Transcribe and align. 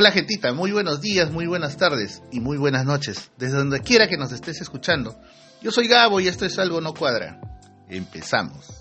Hola 0.00 0.12
gentita, 0.12 0.54
muy 0.54 0.72
buenos 0.72 1.02
días, 1.02 1.30
muy 1.30 1.46
buenas 1.46 1.76
tardes 1.76 2.22
y 2.32 2.40
muy 2.40 2.56
buenas 2.56 2.86
noches, 2.86 3.30
desde 3.36 3.58
donde 3.58 3.80
quiera 3.80 4.08
que 4.08 4.16
nos 4.16 4.32
estés 4.32 4.58
escuchando. 4.62 5.20
Yo 5.60 5.70
soy 5.70 5.88
Gabo 5.88 6.20
y 6.20 6.26
esto 6.26 6.46
es 6.46 6.58
Algo 6.58 6.80
No 6.80 6.94
Cuadra. 6.94 7.38
Empezamos. 7.86 8.80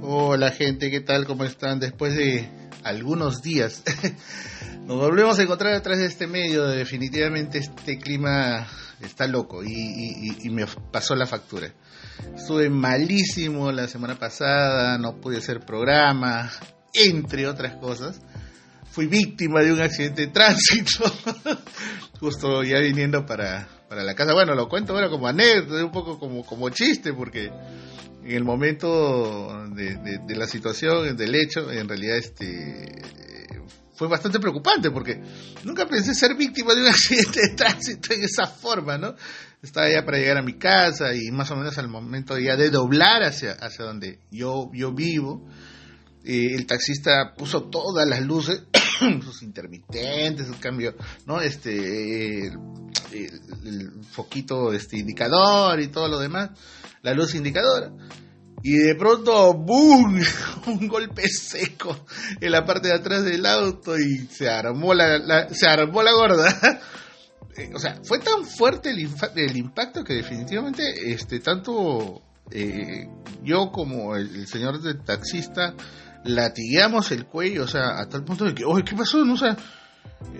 Hola 0.00 0.50
gente, 0.52 0.90
¿qué 0.90 1.00
tal? 1.00 1.26
¿Cómo 1.26 1.44
están? 1.44 1.78
Después 1.78 2.16
de 2.16 2.48
algunos 2.84 3.42
días 3.42 3.82
nos 4.88 4.96
volvemos 4.96 5.38
a 5.38 5.42
encontrar 5.42 5.74
atrás 5.74 5.98
de 5.98 6.06
este 6.06 6.26
medio. 6.26 6.66
Definitivamente 6.66 7.58
este 7.58 7.98
clima 7.98 8.66
está 9.02 9.26
loco 9.26 9.62
y, 9.62 10.48
me 10.48 10.64
pasó 10.90 11.14
la 11.14 11.26
factura. 11.26 11.70
Estuve 12.34 12.70
malísimo 12.70 13.70
la 13.70 13.86
semana 13.86 14.18
pasada, 14.18 14.96
no 14.96 15.20
pude 15.20 15.36
hacer 15.36 15.60
programa, 15.60 16.50
entre 16.94 17.46
otras 17.46 17.76
cosas. 17.76 18.22
Fui 18.90 19.06
víctima 19.06 19.60
de 19.60 19.74
un 19.74 19.82
accidente 19.82 20.22
de 20.22 20.32
tránsito, 20.32 21.04
justo 22.18 22.62
ya 22.64 22.78
viniendo 22.78 23.26
para, 23.26 23.68
para 23.90 24.02
la 24.02 24.14
casa. 24.14 24.32
Bueno, 24.32 24.54
lo 24.54 24.70
cuento 24.70 24.94
ahora 24.94 25.10
como 25.10 25.28
anécdota, 25.28 25.84
un 25.84 25.92
poco 25.92 26.18
como, 26.18 26.46
como 26.46 26.70
chiste, 26.70 27.12
porque 27.12 27.52
en 28.24 28.32
el 28.34 28.42
momento 28.42 29.68
de, 29.68 29.96
de, 30.26 30.34
la 30.34 30.46
situación, 30.46 31.14
del 31.14 31.34
hecho, 31.34 31.70
en 31.70 31.86
realidad 31.86 32.16
este 32.16 33.27
fue 33.98 34.06
bastante 34.06 34.38
preocupante 34.38 34.92
porque 34.92 35.20
nunca 35.64 35.84
pensé 35.88 36.14
ser 36.14 36.36
víctima 36.36 36.72
de 36.72 36.82
un 36.82 36.86
accidente 36.94 37.40
de 37.40 37.54
tránsito 37.56 38.14
en 38.14 38.22
esa 38.22 38.46
forma, 38.46 38.96
¿no? 38.96 39.16
Estaba 39.60 39.90
ya 39.90 40.04
para 40.04 40.18
llegar 40.18 40.38
a 40.38 40.42
mi 40.42 40.56
casa 40.56 41.12
y 41.14 41.32
más 41.32 41.50
o 41.50 41.56
menos 41.56 41.76
al 41.78 41.88
momento 41.88 42.38
ya 42.38 42.56
de 42.56 42.70
doblar 42.70 43.24
hacia, 43.24 43.54
hacia 43.54 43.84
donde 43.84 44.20
yo, 44.30 44.70
yo 44.72 44.92
vivo, 44.92 45.44
eh, 46.24 46.54
el 46.54 46.64
taxista 46.66 47.34
puso 47.36 47.64
todas 47.64 48.06
las 48.08 48.20
luces, 48.20 48.62
sus 49.24 49.42
intermitentes, 49.42 50.46
el 50.46 50.60
cambio, 50.60 50.94
¿no? 51.26 51.40
Este, 51.40 52.46
el, 52.46 52.56
foquito 54.12 54.72
este, 54.72 54.96
indicador 54.96 55.80
y 55.80 55.88
todo 55.88 56.06
lo 56.06 56.20
demás, 56.20 56.50
la 57.02 57.14
luz 57.14 57.34
indicadora 57.34 57.90
y 58.62 58.76
de 58.76 58.94
pronto, 58.94 59.54
¡boom! 59.54 60.20
Un 60.66 60.88
golpe 60.88 61.28
seco 61.28 62.04
en 62.40 62.52
la 62.52 62.64
parte 62.64 62.88
de 62.88 62.94
atrás 62.94 63.24
del 63.24 63.46
auto 63.46 63.98
y 63.98 64.26
se 64.26 64.48
armó 64.48 64.94
la, 64.94 65.48
se 65.50 65.66
armó 65.66 66.02
la 66.02 66.12
gorda. 66.12 66.80
Eh, 67.56 67.72
o 67.74 67.78
sea, 67.80 67.98
fue 68.04 68.20
tan 68.20 68.44
fuerte 68.44 68.90
el, 68.90 69.08
el 69.34 69.56
impacto 69.56 70.04
que 70.04 70.14
definitivamente, 70.14 71.10
este, 71.10 71.40
tanto 71.40 72.22
eh, 72.52 73.08
yo 73.42 73.72
como 73.72 74.14
el, 74.14 74.46
señor 74.46 74.80
del 74.80 75.02
taxista 75.02 75.74
latigueamos 76.22 77.10
el 77.10 77.26
cuello, 77.26 77.64
o 77.64 77.66
sea, 77.66 77.98
a 77.98 78.08
tal 78.08 78.22
punto 78.24 78.44
de 78.44 78.54
que, 78.54 78.64
oye, 78.64 78.84
¿qué 78.84 78.94
pasó? 78.94 79.24
No, 79.24 79.34
o 79.34 79.56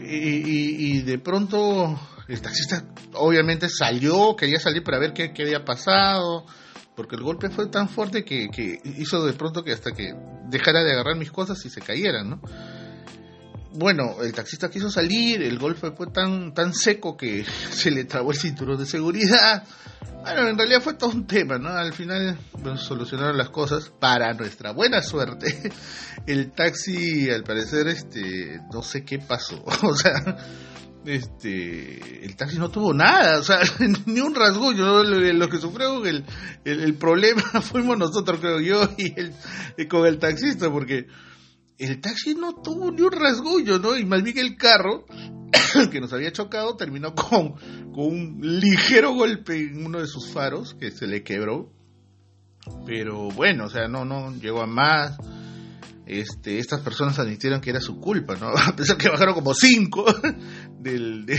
y, 0.01 0.99
y, 0.99 1.03
de 1.03 1.19
pronto 1.19 1.99
el 2.29 2.41
taxista 2.41 2.85
obviamente 3.15 3.69
salió, 3.69 4.37
quería 4.37 4.61
salir 4.61 4.85
para 4.85 5.01
ver 5.01 5.13
qué, 5.13 5.33
qué 5.33 5.43
había 5.43 5.65
pasado 5.65 6.47
porque 6.99 7.15
el 7.15 7.23
golpe 7.23 7.49
fue 7.49 7.69
tan 7.69 7.89
fuerte 7.89 8.25
que, 8.25 8.81
hizo 8.83 9.25
de 9.25 9.33
pronto 9.33 9.63
que 9.63 9.73
hasta 9.73 9.93
que 9.93 10.13
dejara 10.49 10.83
de 10.83 10.95
agarrar 10.95 11.15
mis 11.15 11.31
cosas 11.31 11.65
y 11.65 11.71
se 11.71 11.81
cayeran, 11.81 12.29
¿no? 12.29 12.41
Bueno, 13.75 14.17
el 14.21 14.33
taxista 14.33 14.69
quiso 14.69 14.91
salir, 14.91 15.41
el 15.43 15.61
golpe 15.61 15.93
fue 15.93 16.09
tan, 16.09 16.53
tan 16.53 16.75
seco 16.75 17.17
que 17.17 17.45
se 17.71 17.93
le 17.93 18.03
trabó 18.03 18.33
el 18.33 18.37
cinturón 18.37 18.79
de 18.79 18.85
seguridad. 18.85 19.63
Bueno, 20.23 20.49
en 20.49 20.59
realidad 20.59 20.81
fue 20.83 20.95
todo 20.95 21.11
un 21.11 21.25
tema, 21.25 21.57
¿no? 21.57 21.69
Al 21.69 21.93
final 21.93 22.37
bueno, 22.55 22.77
solucionaron 22.77 23.39
las 23.39 23.51
cosas. 23.51 23.93
Para 24.01 24.35
nuestra 24.35 24.73
buena 24.73 25.01
suerte, 25.01 25.71
el 26.27 26.51
taxi, 26.51 27.31
al 27.31 27.45
parecer, 27.45 27.87
este, 27.87 28.59
no 28.73 28.83
sé 28.83 29.05
qué 29.05 29.21
pasó. 29.21 29.65
O 29.85 29.95
sea, 29.95 30.37
este 31.05 32.25
el 32.25 32.37
taxi 32.37 32.59
no 32.59 32.71
tuvo 32.71 32.93
nada, 32.93 33.39
o 33.39 33.43
sea, 33.43 33.61
ni 34.07 34.21
un 34.21 34.35
rasguño, 34.35 35.03
lo, 35.03 35.49
que 35.49 35.59
sufrió 35.59 36.05
el, 36.05 36.25
el, 36.65 36.95
problema 36.95 37.43
fuimos 37.63 37.99
nosotros, 37.99 38.41
creo 38.41 38.61
yo, 38.61 38.89
y, 38.97 39.15
el, 39.19 39.89
con 39.89 40.07
el 40.07 40.19
taxista, 40.19 40.71
porque 40.71 41.07
el 41.79 42.01
taxi 42.01 42.35
no 42.35 42.55
tuvo 42.55 42.91
ni 42.91 43.03
un 43.03 43.13
rasguño, 43.13 43.79
¿no? 43.79 43.97
Y 43.97 44.05
más 44.05 44.23
bien 44.23 44.39
el 44.39 44.57
carro 44.57 45.07
que 45.91 46.01
nos 46.01 46.13
había 46.13 46.33
chocado 46.33 46.77
terminó 46.77 47.15
con, 47.15 47.53
con 47.93 48.07
un 48.07 48.39
ligero 48.41 49.15
golpe 49.15 49.57
en 49.57 49.87
uno 49.87 50.01
de 50.01 50.07
sus 50.07 50.29
faros 50.31 50.75
que 50.75 50.91
se 50.91 51.07
le 51.07 51.23
quebró. 51.23 51.73
Pero 52.85 53.31
bueno, 53.31 53.65
o 53.65 53.71
sea, 53.71 53.89
no, 53.89 54.05
no 54.05 54.35
llegó 54.35 54.61
a 54.61 54.67
más 54.67 55.17
este, 56.09 56.59
estas 56.59 56.81
personas 56.81 57.19
admitieron 57.19 57.61
que 57.61 57.69
era 57.69 57.81
su 57.81 58.01
culpa, 58.01 58.35
¿no? 58.37 58.49
A 58.57 58.75
pesar 58.75 58.97
que 58.97 59.11
bajaron 59.11 59.35
como 59.35 59.53
cinco 59.53 60.07
del, 60.79 61.27
de, 61.27 61.39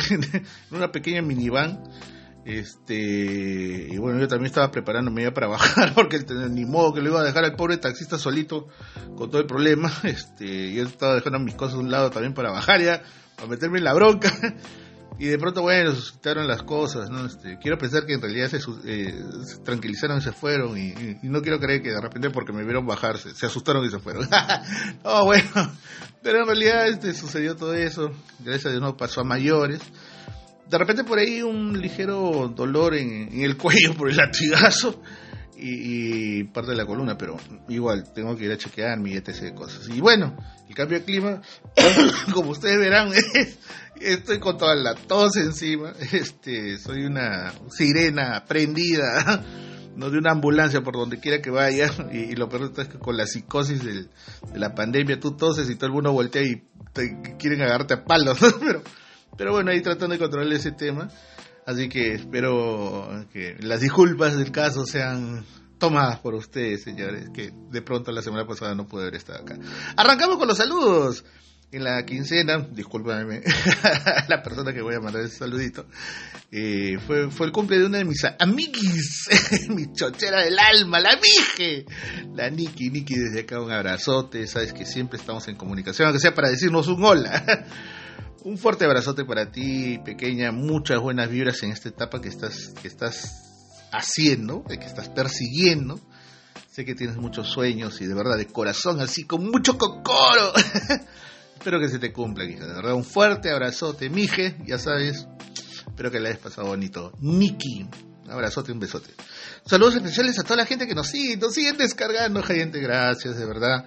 una 0.71 0.91
pequeña 0.91 1.21
minivan. 1.21 1.83
Este, 2.45 3.89
y 3.91 3.97
bueno, 3.97 4.19
yo 4.19 4.27
también 4.27 4.47
estaba 4.47 4.71
preparándome 4.71 5.23
ya 5.23 5.33
para 5.33 5.47
bajar, 5.47 5.93
porque 5.95 6.19
ni 6.49 6.65
modo 6.65 6.93
que 6.93 7.01
lo 7.01 7.09
iba 7.09 7.21
a 7.21 7.23
dejar 7.23 7.43
al 7.43 7.55
pobre 7.55 7.77
taxista 7.77 8.17
solito 8.17 8.67
con 9.15 9.29
todo 9.29 9.41
el 9.41 9.47
problema. 9.47 9.91
Este, 10.03 10.73
yo 10.73 10.83
estaba 10.83 11.15
dejando 11.15 11.39
mis 11.39 11.55
cosas 11.55 11.75
a 11.75 11.79
un 11.79 11.91
lado 11.91 12.09
también 12.09 12.33
para 12.33 12.51
bajar 12.51 12.81
ya, 12.81 13.03
para 13.35 13.49
meterme 13.49 13.79
en 13.79 13.83
la 13.83 13.93
bronca. 13.93 14.31
Y 15.19 15.25
de 15.25 15.37
pronto, 15.37 15.61
bueno, 15.61 15.93
suscitaron 15.93 16.47
las 16.47 16.63
cosas, 16.63 17.09
¿no? 17.09 17.25
Este, 17.25 17.57
quiero 17.61 17.77
pensar 17.77 18.05
que 18.05 18.13
en 18.13 18.21
realidad 18.21 18.47
se, 18.47 18.59
eh, 18.85 19.13
tranquilizaron 19.65 20.19
y 20.19 20.21
se 20.21 20.31
fueron. 20.31 20.77
Y, 20.77 21.17
no 21.23 21.41
quiero 21.41 21.59
creer 21.59 21.81
que 21.81 21.91
de 21.91 21.99
repente 21.99 22.29
porque 22.29 22.53
me 22.53 22.63
vieron 22.63 22.87
bajarse, 22.87 23.35
se 23.35 23.45
asustaron 23.45 23.83
y 23.85 23.89
se 23.89 23.99
fueron. 23.99 24.29
no, 25.03 25.25
bueno, 25.25 25.73
pero 26.23 26.39
en 26.39 26.45
realidad 26.45 26.87
este, 26.87 27.13
sucedió 27.13 27.57
todo 27.57 27.73
eso. 27.73 28.11
Gracias 28.39 28.67
a 28.67 28.69
Dios 28.69 28.81
no 28.81 28.95
pasó 28.95 29.19
a 29.19 29.25
mayores. 29.25 29.81
De 30.69 30.77
repente 30.77 31.03
por 31.03 31.19
ahí 31.19 31.41
un 31.41 31.77
ligero 31.77 32.53
dolor 32.55 32.95
en, 32.95 33.41
el 33.41 33.57
cuello 33.57 33.95
por 33.95 34.09
el 34.09 34.15
latigazo. 34.15 35.01
Y, 35.61 36.45
parte 36.45 36.71
de 36.71 36.77
la 36.77 36.85
columna, 36.85 37.17
pero 37.17 37.35
igual 37.67 38.13
tengo 38.13 38.33
que 38.37 38.45
ir 38.45 38.51
a 38.53 38.57
chequear 38.57 38.97
mi 38.97 39.11
etc 39.15 39.41
de 39.41 39.53
cosas. 39.53 39.89
Y 39.89 39.99
bueno, 39.99 40.37
el 40.69 40.73
cambio 40.73 40.99
de 40.99 41.03
clima, 41.03 41.41
como 42.33 42.51
ustedes 42.51 42.79
verán, 42.79 43.11
estoy 44.01 44.39
con 44.39 44.57
toda 44.57 44.75
la 44.75 44.95
tos 44.95 45.35
encima, 45.37 45.93
este, 46.11 46.77
soy 46.77 47.05
una 47.05 47.53
sirena 47.69 48.43
prendida, 48.47 49.43
no 49.95 50.09
de 50.09 50.17
una 50.17 50.31
ambulancia 50.31 50.81
por 50.81 50.95
donde 50.95 51.19
quiera 51.19 51.41
que 51.41 51.49
vaya, 51.49 51.89
y, 52.11 52.35
lo 52.35 52.49
peor 52.49 52.71
es 52.77 52.87
que 52.87 52.99
con 52.99 53.17
la 53.17 53.25
psicosis 53.25 53.83
de 53.83 54.07
la 54.55 54.73
pandemia 54.73 55.19
tú 55.19 55.35
toses 55.35 55.69
y 55.69 55.75
todo 55.75 55.87
el 55.87 55.93
mundo 55.93 56.11
voltea 56.11 56.43
y 56.43 56.63
quieren 57.37 57.61
agarrarte 57.61 57.95
a 57.95 58.05
palos, 58.05 58.39
pero, 58.59 58.81
pero 59.37 59.51
bueno, 59.51 59.71
ahí 59.71 59.81
tratando 59.81 60.13
de 60.13 60.19
controlar 60.19 60.51
ese 60.53 60.71
tema, 60.71 61.09
así 61.65 61.87
que 61.89 62.13
espero 62.13 63.25
que 63.31 63.57
las 63.59 63.81
disculpas 63.81 64.37
del 64.37 64.51
caso 64.51 64.85
sean 64.85 65.45
tomadas 65.77 66.19
por 66.19 66.35
ustedes, 66.35 66.83
señores, 66.83 67.29
que 67.33 67.53
de 67.71 67.81
pronto 67.81 68.11
la 68.11 68.21
semana 68.21 68.45
pasada 68.45 68.75
no 68.75 68.85
pude 68.85 69.03
haber 69.03 69.15
estado 69.15 69.39
acá. 69.39 69.57
Arrancamos 69.95 70.37
con 70.37 70.47
los 70.47 70.57
saludos 70.57 71.23
en 71.71 71.83
la 71.83 72.03
quincena, 72.03 72.67
discúlpame 72.71 73.41
la 74.27 74.41
persona 74.41 74.73
que 74.73 74.81
voy 74.81 74.95
a 74.95 74.99
mandar 74.99 75.23
ese 75.23 75.37
saludito, 75.37 75.85
eh, 76.51 76.97
fue, 77.05 77.29
fue 77.29 77.45
el 77.45 77.51
cumple 77.51 77.77
de 77.77 77.85
una 77.85 77.99
de 77.99 78.05
mis 78.05 78.23
amiguis, 78.39 79.29
mi 79.69 79.91
chochera 79.93 80.43
del 80.43 80.57
alma, 80.57 80.99
la 80.99 81.17
Mije, 81.17 81.85
la 82.33 82.49
Niki, 82.49 82.89
Niki 82.89 83.15
desde 83.15 83.41
acá 83.41 83.61
un 83.61 83.71
abrazote, 83.71 84.47
sabes 84.47 84.73
que 84.73 84.85
siempre 84.85 85.19
estamos 85.19 85.47
en 85.47 85.55
comunicación, 85.55 86.07
aunque 86.07 86.19
sea 86.19 86.33
para 86.33 86.49
decirnos 86.49 86.87
un 86.87 87.03
hola. 87.03 87.65
un 88.43 88.57
fuerte 88.57 88.85
abrazote 88.85 89.25
para 89.25 89.51
ti, 89.51 89.99
pequeña, 90.03 90.51
muchas 90.51 90.99
buenas 90.99 91.29
vibras 91.29 91.61
en 91.63 91.71
esta 91.71 91.89
etapa 91.89 92.21
que 92.21 92.29
estás, 92.29 92.73
que 92.81 92.87
estás 92.87 93.89
haciendo, 93.91 94.63
que 94.63 94.75
estás 94.75 95.09
persiguiendo. 95.09 95.99
Sé 96.71 96.85
que 96.85 96.95
tienes 96.95 97.17
muchos 97.17 97.49
sueños 97.49 97.99
y 97.99 98.05
de 98.05 98.13
verdad 98.13 98.37
de 98.37 98.47
corazón, 98.47 99.01
así 99.01 99.25
con 99.25 99.49
mucho 99.49 99.77
cocoro. 99.77 100.53
Espero 101.59 101.77
que 101.77 101.89
se 101.89 101.99
te 101.99 102.13
cumpla, 102.13 102.45
hija. 102.45 102.65
De 102.65 102.73
verdad, 102.73 102.93
un 102.93 103.03
fuerte 103.03 103.51
abrazote, 103.51 104.09
Mije, 104.09 104.55
ya 104.65 104.79
sabes. 104.79 105.27
Espero 105.85 106.09
que 106.09 106.17
la 106.21 106.29
hayas 106.29 106.39
pasado 106.39 106.67
bonito. 106.67 107.11
Niki, 107.19 107.85
un 108.23 108.31
abrazote, 108.31 108.71
un 108.71 108.79
besote. 108.79 109.09
Saludos 109.65 109.95
especiales 109.95 110.39
a 110.39 110.43
toda 110.43 110.55
la 110.55 110.65
gente 110.65 110.87
que 110.87 110.95
nos 110.95 111.07
sigue, 111.07 111.35
nos 111.35 111.53
siguen 111.53 111.75
descargando, 111.75 112.41
gente. 112.43 112.79
Gracias, 112.79 113.37
de 113.37 113.45
verdad. 113.45 113.83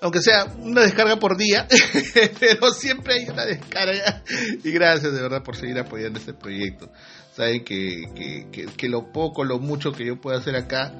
Aunque 0.00 0.22
sea 0.22 0.44
una 0.60 0.82
descarga 0.82 1.16
por 1.18 1.36
día, 1.36 1.66
pero 2.38 2.70
siempre 2.70 3.14
hay 3.14 3.28
una 3.28 3.44
descarga. 3.44 4.22
Y 4.62 4.70
gracias, 4.70 5.12
de 5.12 5.20
verdad, 5.20 5.42
por 5.42 5.56
seguir 5.56 5.76
apoyando 5.80 6.20
este 6.20 6.34
proyecto. 6.34 6.92
Saben 7.34 7.64
que, 7.64 8.04
que, 8.14 8.46
que, 8.52 8.66
que 8.66 8.88
lo 8.88 9.10
poco, 9.10 9.42
lo 9.42 9.58
mucho 9.58 9.90
que 9.90 10.06
yo 10.06 10.20
pueda 10.20 10.38
hacer 10.38 10.54
acá 10.54 10.94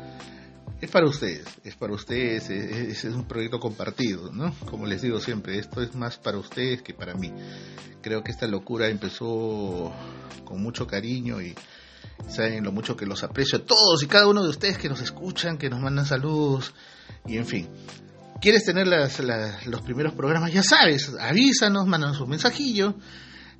es 0.80 0.90
para 0.90 1.06
ustedes, 1.06 1.44
es 1.64 1.74
para 1.74 1.92
ustedes, 1.92 2.50
es, 2.50 3.04
un 3.04 3.26
proyecto 3.26 3.58
compartido, 3.58 4.32
¿no? 4.32 4.54
Como 4.66 4.86
les 4.86 5.02
digo 5.02 5.20
siempre, 5.20 5.58
esto 5.58 5.82
es 5.82 5.94
más 5.94 6.18
para 6.18 6.38
ustedes 6.38 6.82
que 6.82 6.94
para 6.94 7.14
mí. 7.14 7.32
Creo 8.00 8.22
que 8.22 8.30
esta 8.30 8.46
locura 8.46 8.88
empezó 8.88 9.92
con 10.44 10.62
mucho 10.62 10.86
cariño 10.86 11.42
y 11.42 11.54
saben 12.28 12.62
lo 12.62 12.72
mucho 12.72 12.96
que 12.96 13.06
los 13.06 13.24
aprecio 13.24 13.58
a 13.58 13.64
todos 13.64 14.02
y 14.02 14.06
cada 14.06 14.28
uno 14.28 14.42
de 14.42 14.50
ustedes 14.50 14.78
que 14.78 14.88
nos 14.88 15.00
escuchan, 15.00 15.58
que 15.58 15.68
nos 15.68 15.80
mandan 15.80 16.06
saludos 16.06 16.72
y 17.26 17.36
en 17.38 17.46
fin. 17.46 17.68
¿Quieres 18.40 18.64
tener 18.64 18.86
los 18.86 19.80
primeros 19.82 20.14
programas? 20.14 20.52
Ya 20.52 20.62
sabes, 20.62 21.12
avísanos, 21.18 21.88
mándanos 21.88 22.20
un 22.20 22.30
mensajillo 22.30 22.94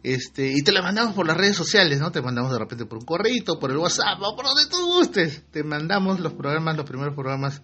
este, 0.03 0.53
y 0.53 0.63
te 0.63 0.73
la 0.73 0.83
mandamos 0.83 1.15
por 1.15 1.27
las 1.27 1.37
redes 1.37 1.57
sociales, 1.57 1.99
¿no? 1.99 2.13
Te 2.13 2.23
mandamos 2.23 2.53
de 2.53 2.59
repente 2.59 2.87
por 2.87 2.99
un 2.99 3.05
correo, 3.05 3.59
por 3.59 3.71
el 3.71 3.79
WhatsApp, 3.79 4.21
o 4.21 4.37
por 4.37 4.47
donde 4.47 4.67
tú 4.71 4.77
gustes. 4.87 5.43
Te 5.51 5.65
mandamos 5.65 6.21
los 6.21 6.35
programas, 6.35 6.77
los 6.77 6.87
primeros 6.87 7.15
programas 7.15 7.63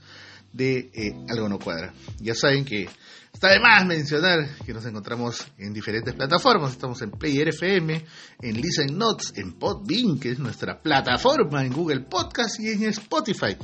de 0.54 0.90
eh, 0.94 1.12
Algo 1.28 1.48
No 1.48 1.58
Cuadra. 1.58 1.92
Ya 2.20 2.34
saben 2.34 2.64
que 2.64 2.88
está 3.32 3.50
de 3.50 3.60
más 3.60 3.84
mencionar 3.84 4.48
que 4.64 4.72
nos 4.72 4.86
encontramos 4.86 5.44
en 5.58 5.74
diferentes 5.74 6.14
plataformas. 6.14 6.72
Estamos 6.72 7.02
en 7.02 7.10
Player 7.10 7.48
FM, 7.48 8.04
en 8.40 8.60
Listen 8.60 8.96
Notes, 8.96 9.32
en 9.36 9.52
Podbean, 9.54 10.18
que 10.18 10.30
es 10.30 10.38
nuestra 10.38 10.80
plataforma, 10.80 11.64
en 11.64 11.72
Google 11.72 12.00
Podcast 12.00 12.60
y 12.60 12.70
en 12.70 12.84
Spotify. 12.84 13.56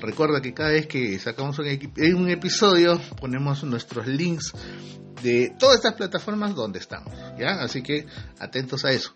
Recuerda 0.00 0.42
que 0.42 0.52
cada 0.52 0.70
vez 0.70 0.88
que 0.88 1.16
sacamos 1.20 1.58
un, 1.60 1.66
un 2.16 2.28
episodio 2.28 3.00
ponemos 3.20 3.62
nuestros 3.62 4.08
links 4.08 4.52
de 5.22 5.54
todas 5.56 5.76
estas 5.76 5.94
plataformas 5.94 6.56
donde 6.56 6.80
estamos, 6.80 7.14
¿ya? 7.38 7.62
Así 7.62 7.82
que 7.82 8.06
atentos 8.40 8.84
a 8.84 8.90
eso. 8.90 9.14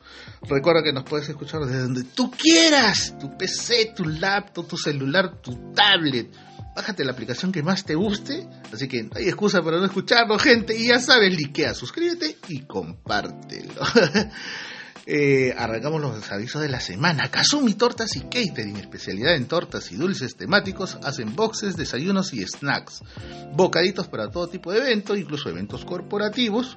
Recuerda 0.48 0.84
que 0.84 0.92
nos 0.92 1.02
puedes 1.02 1.28
escuchar 1.28 1.62
desde 1.62 1.82
donde 1.82 2.04
tú 2.04 2.30
quieras, 2.30 3.16
tu 3.18 3.36
PC, 3.36 3.94
tu 3.96 4.04
laptop, 4.04 4.68
tu 4.68 4.76
celular, 4.76 5.40
tu 5.42 5.72
tablet. 5.72 6.32
Bájate 6.76 7.06
la 7.06 7.12
aplicación 7.12 7.52
que 7.52 7.62
más 7.62 7.86
te 7.86 7.94
guste, 7.94 8.46
así 8.70 8.86
que 8.86 9.04
no 9.04 9.12
hay 9.14 9.28
excusa 9.28 9.62
para 9.62 9.78
no 9.78 9.86
escucharlo, 9.86 10.38
gente, 10.38 10.76
y 10.76 10.88
ya 10.88 11.00
sabes, 11.00 11.34
likea, 11.34 11.72
suscríbete 11.72 12.36
y 12.48 12.60
compártelo. 12.60 13.74
Eh, 15.08 15.54
arrancamos 15.56 16.00
los 16.00 16.32
avisos 16.32 16.60
de 16.60 16.68
la 16.68 16.80
semana. 16.80 17.30
Kazumi 17.30 17.74
Tortas 17.74 18.16
y 18.16 18.22
Catering, 18.22 18.78
especialidad 18.78 19.36
en 19.36 19.46
tortas 19.46 19.92
y 19.92 19.94
dulces 19.94 20.34
temáticos, 20.34 20.98
hacen 21.04 21.36
boxes, 21.36 21.76
desayunos 21.76 22.34
y 22.34 22.44
snacks. 22.44 23.04
Bocaditos 23.52 24.08
para 24.08 24.32
todo 24.32 24.48
tipo 24.48 24.72
de 24.72 24.78
eventos, 24.78 25.16
incluso 25.16 25.48
eventos 25.48 25.84
corporativos. 25.84 26.76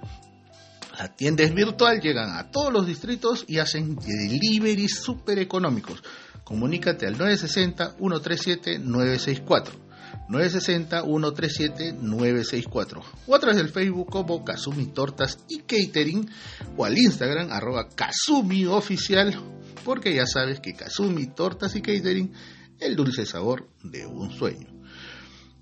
Las 0.99 1.15
tiendas 1.15 1.51
virtual 1.55 1.99
llegan 2.01 2.37
a 2.37 2.51
todos 2.51 2.71
los 2.71 2.85
distritos 2.85 3.45
y 3.47 3.57
hacen 3.57 3.95
deliveries 3.95 5.01
súper 5.01 5.39
económicos. 5.39 6.03
Comunícate 6.43 7.07
al 7.07 7.17
960-137-964. 7.17 9.88
960-137-964 10.29 13.03
o 13.27 13.35
a 13.35 13.39
través 13.39 13.57
del 13.57 13.69
Facebook 13.69 14.09
como 14.09 14.45
Kazumi 14.45 14.87
Tortas 14.87 15.39
y 15.49 15.59
Catering 15.59 16.29
o 16.77 16.85
al 16.85 16.97
Instagram 16.97 17.51
arroba 17.51 17.89
Kazumi 17.89 18.65
Oficial 18.65 19.37
porque 19.83 20.13
ya 20.13 20.25
sabes 20.25 20.59
que 20.59 20.73
Kazumi 20.73 21.27
Tortas 21.27 21.75
y 21.75 21.81
Catering 21.81 22.31
el 22.79 22.95
dulce 22.95 23.25
sabor 23.25 23.67
de 23.83 24.05
un 24.05 24.31
sueño. 24.31 24.67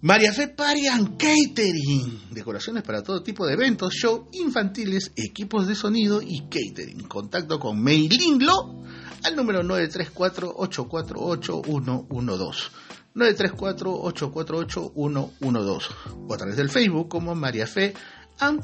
María 0.01 0.31
Fe 0.31 0.49
Parian 0.49 1.17
Catering, 1.17 2.29
decoraciones 2.29 2.83
para 2.83 3.01
todo 3.01 3.23
tipo 3.23 3.47
de 3.47 3.53
eventos, 3.53 3.95
show 3.95 4.29
infantiles, 4.31 5.11
equipos 5.15 5.67
de 5.67 5.73
sonido 5.73 6.21
y 6.21 6.41
catering. 6.41 7.07
Contacto 7.07 7.59
con 7.59 7.81
Meilin 7.81 8.45
Lo 8.45 8.83
al 9.23 9.35
número 9.35 9.63
934 9.63 10.53
848 10.55 11.61
112 11.65 12.86
934-848-112 13.17 15.89
o 16.27 16.33
a 16.33 16.37
través 16.37 16.55
del 16.55 16.69
Facebook 16.69 17.09
como 17.09 17.35
María 17.35 17.65
Fe 17.65 17.95
and 18.39 18.61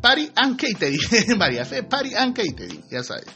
Party, 0.00 0.30
and 0.34 0.56
Catering. 0.56 0.98
María 1.38 1.64
Fe 1.64 1.84
Party 1.84 2.14
and 2.14 2.34
Catering, 2.34 2.82
ya 2.90 3.02
sabes. 3.02 3.26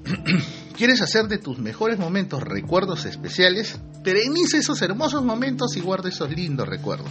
¿Quieres 0.77 1.01
hacer 1.03 1.27
de 1.27 1.39
tus 1.39 1.59
mejores 1.59 1.99
momentos 1.99 2.41
recuerdos 2.43 3.05
especiales? 3.05 3.81
Perenice 4.03 4.57
esos 4.59 4.83
hermosos 4.83 5.25
momentos 5.25 5.77
y 5.77 5.81
guarda 5.81 6.09
esos 6.09 6.31
lindos 6.31 6.69
recuerdos. 6.69 7.11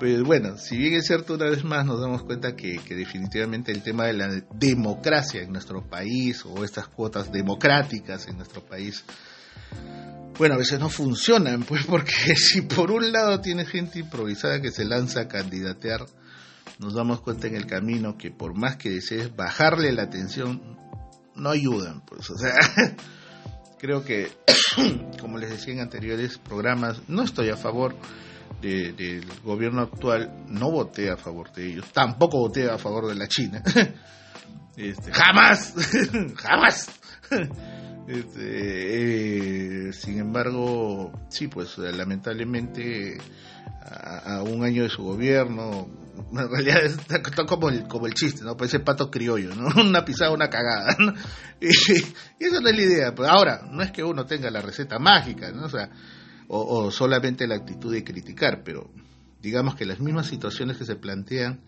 Pues 0.00 0.22
bueno, 0.22 0.56
si 0.56 0.78
bien 0.78 0.94
es 0.94 1.08
cierto, 1.08 1.34
una 1.34 1.44
vez 1.44 1.62
más 1.62 1.84
nos 1.84 2.00
damos 2.00 2.22
cuenta 2.22 2.56
que, 2.56 2.78
que, 2.78 2.94
definitivamente 2.94 3.70
el 3.70 3.82
tema 3.82 4.06
de 4.06 4.14
la 4.14 4.42
democracia 4.54 5.42
en 5.42 5.52
nuestro 5.52 5.86
país 5.86 6.42
o 6.46 6.64
estas 6.64 6.88
cuotas 6.88 7.30
democráticas 7.30 8.26
en 8.26 8.38
nuestro 8.38 8.64
país, 8.64 9.04
bueno, 10.38 10.54
a 10.54 10.58
veces 10.58 10.80
no 10.80 10.88
funcionan, 10.88 11.64
pues 11.68 11.84
porque 11.84 12.34
si 12.34 12.62
por 12.62 12.90
un 12.90 13.12
lado 13.12 13.42
tiene 13.42 13.66
gente 13.66 13.98
improvisada 13.98 14.62
que 14.62 14.70
se 14.70 14.86
lanza 14.86 15.20
a 15.20 15.28
candidatear, 15.28 16.06
nos 16.78 16.94
damos 16.94 17.20
cuenta 17.20 17.48
en 17.48 17.56
el 17.56 17.66
camino 17.66 18.16
que 18.16 18.30
por 18.30 18.56
más 18.56 18.76
que 18.76 18.88
desees 18.88 19.36
bajarle 19.36 19.92
la 19.92 20.04
atención, 20.04 20.78
no 21.34 21.50
ayudan, 21.50 22.00
pues, 22.06 22.30
o 22.30 22.38
sea, 22.38 22.54
creo 23.78 24.02
que, 24.02 24.30
como 25.20 25.36
les 25.36 25.50
decía 25.50 25.74
en 25.74 25.80
anteriores 25.80 26.38
programas, 26.38 27.02
no 27.06 27.22
estoy 27.22 27.50
a 27.50 27.58
favor 27.58 27.94
del 28.60 29.24
gobierno 29.42 29.82
actual, 29.82 30.44
no 30.48 30.70
voté 30.70 31.10
a 31.10 31.16
favor 31.16 31.52
de 31.52 31.66
ellos, 31.66 31.86
tampoco 31.92 32.38
voté 32.38 32.70
a 32.70 32.78
favor 32.78 33.08
de 33.08 33.14
la 33.14 33.28
China. 33.28 33.62
Este, 34.76 35.12
jamás, 35.12 35.74
jamás. 36.36 36.88
Este, 38.08 39.88
eh, 39.88 39.92
sin 39.92 40.18
embargo, 40.18 41.12
sí, 41.28 41.46
pues 41.46 41.78
lamentablemente 41.78 43.18
a, 43.82 44.42
un 44.42 44.64
año 44.64 44.82
de 44.82 44.88
su 44.88 45.02
gobierno, 45.02 45.88
en 46.32 46.50
realidad 46.50 46.84
está, 46.84 47.22
como, 47.46 47.68
el, 47.68 47.86
como 47.86 48.06
el 48.06 48.14
chiste, 48.14 48.42
¿no? 48.42 48.56
Parece 48.56 48.80
pato 48.80 49.10
criollo, 49.10 49.54
¿no? 49.54 49.68
Una 49.80 50.04
pisada, 50.04 50.32
una 50.32 50.48
cagada, 50.48 50.96
Y, 51.60 51.68
esa 51.68 52.60
no 52.60 52.68
es 52.68 52.76
la 52.76 52.82
idea. 52.82 53.14
Pues 53.14 53.28
ahora, 53.28 53.62
no 53.70 53.82
es 53.82 53.92
que 53.92 54.02
uno 54.02 54.26
tenga 54.26 54.50
la 54.50 54.60
receta 54.60 54.98
mágica, 54.98 55.50
¿no? 55.52 55.66
O 55.66 55.70
sea, 55.70 55.90
o, 56.52 56.90
solamente 56.90 57.46
la 57.46 57.54
actitud 57.54 57.92
de 57.92 58.02
criticar, 58.02 58.62
pero 58.64 58.90
digamos 59.40 59.76
que 59.76 59.86
las 59.86 60.00
mismas 60.00 60.26
situaciones 60.26 60.76
que 60.76 60.84
se 60.84 60.96
plantean 60.96 61.60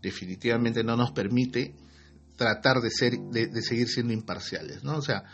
definitivamente 0.00 0.84
no 0.84 0.96
nos 0.96 1.10
permite 1.10 1.74
tratar 2.36 2.80
de 2.80 2.90
ser 2.90 3.18
de, 3.18 3.50
seguir 3.62 3.88
siendo 3.88 4.12
imparciales 4.12 4.84
no 4.84 4.98
o 4.98 5.02
sea 5.02 5.24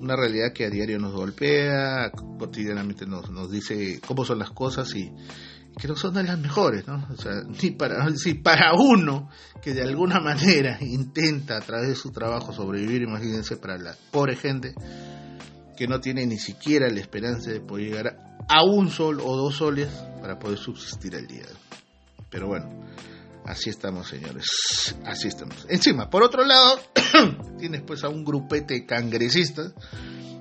una 0.00 0.16
realidad 0.16 0.54
que 0.54 0.64
a 0.64 0.70
diario 0.70 0.98
nos 0.98 1.12
golpea 1.12 2.10
cotidianamente 2.38 3.04
nos, 3.04 3.30
nos 3.30 3.50
dice 3.50 4.00
cómo 4.06 4.24
son 4.24 4.38
las 4.38 4.50
cosas 4.50 4.94
y 4.94 5.12
que 5.78 5.86
no 5.86 5.94
son 5.94 6.14
de 6.14 6.24
las 6.24 6.38
mejores, 6.38 6.88
¿no? 6.88 7.06
O 7.08 7.16
sea, 7.16 7.42
ni 7.62 7.70
para, 7.70 8.10
si 8.16 8.34
para 8.34 8.72
uno 8.74 9.30
que 9.62 9.74
de 9.74 9.82
alguna 9.82 10.18
manera 10.18 10.76
intenta 10.80 11.56
a 11.56 11.60
través 11.60 11.90
de 11.90 11.94
su 11.94 12.10
trabajo 12.10 12.52
sobrevivir, 12.52 13.02
imagínense 13.02 13.56
para 13.56 13.78
la 13.78 13.94
pobre 14.10 14.34
gente 14.34 14.74
que 15.78 15.86
no 15.86 16.00
tiene 16.00 16.26
ni 16.26 16.38
siquiera 16.38 16.90
la 16.90 16.98
esperanza 16.98 17.52
de 17.52 17.60
poder 17.60 17.84
llegar 17.86 18.16
a 18.48 18.64
un 18.64 18.90
sol 18.90 19.20
o 19.20 19.36
dos 19.36 19.58
soles 19.58 19.88
para 20.20 20.36
poder 20.36 20.58
subsistir 20.58 21.14
al 21.14 21.28
día. 21.28 21.44
Pero 22.28 22.48
bueno, 22.48 22.68
así 23.44 23.70
estamos, 23.70 24.08
señores. 24.08 24.96
Así 25.04 25.28
estamos. 25.28 25.66
Encima, 25.68 26.10
por 26.10 26.24
otro 26.24 26.44
lado, 26.44 26.80
tienes 27.60 27.82
pues 27.82 28.02
a 28.02 28.08
un 28.08 28.24
grupete 28.24 28.84
cangrecistas 28.86 29.72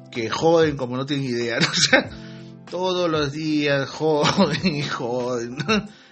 que 0.09 0.27
joden 0.31 0.75
como 0.75 0.97
no 0.97 1.05
tienen 1.05 1.27
idea, 1.27 1.59
¿no? 1.59 1.67
O 1.71 1.75
sea, 1.75 2.09
todos 2.71 3.07
los 3.07 3.31
días 3.31 3.87
joden 3.87 4.75
y 4.75 4.81
joden, 4.81 5.55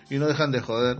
y 0.08 0.20
no 0.20 0.27
dejan 0.27 0.51
de 0.51 0.62
joder 0.62 1.00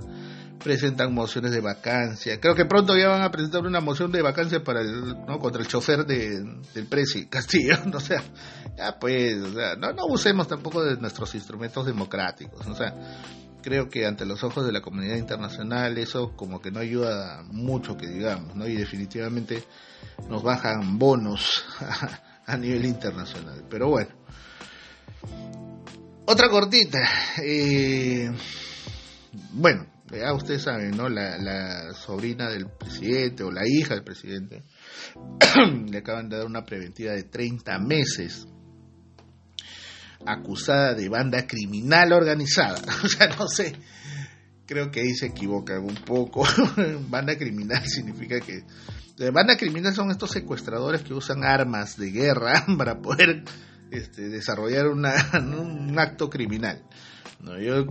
presentan 0.64 1.14
mociones 1.14 1.52
de 1.52 1.62
vacancia. 1.62 2.40
Creo 2.40 2.56
que 2.56 2.66
pronto 2.66 2.98
ya 2.98 3.10
van 3.10 3.22
a 3.22 3.32
presentar 3.32 3.62
una 3.66 3.82
moción 3.82 4.12
de 4.12 4.22
vacancia 4.22 4.64
para 4.64 4.82
el, 4.82 5.26
¿no? 5.26 5.40
contra 5.40 5.62
el 5.62 5.68
chofer 5.68 6.06
de, 6.06 6.44
del 6.74 6.88
Presi 6.88 7.28
Castillo. 7.28 7.76
O 7.94 8.00
sea, 8.00 8.22
ya 8.78 9.00
pues, 9.00 9.38
o 9.38 9.54
sea, 9.54 9.76
no, 9.76 9.94
no 9.94 10.06
usemos 10.08 10.48
tampoco 10.48 10.84
de 10.84 10.98
nuestros 10.98 11.34
instrumentos 11.36 11.86
democráticos. 11.86 12.66
O 12.68 12.76
sea, 12.76 12.94
creo 13.62 13.90
que 13.90 14.06
ante 14.06 14.26
los 14.26 14.44
ojos 14.44 14.66
de 14.66 14.72
la 14.72 14.82
comunidad 14.82 15.16
internacional 15.16 15.98
eso 15.98 16.36
como 16.36 16.62
que 16.62 16.72
no 16.72 16.80
ayuda 16.80 17.44
mucho 17.50 17.98
que 17.98 18.08
digamos, 18.08 18.56
¿no? 18.56 18.68
Y 18.68 18.76
definitivamente 18.76 19.64
nos 20.30 20.44
bajan 20.44 21.00
bonos 21.00 21.66
a, 22.46 22.58
nivel 22.58 22.86
internacional. 22.86 23.64
Pero 23.70 23.90
bueno. 23.90 24.12
Otra 26.26 26.50
cortita. 26.50 27.00
Eh, 27.42 28.32
bueno, 29.54 29.86
ya 30.12 30.34
ustedes 30.34 30.64
saben, 30.64 30.92
¿no? 30.92 31.10
La, 31.10 31.94
sobrina 31.94 32.50
del 32.50 32.68
presidente 32.68 33.44
o 33.44 33.52
la 33.52 33.62
hija 33.66 33.96
del 33.96 34.04
presidente 34.04 34.64
le 35.90 35.98
acaban 35.98 36.30
de 36.30 36.38
dar 36.38 36.46
una 36.46 36.64
preventiva 36.64 37.14
de 37.14 37.24
30 37.24 37.80
meses 37.80 38.48
acusada 40.26 40.94
de 40.94 41.10
banda 41.10 41.46
criminal 41.48 42.14
organizada. 42.14 42.82
O 43.04 43.08
sea, 43.08 43.28
no 43.28 43.48
sé, 43.48 43.76
creo 44.66 44.92
que 44.92 45.02
ahí 45.02 45.14
se 45.16 45.28
equivocan 45.28 45.84
un 45.84 45.96
poco. 45.96 46.44
banda 47.10 47.38
criminal 47.38 47.84
significa 47.88 48.40
que... 48.40 48.64
Banda 49.32 49.56
criminal 49.56 49.96
son 49.96 50.12
estos 50.12 50.32
secuestradores 50.32 51.02
que 51.02 51.14
usan 51.14 51.46
armas 51.46 51.96
de 51.96 52.12
guerra 52.12 52.66
para 52.78 53.00
poder 53.00 53.46
este, 53.90 54.28
desarrollar 54.28 54.88
una, 54.88 55.14
un 55.40 55.98
acto 55.98 56.30
criminal. 56.30 56.84
No, 57.40 57.58
yo 57.58 57.86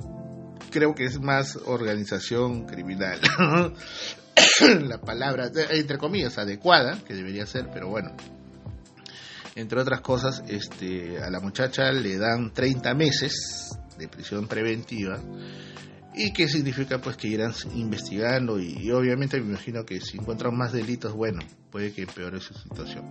creo 0.74 0.92
que 0.92 1.04
es 1.04 1.20
más 1.20 1.56
organización 1.66 2.66
criminal. 2.66 3.20
la 4.88 5.00
palabra, 5.00 5.48
entre 5.70 5.98
comillas, 5.98 6.36
adecuada, 6.36 6.98
que 7.06 7.14
debería 7.14 7.46
ser, 7.46 7.68
pero 7.72 7.88
bueno. 7.88 8.10
Entre 9.54 9.80
otras 9.80 10.00
cosas, 10.00 10.42
este, 10.48 11.22
a 11.22 11.30
la 11.30 11.38
muchacha 11.38 11.92
le 11.92 12.18
dan 12.18 12.52
30 12.52 12.92
meses 12.94 13.78
de 13.96 14.08
prisión 14.08 14.48
preventiva. 14.48 15.20
¿Y 16.12 16.32
qué 16.32 16.48
significa? 16.48 17.00
Pues 17.00 17.16
que 17.16 17.28
irán 17.28 17.54
investigando 17.72 18.58
y, 18.58 18.90
obviamente 18.90 19.40
me 19.40 19.50
imagino 19.50 19.84
que 19.84 20.00
si 20.00 20.18
encuentran 20.18 20.56
más 20.56 20.72
delitos, 20.72 21.12
bueno, 21.12 21.38
puede 21.70 21.92
que 21.92 22.02
empeore 22.02 22.40
su 22.40 22.52
situación. 22.54 23.08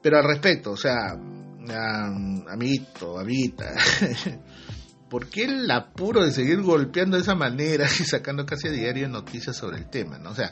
Pero 0.00 0.16
al 0.16 0.24
respecto, 0.24 0.70
o 0.70 0.76
sea, 0.76 1.18
amiguito, 2.48 3.18
amiguita, 3.18 3.74
¿por 5.08 5.28
qué 5.28 5.44
el 5.44 5.70
apuro 5.70 6.24
de 6.24 6.32
seguir 6.32 6.62
golpeando 6.62 7.16
de 7.16 7.22
esa 7.22 7.34
manera 7.34 7.86
y 8.00 8.04
sacando 8.04 8.46
casi 8.46 8.68
a 8.68 8.72
diario 8.72 9.08
noticias 9.08 9.56
sobre 9.56 9.78
el 9.78 9.88
tema? 9.88 10.18
¿no? 10.18 10.30
O 10.30 10.34
sea, 10.34 10.50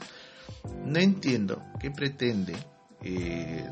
no 0.84 0.99
entiendo 0.99 1.62
qué 1.80 1.90
pretende 1.90 2.54
eh, 3.02 3.68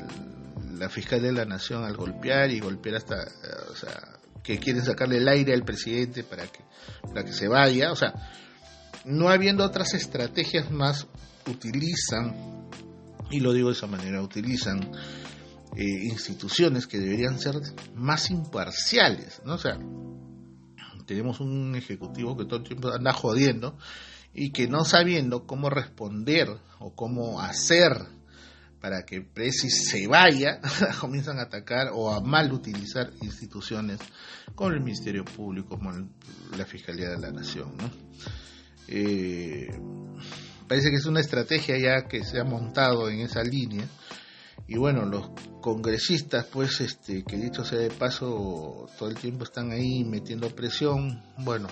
la 0.77 0.89
fiscal 0.89 1.21
de 1.21 1.31
la 1.31 1.45
nación 1.45 1.83
al 1.83 1.95
golpear 1.95 2.51
y 2.51 2.59
golpear 2.59 2.95
hasta, 2.95 3.23
eh, 3.23 3.71
o 3.71 3.75
sea, 3.75 4.19
que 4.43 4.59
quieren 4.59 4.83
sacarle 4.83 5.17
el 5.17 5.27
aire 5.27 5.53
al 5.53 5.63
presidente 5.63 6.23
para 6.23 6.43
que, 6.47 6.59
para 7.01 7.23
que 7.23 7.31
se 7.31 7.47
vaya, 7.47 7.91
o 7.91 7.95
sea, 7.95 8.13
no 9.05 9.29
habiendo 9.29 9.63
otras 9.63 9.93
estrategias 9.93 10.69
más, 10.71 11.07
utilizan, 11.47 12.69
y 13.31 13.39
lo 13.39 13.53
digo 13.53 13.69
de 13.69 13.75
esa 13.75 13.87
manera, 13.87 14.21
utilizan 14.21 14.91
eh, 15.75 15.83
instituciones 16.03 16.87
que 16.87 16.99
deberían 16.99 17.39
ser 17.39 17.55
más 17.95 18.29
imparciales, 18.29 19.41
¿no? 19.45 19.55
O 19.55 19.57
tenemos 21.05 21.39
un 21.39 21.75
ejecutivo 21.75 22.37
que 22.37 22.45
todo 22.45 22.57
el 22.57 22.67
tiempo 22.67 22.89
anda 22.89 23.13
jodiendo 23.13 23.77
y 24.33 24.51
que 24.51 24.67
no 24.67 24.83
sabiendo 24.85 25.45
cómo 25.45 25.69
responder 25.69 26.49
o 26.79 26.95
cómo 26.95 27.39
hacer 27.39 27.91
para 28.81 29.03
que 29.03 29.21
Presi 29.21 29.69
se 29.69 30.07
vaya, 30.07 30.59
comienzan 30.99 31.39
a 31.39 31.43
atacar 31.43 31.91
o 31.93 32.11
a 32.11 32.19
mal 32.19 32.51
utilizar 32.51 33.11
instituciones 33.21 33.99
como 34.55 34.71
el 34.71 34.81
Ministerio 34.81 35.23
Público, 35.23 35.77
como 35.77 35.91
la 36.57 36.65
Fiscalía 36.65 37.09
de 37.09 37.17
la 37.17 37.31
Nación. 37.31 37.71
Eh, 38.89 39.69
parece 40.67 40.89
que 40.89 40.97
es 40.97 41.05
una 41.05 41.21
estrategia 41.21 41.77
ya 41.77 42.07
que 42.07 42.25
se 42.25 42.41
ha 42.41 42.43
montado 42.43 43.09
en 43.09 43.21
esa 43.21 43.41
línea 43.41 43.87
y 44.67 44.77
bueno, 44.77 45.05
los 45.05 45.29
congresistas, 45.61 46.45
pues, 46.45 46.79
este, 46.79 47.23
que 47.23 47.37
dicho 47.37 47.65
sea 47.65 47.79
de 47.79 47.89
paso, 47.89 48.87
todo 48.97 49.09
el 49.09 49.15
tiempo 49.15 49.43
están 49.43 49.71
ahí 49.71 50.03
metiendo 50.05 50.49
presión. 50.49 51.21
Bueno, 51.39 51.67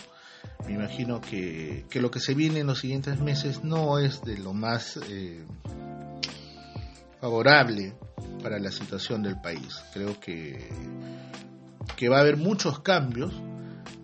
me 0.66 0.74
imagino 0.74 1.22
que, 1.22 1.86
que 1.90 2.02
lo 2.02 2.12
que 2.12 2.20
se 2.20 2.34
viene 2.34 2.60
en 2.60 2.68
los 2.68 2.80
siguientes 2.80 3.20
meses 3.20 3.64
no 3.64 3.98
es 3.98 4.22
de 4.24 4.38
lo 4.38 4.54
más 4.54 5.00
eh, 5.10 5.46
favorable 7.22 7.96
para 8.44 8.60
la 8.60 8.72
situación 8.72 9.24
del 9.24 9.40
país. 9.40 9.82
Creo 9.94 10.20
que, 10.20 10.70
que 11.96 12.10
va 12.10 12.18
a 12.18 12.22
haber 12.22 12.36
muchos 12.36 12.82
cambios, 12.82 13.34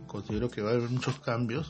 considero 0.08 0.50
que 0.50 0.62
va 0.62 0.70
a 0.70 0.74
haber 0.76 0.90
muchos 0.90 1.20
cambios. 1.20 1.70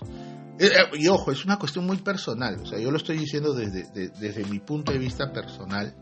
Eh, 0.59 0.67
eh, 0.67 0.97
y 0.99 1.07
ojo, 1.07 1.31
es 1.31 1.45
una 1.45 1.57
cuestión 1.57 1.85
muy 1.85 1.97
personal, 1.97 2.59
o 2.61 2.65
sea, 2.65 2.79
yo 2.79 2.91
lo 2.91 2.97
estoy 2.97 3.17
diciendo 3.17 3.53
desde, 3.53 4.09
desde 4.19 4.45
mi 4.45 4.59
punto 4.59 4.91
de 4.91 4.97
vista 4.97 5.31
personal 5.31 5.95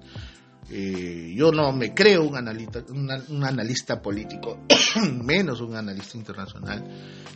eh, 0.69 1.33
yo 1.35 1.51
no 1.51 1.71
me 1.71 1.93
creo 1.93 2.23
un 2.23 2.35
analista, 2.35 2.83
un, 2.89 3.43
analista 3.43 4.01
político, 4.01 4.65
menos 5.23 5.61
un 5.61 5.75
analista 5.75 6.17
internacional, 6.17 6.83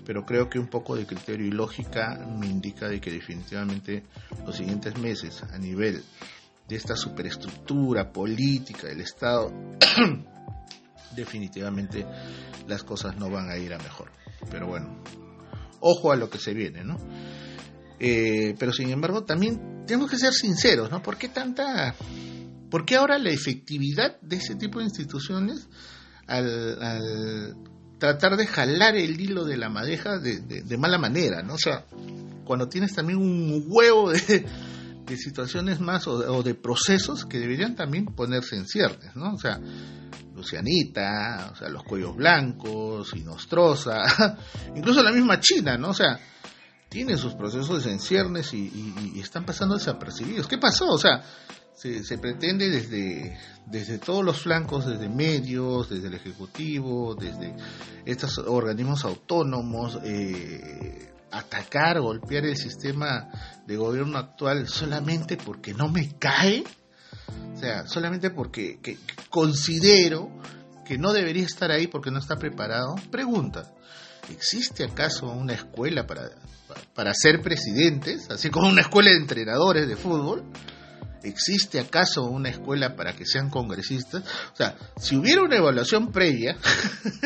pero 0.06 0.26
creo 0.26 0.50
que 0.50 0.58
un 0.58 0.68
poco 0.68 0.96
de 0.96 1.06
criterio 1.06 1.46
y 1.46 1.52
lógica 1.52 2.18
me 2.40 2.48
indica 2.48 2.88
de 2.88 3.00
que 3.00 3.12
definitivamente 3.12 4.04
los 4.46 4.56
siguientes 4.56 4.98
meses 4.98 5.44
a 5.44 5.58
nivel 5.60 6.04
de 6.68 6.76
esta 6.76 6.96
superestructura 6.96 8.12
política 8.12 8.88
del 8.88 9.02
Estado, 9.02 9.52
definitivamente 11.16 12.06
las 12.68 12.84
cosas 12.84 13.16
no 13.18 13.30
van 13.30 13.50
a 13.50 13.58
ir 13.58 13.74
a 13.74 13.78
mejor. 13.78 14.12
Pero 14.50 14.68
bueno, 14.68 15.04
ojo 15.80 16.12
a 16.12 16.16
lo 16.16 16.30
que 16.30 16.40
se 16.40 16.54
viene, 16.54 16.84
¿no? 16.84 16.98
Eh, 18.00 18.56
pero 18.58 18.72
sin 18.72 18.90
embargo, 18.90 19.24
también 19.24 19.84
tenemos 19.86 20.10
que 20.10 20.18
ser 20.18 20.34
sinceros, 20.34 20.90
¿no? 20.90 21.02
¿Por 21.02 21.18
qué 21.18 21.30
tanta... 21.30 21.96
¿Por 22.70 22.86
qué 22.86 22.96
ahora 22.96 23.18
la 23.18 23.32
efectividad 23.32 24.20
de 24.22 24.38
ese 24.38 24.56
tipo 24.56 24.80
de 24.80 24.86
instituciones 24.86 25.68
al, 26.28 27.56
tratar 27.98 28.38
de 28.38 28.48
jalar 28.48 28.96
el 28.96 29.20
hilo 29.20 29.44
de 29.46 29.58
la 29.58 29.70
madeja 29.70 30.20
de, 30.20 30.78
mala 30.78 30.98
manera, 30.98 31.42
¿no? 31.42 31.56
O 31.56 31.58
sea, 31.58 31.86
cuando 32.46 32.70
tienes 32.70 32.94
también 32.94 33.20
un 33.20 33.66
huevo 33.68 34.12
de, 34.12 34.46
situaciones 35.18 35.80
más 35.80 36.08
o, 36.08 36.44
de 36.44 36.54
procesos 36.54 37.26
que 37.26 37.40
deberían 37.40 37.76
también 37.76 38.06
ponerse 38.06 38.56
en 38.56 38.68
ciernes, 38.68 39.16
¿no? 39.16 39.34
O 39.34 39.40
sea, 39.40 39.60
Lucianita, 40.36 41.50
o 41.52 41.56
sea, 41.56 41.68
los 41.68 41.84
cuellos 41.84 42.16
blancos, 42.16 43.14
Inostrosa, 43.16 44.38
incluso 44.76 45.02
la 45.02 45.12
misma 45.12 45.40
China, 45.40 45.78
¿no? 45.78 45.90
O 45.90 45.94
sea, 45.94 46.20
tiene 46.90 47.18
sus 47.18 47.36
procesos 47.36 47.86
en 47.86 48.00
ciernes 48.00 48.54
y, 48.54 49.20
están 49.20 49.46
pasando 49.46 49.76
desapercibidos. 49.76 50.48
¿Qué 50.48 50.58
pasó? 50.58 50.88
O 50.88 50.98
sea, 50.98 51.24
se, 51.80 52.18
pretende 52.18 52.70
desde, 52.70 53.38
desde 53.66 54.00
todos 54.00 54.24
los 54.24 54.42
flancos, 54.42 54.86
desde 54.86 55.08
medios, 55.08 55.90
desde 55.90 56.08
el 56.08 56.16
Ejecutivo, 56.16 57.16
desde 57.16 57.56
estos 58.06 58.38
organismos 58.40 59.06
autónomos, 59.06 59.98
eh, 60.04 61.14
atacar, 61.32 62.02
golpear 62.02 62.46
el 62.46 62.58
sistema 62.58 63.30
de 63.66 63.78
gobierno 63.78 64.18
actual 64.18 64.68
solamente 64.68 65.38
porque 65.38 65.74
no 65.74 65.88
me 65.88 66.18
cae, 66.18 66.64
o 67.56 67.58
sea, 67.58 67.88
solamente 67.88 68.30
porque 68.30 68.80
considero 69.30 70.30
que 70.86 70.98
no 70.98 71.14
debería 71.14 71.46
estar 71.46 71.72
ahí 71.72 71.88
porque 71.88 72.12
no 72.12 72.20
está 72.20 72.36
preparado. 72.36 72.96
Pregunta, 73.10 73.72
¿existe 74.30 74.84
acaso 74.84 75.32
una 75.32 75.54
escuela 75.54 76.06
para 76.06 76.30
para 76.94 77.14
ser 77.14 77.42
presidentes, 77.42 78.30
así 78.30 78.50
como 78.50 78.68
una 78.68 78.82
escuela 78.82 79.10
de 79.10 79.18
entrenadores 79.18 79.88
de 79.88 79.96
fútbol. 79.96 80.44
¿Existe 81.24 81.80
acaso 81.80 82.24
una 82.24 82.50
escuela 82.50 82.96
para 82.96 83.14
que 83.14 83.26
sean 83.26 83.50
congresistas? 83.50 84.24
O 84.54 84.56
sea, 84.56 84.78
si 84.98 85.16
hubiera 85.16 85.42
una 85.42 85.58
evaluación 85.58 86.12
previa 86.12 86.58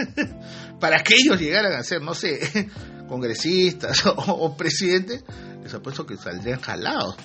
para 0.80 1.04
que 1.04 1.16
ellos 1.16 1.40
llegaran 1.40 1.74
a 1.74 1.84
ser, 1.84 2.02
no 2.02 2.14
sé, 2.14 2.70
congresistas 3.08 4.04
o, 4.06 4.56
presidentes, 4.58 5.24
les 5.62 5.74
apuesto 5.74 6.06
que 6.06 6.18
saldrían 6.18 6.60
jalados. 6.60 7.16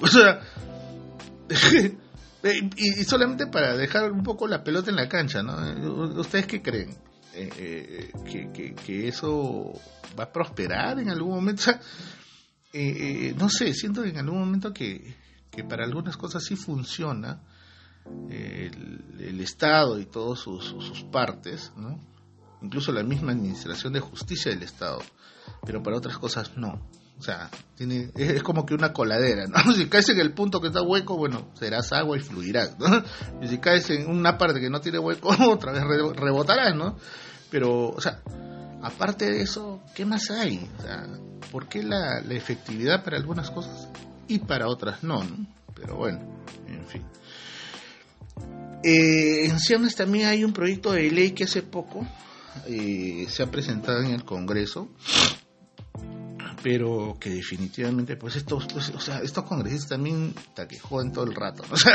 y, 2.77 3.05
solamente 3.05 3.47
para 3.47 3.77
dejar 3.77 4.13
un 4.13 4.23
poco 4.23 4.47
la 4.47 4.63
pelota 4.63 4.91
en 4.91 4.97
la 4.97 5.09
cancha, 5.09 5.43
¿no? 5.43 6.21
¿Ustedes 6.21 6.47
qué 6.47 6.63
creen? 6.63 6.97
Eh, 7.35 7.51
eh, 7.57 8.13
que, 8.53 8.75
que, 8.75 9.07
eso 9.07 9.73
va 10.19 10.25
a 10.25 10.33
prosperar 10.33 10.99
en 10.99 11.09
algún 11.09 11.37
momento. 11.37 11.71
Eh, 12.73 13.33
no 13.39 13.49
sé, 13.49 13.73
siento 13.75 14.05
en 14.05 14.19
algún 14.19 14.41
momento 14.41 14.73
que, 14.73 15.15
que 15.50 15.64
para 15.64 15.85
algunas 15.85 16.17
cosas 16.17 16.45
sí 16.45 16.57
funciona 16.57 17.40
el, 18.31 19.40
Estado 19.40 19.99
y 19.99 20.07
todas 20.07 20.40
sus, 20.40 20.64
sus, 20.64 21.05
partes, 21.05 21.73
¿no? 21.76 22.00
incluso 22.61 22.93
la 22.93 23.02
misma 23.02 23.33
administración 23.33 23.93
de 23.93 24.00
justicia 24.00 24.50
del 24.50 24.62
Estado, 24.62 24.99
pero 25.64 25.83
para 25.83 25.97
otras 25.97 26.19
cosas 26.19 26.57
no. 26.57 26.81
O 27.19 27.23
sea, 27.23 27.50
tiene, 27.75 28.11
es, 28.14 28.43
como 28.45 28.64
que 28.64 28.75
una 28.75 28.93
coladera, 28.93 29.47
¿no? 29.47 29.73
Si 29.75 29.88
caes 29.88 30.09
en 30.11 30.21
el 30.21 30.33
punto 30.35 30.61
que 30.61 30.69
está 30.69 30.83
hueco, 30.83 31.17
bueno, 31.17 31.50
serás 31.55 31.93
agua 31.93 32.17
y 32.17 32.21
fluirás, 32.21 32.78
¿no? 32.78 33.02
Y 33.43 33.49
si 33.49 33.59
caes 33.59 33.90
en 33.90 34.09
una 34.09 34.38
parte 34.38 34.61
que 34.61 34.71
no 34.71 34.81
tiene 34.81 34.99
hueco, 34.99 35.28
otra 35.50 35.73
vez 35.73 35.83
rebotarás, 36.14 36.76
¿no? 36.76 36.97
Pero, 37.50 37.88
o 37.88 38.00
sea, 38.00 38.23
aparte 38.83 39.31
de 39.31 39.43
eso, 39.43 39.83
¿qué 39.95 40.05
más 40.05 40.31
hay? 40.31 40.69
¿por 41.50 41.69
qué 41.69 41.83
la, 41.83 42.19
efectividad 42.31 43.02
para 43.02 43.17
algunas 43.17 43.50
cosas 43.50 43.88
y 44.28 44.38
para 44.40 44.68
otras 44.68 45.02
no, 45.02 45.25
Pero 45.75 45.97
bueno, 45.97 46.20
en 46.66 46.87
fin. 46.87 47.02
Eh, 48.84 49.47
en 49.47 49.58
Cianes 49.58 49.97
también 49.97 50.28
hay 50.28 50.45
un 50.45 50.52
proyecto 50.52 50.93
de 50.93 51.10
ley 51.10 51.32
que 51.32 51.45
hace 51.45 51.62
poco 51.62 52.06
eh, 52.67 53.26
se 53.28 53.43
ha 53.43 53.50
presentado 53.50 54.02
en 54.02 54.12
el 54.12 54.25
Congreso 54.25 54.88
pero 56.62 57.17
que 57.21 57.30
definitivamente 57.30 58.17
pues 58.17 58.36
estos 58.36 58.67
pues, 58.73 58.91
o 58.91 59.00
sea 59.00 59.19
estos 59.19 59.45
congresistas 59.45 59.91
también 59.91 60.32
taquejoden 60.54 61.12
todo 61.12 61.25
el 61.25 61.34
rato 61.34 61.64
o 61.71 61.76
sea 61.76 61.93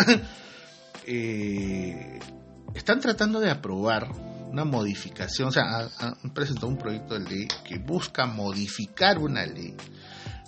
eh, 1.06 2.20
están 2.74 3.00
tratando 3.00 3.40
de 3.40 3.52
aprobar 3.52 4.10
una 4.52 4.66
modificación, 4.66 5.48
o 5.50 5.52
sea, 5.52 5.90
han 5.98 6.34
presentado 6.34 6.68
un 6.68 6.78
proyecto 6.78 7.16
de 7.16 7.22
ley 7.22 7.48
que 7.68 7.80
busca 7.80 8.26
modificar 8.28 9.18
una 9.18 9.46
ley, 9.46 9.76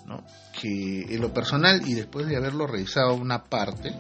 ¿no? 0.06 0.24
que 0.60 1.14
en 1.14 1.22
lo 1.22 1.34
personal 1.34 1.82
y 1.88 1.94
después 1.94 2.28
de 2.28 2.38
haberlo 2.38 2.68
revisado 2.68 3.14
una 3.16 3.44
parte, 3.44 3.94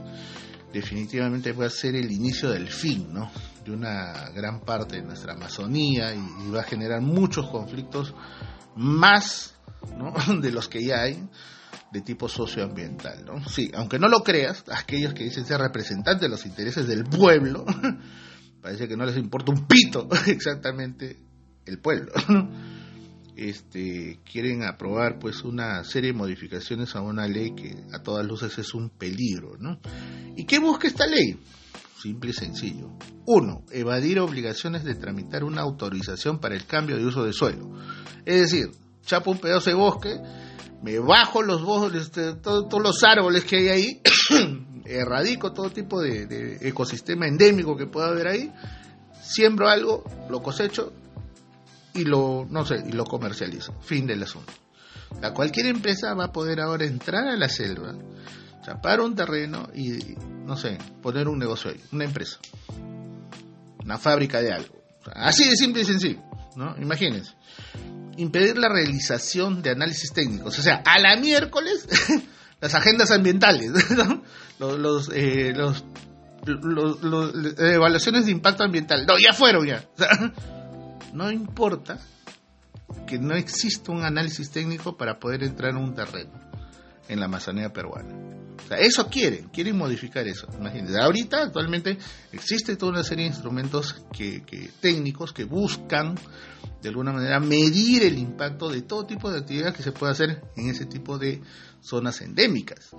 definitivamente 0.73 1.51
va 1.53 1.65
a 1.65 1.69
ser 1.69 1.95
el 1.95 2.11
inicio 2.11 2.49
del 2.49 2.69
fin, 2.69 3.13
¿no? 3.13 3.31
de 3.65 3.71
una 3.71 4.29
gran 4.29 4.61
parte 4.61 4.97
de 4.97 5.01
nuestra 5.01 5.33
Amazonía 5.33 6.13
y, 6.13 6.51
va 6.51 6.61
a 6.61 6.63
generar 6.63 7.01
muchos 7.01 7.49
conflictos 7.49 8.13
más 8.75 9.55
de 10.41 10.51
los 10.51 10.67
que 10.67 10.85
ya 10.85 11.01
hay 11.01 11.27
de 11.91 12.01
tipo 12.01 12.27
socioambiental, 12.27 13.23
¿no? 13.25 13.47
Sí, 13.47 13.71
aunque 13.73 13.99
no 13.99 14.07
lo 14.09 14.21
creas, 14.21 14.65
aquellos 14.69 15.13
que 15.13 15.23
dicen 15.23 15.45
ser 15.45 15.61
representantes 15.61 16.21
de 16.21 16.29
los 16.29 16.45
intereses 16.45 16.87
del 16.87 17.05
pueblo, 17.05 17.65
parece 18.61 18.87
que 18.87 18.97
no 18.97 19.05
les 19.05 19.17
importa 19.17 19.51
un 19.51 19.65
pito 19.65 20.07
exactamente 20.27 21.17
el 21.65 21.79
pueblo. 21.79 22.11
Este, 23.35 24.19
quieren 24.23 24.63
aprobar 24.63 25.19
pues 25.19 25.43
una 25.43 25.83
serie 25.83 26.11
de 26.11 26.17
modificaciones 26.17 26.95
a 26.95 27.01
una 27.01 27.27
ley 27.27 27.53
que 27.53 27.75
a 27.91 28.01
todas 28.01 28.25
luces 28.25 28.57
es 28.57 28.73
un 28.73 28.89
peligro, 28.89 29.57
¿no? 29.59 29.79
¿Y 30.37 30.45
qué 30.45 30.59
busca 30.59 30.87
esta 30.87 31.05
ley? 31.05 31.37
Simple 32.01 32.29
y 32.29 32.33
sencillo. 32.33 32.91
Uno, 33.25 33.63
evadir 33.71 34.19
obligaciones 34.19 34.83
de 34.83 34.95
tramitar 34.95 35.43
una 35.43 35.61
autorización 35.61 36.39
para 36.39 36.55
el 36.55 36.65
cambio 36.65 36.97
de 36.97 37.05
uso 37.05 37.25
de 37.25 37.33
suelo. 37.33 37.71
Es 38.25 38.41
decir, 38.41 38.71
chapo 39.05 39.31
un 39.31 39.39
pedazo 39.39 39.69
de 39.69 39.75
bosque, 39.75 40.17
me 40.81 40.99
bajo 40.99 41.41
los 41.41 41.63
bosques, 41.63 42.03
este, 42.03 42.35
todos 42.35 42.81
los 42.81 43.03
árboles 43.03 43.43
que 43.43 43.57
hay 43.57 43.67
ahí, 43.67 44.01
erradico 44.85 45.51
todo 45.51 45.69
tipo 45.69 46.01
de, 46.01 46.57
ecosistema 46.61 47.27
endémico 47.27 47.75
que 47.75 47.87
pueda 47.87 48.07
haber 48.07 48.27
ahí, 48.27 48.51
siembro 49.21 49.67
algo, 49.67 50.03
lo 50.29 50.41
cosecho 50.41 50.93
y 51.95 52.03
lo, 52.03 52.45
no 52.49 52.65
sé, 52.65 52.83
y 52.87 52.91
lo 52.91 53.05
comercializo. 53.05 53.73
Fin 53.81 54.05
del 54.05 54.23
asunto. 54.23 54.53
La 55.21 55.33
cualquier 55.33 55.67
empresa 55.67 56.13
va 56.13 56.25
a 56.25 56.31
poder 56.31 56.59
ahora 56.59 56.85
entrar 56.85 57.27
a 57.27 57.37
la 57.37 57.47
selva, 57.47 57.95
chapar 58.63 58.99
un 58.99 59.15
terreno 59.15 59.69
y, 59.73 60.15
no 60.45 60.57
sé, 60.57 60.77
poner 61.01 61.27
un 61.27 61.39
negocio 61.39 61.71
ahí, 61.71 61.81
una 61.91 62.03
empresa, 62.03 62.37
una 63.83 63.97
fábrica 63.97 64.41
de 64.41 64.51
algo. 64.51 64.83
así 65.13 65.49
de 65.49 65.55
simple 65.55 65.83
y 65.83 65.85
sencillo, 65.85 66.21
¿no? 66.55 66.75
Imagínense. 66.77 67.31
Impedir 68.17 68.57
la 68.57 68.69
realización 68.69 69.61
de 69.61 69.71
análisis 69.71 70.11
técnicos. 70.13 70.57
O 70.57 70.61
sea, 70.61 70.81
a 70.85 70.99
la 70.99 71.17
miércoles 71.17 71.87
las 72.61 72.73
agendas 72.73 73.11
ambientales, 73.11 73.71
los, 74.59 75.09
eh, 75.13 75.53
los, 75.55 75.85
los, 76.45 77.01
los, 77.03 77.59
evaluaciones 77.59 78.25
de 78.25 78.31
impacto 78.31 78.63
ambiental. 78.63 79.05
No, 79.05 79.17
ya 79.17 79.33
fueron 79.33 79.65
ya. 79.65 79.83
no 81.15 81.31
importa 81.31 81.97
que 83.07 83.17
no 83.17 83.35
exista 83.35 83.91
un 83.91 84.03
análisis 84.03 84.51
técnico 84.51 84.97
para 84.97 85.17
poder 85.17 85.43
entrar 85.43 85.71
en 85.71 85.77
un 85.77 85.95
terreno 85.95 86.31
en 87.07 87.19
la 87.19 87.25
Amazonía 87.25 87.71
peruana. 87.71 88.13
O 88.63 88.67
sea, 88.67 88.77
eso 88.77 89.07
quieren, 89.07 89.49
quieren 89.49 89.77
modificar 89.77 90.27
eso. 90.27 90.47
Imagínense, 90.59 90.99
ahorita 90.99 91.43
actualmente 91.43 91.97
existe 92.31 92.75
toda 92.75 92.93
una 92.93 93.03
serie 93.03 93.25
de 93.25 93.31
instrumentos 93.31 94.03
que, 94.11 94.43
técnicos 94.81 95.31
que 95.31 95.45
buscan 95.45 96.15
de 96.81 96.89
alguna 96.89 97.13
manera 97.13 97.39
medir 97.39 98.03
el 98.03 98.17
impacto 98.17 98.69
de 98.69 98.81
todo 98.81 99.05
tipo 99.05 99.31
de 99.31 99.39
actividad 99.39 99.73
que 99.73 99.83
se 99.83 99.91
puede 99.91 100.11
hacer 100.11 100.41
en 100.57 100.69
ese 100.69 100.85
tipo 100.85 101.17
de 101.17 101.41
zonas 101.79 102.21
endémicas. 102.21 102.89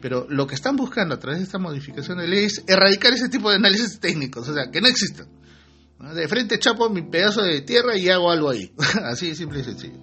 Pero 0.00 0.26
lo 0.28 0.46
que 0.46 0.54
están 0.54 0.76
buscando 0.76 1.14
a 1.14 1.18
través 1.18 1.40
de 1.40 1.44
esta 1.44 1.58
modificación 1.58 2.18
de 2.18 2.28
ley 2.28 2.44
es 2.44 2.64
erradicar 2.66 3.12
ese 3.12 3.28
tipo 3.28 3.50
de 3.50 3.56
análisis 3.56 4.00
técnicos, 4.00 4.48
o 4.48 4.54
sea, 4.54 4.70
que 4.70 4.80
no 4.80 4.88
existan. 4.88 5.39
De 6.00 6.28
frente 6.28 6.58
chapo 6.58 6.88
mi 6.88 7.02
pedazo 7.02 7.42
de 7.42 7.60
tierra 7.60 7.96
y 7.96 8.08
hago 8.08 8.30
algo 8.30 8.50
ahí. 8.50 8.72
Así 9.04 9.34
simple 9.34 9.60
y 9.60 9.64
sencillo. 9.64 10.00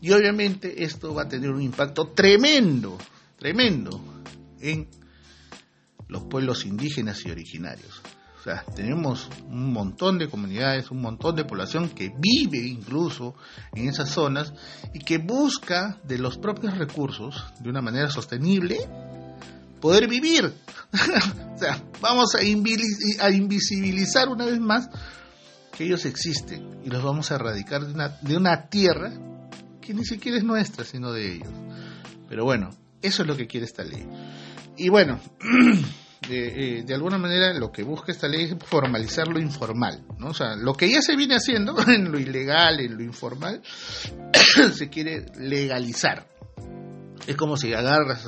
Y 0.00 0.12
obviamente 0.12 0.84
esto 0.84 1.12
va 1.14 1.22
a 1.22 1.28
tener 1.28 1.50
un 1.50 1.60
impacto 1.60 2.08
tremendo, 2.08 2.96
tremendo 3.36 4.00
en 4.60 4.88
los 6.08 6.22
pueblos 6.24 6.64
indígenas 6.64 7.24
y 7.26 7.30
originarios. 7.30 8.00
O 8.38 8.42
sea, 8.42 8.64
tenemos 8.74 9.28
un 9.48 9.70
montón 9.72 10.16
de 10.16 10.30
comunidades, 10.30 10.90
un 10.90 11.02
montón 11.02 11.36
de 11.36 11.44
población 11.44 11.90
que 11.90 12.10
vive 12.16 12.66
incluso 12.66 13.34
en 13.74 13.88
esas 13.88 14.08
zonas 14.08 14.54
y 14.94 15.00
que 15.00 15.18
busca 15.18 16.00
de 16.04 16.16
los 16.16 16.38
propios 16.38 16.78
recursos, 16.78 17.44
de 17.60 17.68
una 17.68 17.82
manera 17.82 18.08
sostenible, 18.08 18.78
poder 19.80 20.08
vivir. 20.08 20.52
o 21.54 21.58
sea, 21.58 21.82
vamos 22.00 22.34
a, 22.34 22.42
invisibilizar 22.42 24.28
una 24.28 24.44
vez 24.46 24.60
más 24.60 24.88
que 25.76 25.84
ellos 25.84 26.04
existen 26.04 26.80
y 26.84 26.90
los 26.90 27.02
vamos 27.02 27.30
a 27.30 27.36
erradicar 27.36 27.86
de 27.86 27.92
una, 27.94 28.08
de 28.20 28.36
una 28.36 28.68
tierra 28.68 29.12
que 29.80 29.94
ni 29.94 30.04
siquiera 30.04 30.38
es 30.38 30.44
nuestra, 30.44 30.84
sino 30.84 31.12
de 31.12 31.34
ellos. 31.34 31.52
Pero 32.28 32.44
bueno, 32.44 32.70
eso 33.02 33.22
es 33.22 33.28
lo 33.28 33.36
que 33.36 33.46
quiere 33.46 33.66
esta 33.66 33.82
ley. 33.82 34.06
Y 34.76 34.88
bueno, 34.88 35.20
de, 36.28 36.84
de, 36.86 36.94
alguna 36.94 37.18
manera 37.18 37.52
lo 37.54 37.72
que 37.72 37.82
busca 37.82 38.12
esta 38.12 38.28
ley 38.28 38.44
es 38.44 38.56
formalizar 38.66 39.26
lo 39.28 39.40
informal, 39.40 40.04
¿no? 40.18 40.28
O 40.28 40.34
sea, 40.34 40.54
lo 40.54 40.74
que 40.74 40.90
ya 40.90 41.02
se 41.02 41.16
viene 41.16 41.34
haciendo 41.34 41.76
en 41.88 42.12
lo 42.12 42.18
ilegal, 42.18 42.80
en 42.80 42.96
lo 42.96 43.02
informal, 43.02 43.62
se 44.74 44.88
quiere 44.88 45.26
legalizar. 45.38 46.26
Es 47.26 47.36
como 47.36 47.56
si 47.56 47.72
agarras 47.74 48.26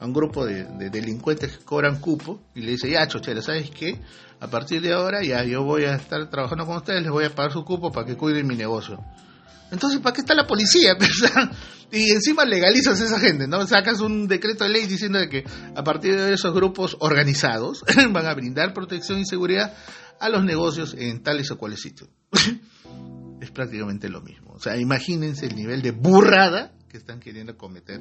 a 0.00 0.06
un 0.06 0.14
grupo 0.14 0.46
de, 0.46 0.64
de, 0.64 0.88
delincuentes 0.90 1.58
que 1.58 1.64
cobran 1.64 2.00
cupo 2.00 2.40
y 2.54 2.62
le 2.62 2.72
dice, 2.72 2.90
ya, 2.90 3.06
chochera, 3.06 3.42
¿sabes 3.42 3.70
qué? 3.70 4.00
A 4.40 4.48
partir 4.48 4.80
de 4.80 4.94
ahora 4.94 5.22
ya 5.22 5.44
yo 5.44 5.62
voy 5.62 5.84
a 5.84 5.94
estar 5.94 6.30
trabajando 6.30 6.64
con 6.64 6.76
ustedes, 6.76 7.02
les 7.02 7.10
voy 7.10 7.26
a 7.26 7.34
pagar 7.34 7.52
su 7.52 7.62
cupo 7.64 7.92
para 7.92 8.06
que 8.06 8.16
cuiden 8.16 8.46
mi 8.46 8.56
negocio. 8.56 8.98
Entonces, 9.70 10.00
¿para 10.00 10.14
qué 10.14 10.22
está 10.22 10.34
la 10.34 10.46
policía? 10.46 10.96
y 11.92 12.10
encima 12.10 12.46
legalizas 12.46 12.98
a 13.00 13.04
esa 13.04 13.20
gente, 13.20 13.46
¿no? 13.46 13.64
Sacas 13.66 14.00
un 14.00 14.26
decreto 14.26 14.64
de 14.64 14.70
ley 14.70 14.86
diciendo 14.86 15.18
de 15.18 15.28
que 15.28 15.44
a 15.76 15.84
partir 15.84 16.18
de 16.18 16.32
esos 16.32 16.54
grupos 16.54 16.96
organizados 17.00 17.84
van 18.10 18.26
a 18.26 18.34
brindar 18.34 18.72
protección 18.72 19.20
y 19.20 19.26
seguridad 19.26 19.74
a 20.18 20.28
los 20.30 20.42
negocios 20.44 20.94
en 20.98 21.22
tales 21.22 21.50
o 21.50 21.58
cuales 21.58 21.80
sitios. 21.80 22.08
es 23.40 23.50
prácticamente 23.50 24.08
lo 24.08 24.22
mismo. 24.22 24.52
O 24.52 24.58
sea, 24.58 24.78
imagínense 24.78 25.46
el 25.46 25.56
nivel 25.56 25.82
de 25.82 25.92
burrada 25.92 26.72
que 26.88 26.96
están 26.96 27.20
queriendo 27.20 27.56
cometer 27.56 28.00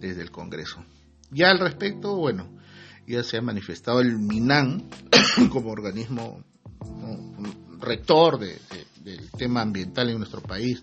desde 0.00 0.22
el 0.22 0.30
Congreso. 0.30 0.84
Ya 1.30 1.50
al 1.50 1.58
respecto, 1.58 2.16
bueno, 2.16 2.48
ya 3.06 3.22
se 3.22 3.38
ha 3.38 3.42
manifestado 3.42 4.00
el 4.00 4.18
MINAN 4.18 4.88
como 5.50 5.70
organismo 5.70 6.44
rector 7.80 8.38
de, 8.38 8.58
del 9.02 9.30
tema 9.30 9.62
ambiental 9.62 10.10
en 10.10 10.18
nuestro 10.18 10.42
país. 10.42 10.82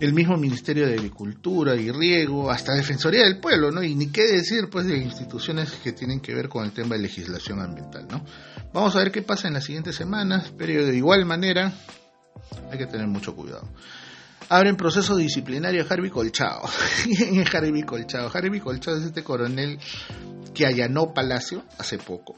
El 0.00 0.12
mismo 0.12 0.36
Ministerio 0.36 0.86
de 0.86 0.94
Agricultura 0.94 1.74
y 1.74 1.90
Riego, 1.90 2.50
hasta 2.50 2.72
Defensoría 2.74 3.24
del 3.24 3.40
Pueblo, 3.40 3.70
¿no? 3.70 3.82
Y 3.82 3.94
ni 3.94 4.08
qué 4.08 4.22
decir, 4.22 4.68
pues, 4.70 4.86
de 4.86 4.96
instituciones 4.98 5.72
que 5.82 5.92
tienen 5.92 6.20
que 6.20 6.34
ver 6.34 6.48
con 6.48 6.64
el 6.64 6.72
tema 6.72 6.94
de 6.96 7.02
legislación 7.02 7.60
ambiental, 7.60 8.06
¿no? 8.08 8.24
Vamos 8.72 8.94
a 8.94 8.98
ver 8.98 9.10
qué 9.10 9.22
pasa 9.22 9.48
en 9.48 9.54
las 9.54 9.64
siguientes 9.64 9.96
semanas, 9.96 10.52
pero 10.56 10.86
de 10.86 10.96
igual 10.96 11.24
manera 11.24 11.72
hay 12.70 12.78
que 12.78 12.86
tener 12.86 13.06
mucho 13.08 13.34
cuidado 13.34 13.68
abren 14.48 14.76
proceso 14.76 15.16
disciplinario 15.16 15.82
a 15.82 15.86
Harvey 15.92 16.10
Colchado. 16.10 16.62
Harvey 17.52 17.82
Colchado. 17.82 18.30
Harvey 18.32 18.60
Colchado 18.60 18.98
es 18.98 19.04
este 19.04 19.22
coronel 19.22 19.78
que 20.54 20.66
allanó 20.66 21.12
Palacio 21.12 21.64
hace 21.78 21.98
poco. 21.98 22.34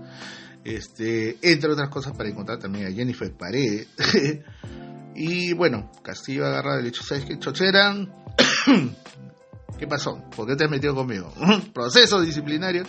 este, 0.64 1.38
entre 1.42 1.72
otras 1.72 1.88
cosas 1.88 2.16
para 2.16 2.28
encontrar 2.28 2.58
también 2.58 2.86
a 2.86 2.92
Jennifer 2.92 3.32
Paredes. 3.32 3.88
y 5.14 5.52
bueno, 5.52 5.90
Castillo 6.02 6.46
agarra 6.46 6.78
el 6.78 6.86
hecho, 6.86 7.02
¿sabes 7.02 7.24
qué? 7.24 7.38
Chochera, 7.38 7.94
¿qué 9.78 9.86
pasó? 9.86 10.22
¿Por 10.34 10.46
qué 10.46 10.56
te 10.56 10.64
has 10.64 10.70
metido 10.70 10.94
conmigo? 10.94 11.32
proceso 11.72 12.20
disciplinario. 12.20 12.84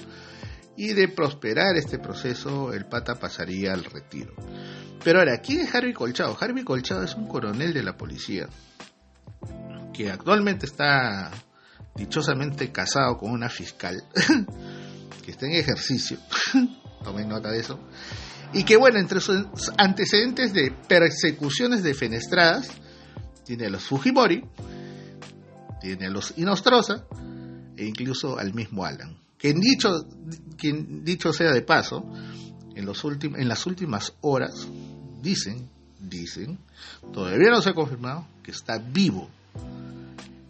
Y 0.76 0.94
de 0.94 1.08
prosperar 1.08 1.76
este 1.76 2.00
proceso, 2.00 2.74
el 2.74 2.86
pata 2.86 3.14
pasaría 3.14 3.74
al 3.74 3.84
retiro. 3.84 4.34
Pero 5.04 5.20
ahora, 5.20 5.40
¿quién 5.40 5.62
es 5.62 5.76
Harvey 5.76 5.94
Colchado? 5.94 6.38
Harvey 6.40 6.64
Colchado 6.64 7.04
es 7.04 7.16
un 7.16 7.28
coronel 7.28 7.74
de 7.74 7.84
la 7.84 7.98
policía 7.98 8.48
que 9.94 10.10
actualmente 10.10 10.66
está 10.66 11.30
dichosamente 11.96 12.72
casado 12.72 13.18
con 13.18 13.32
una 13.32 13.50
fiscal 13.50 14.02
que 15.26 15.32
está 15.32 15.46
en 15.46 15.54
ejercicio. 15.54 16.18
Tomen 17.04 17.28
nota 17.28 17.52
de 17.52 17.60
eso. 17.60 17.80
Y 18.54 18.64
que, 18.64 18.78
bueno, 18.78 19.00
entre 19.00 19.20
sus 19.20 19.46
antecedentes 19.78 20.54
de 20.54 20.72
persecuciones 20.88 21.84
defenestradas, 21.84 22.70
tiene 23.44 23.66
a 23.66 23.70
los 23.70 23.84
Fujimori, 23.84 24.44
tiene 25.82 26.06
a 26.06 26.10
los 26.10 26.38
Inostroza 26.38 27.06
e 27.76 27.86
incluso 27.86 28.38
al 28.38 28.54
mismo 28.54 28.86
Alan. 28.86 29.18
Que 29.38 29.54
dicho, 29.54 30.08
quien 30.58 31.04
dicho 31.04 31.34
sea 31.34 31.52
de 31.52 31.62
paso, 31.64 32.06
en, 32.76 32.86
los 32.86 33.04
últimos, 33.04 33.40
en 33.40 33.50
las 33.50 33.66
últimas 33.66 34.14
horas 34.22 34.68
dicen, 35.24 35.70
dicen, 36.00 36.60
todavía 37.14 37.50
no 37.50 37.62
se 37.62 37.70
ha 37.70 37.74
confirmado, 37.74 38.28
que 38.44 38.52
está 38.52 38.78
vivo. 38.78 39.30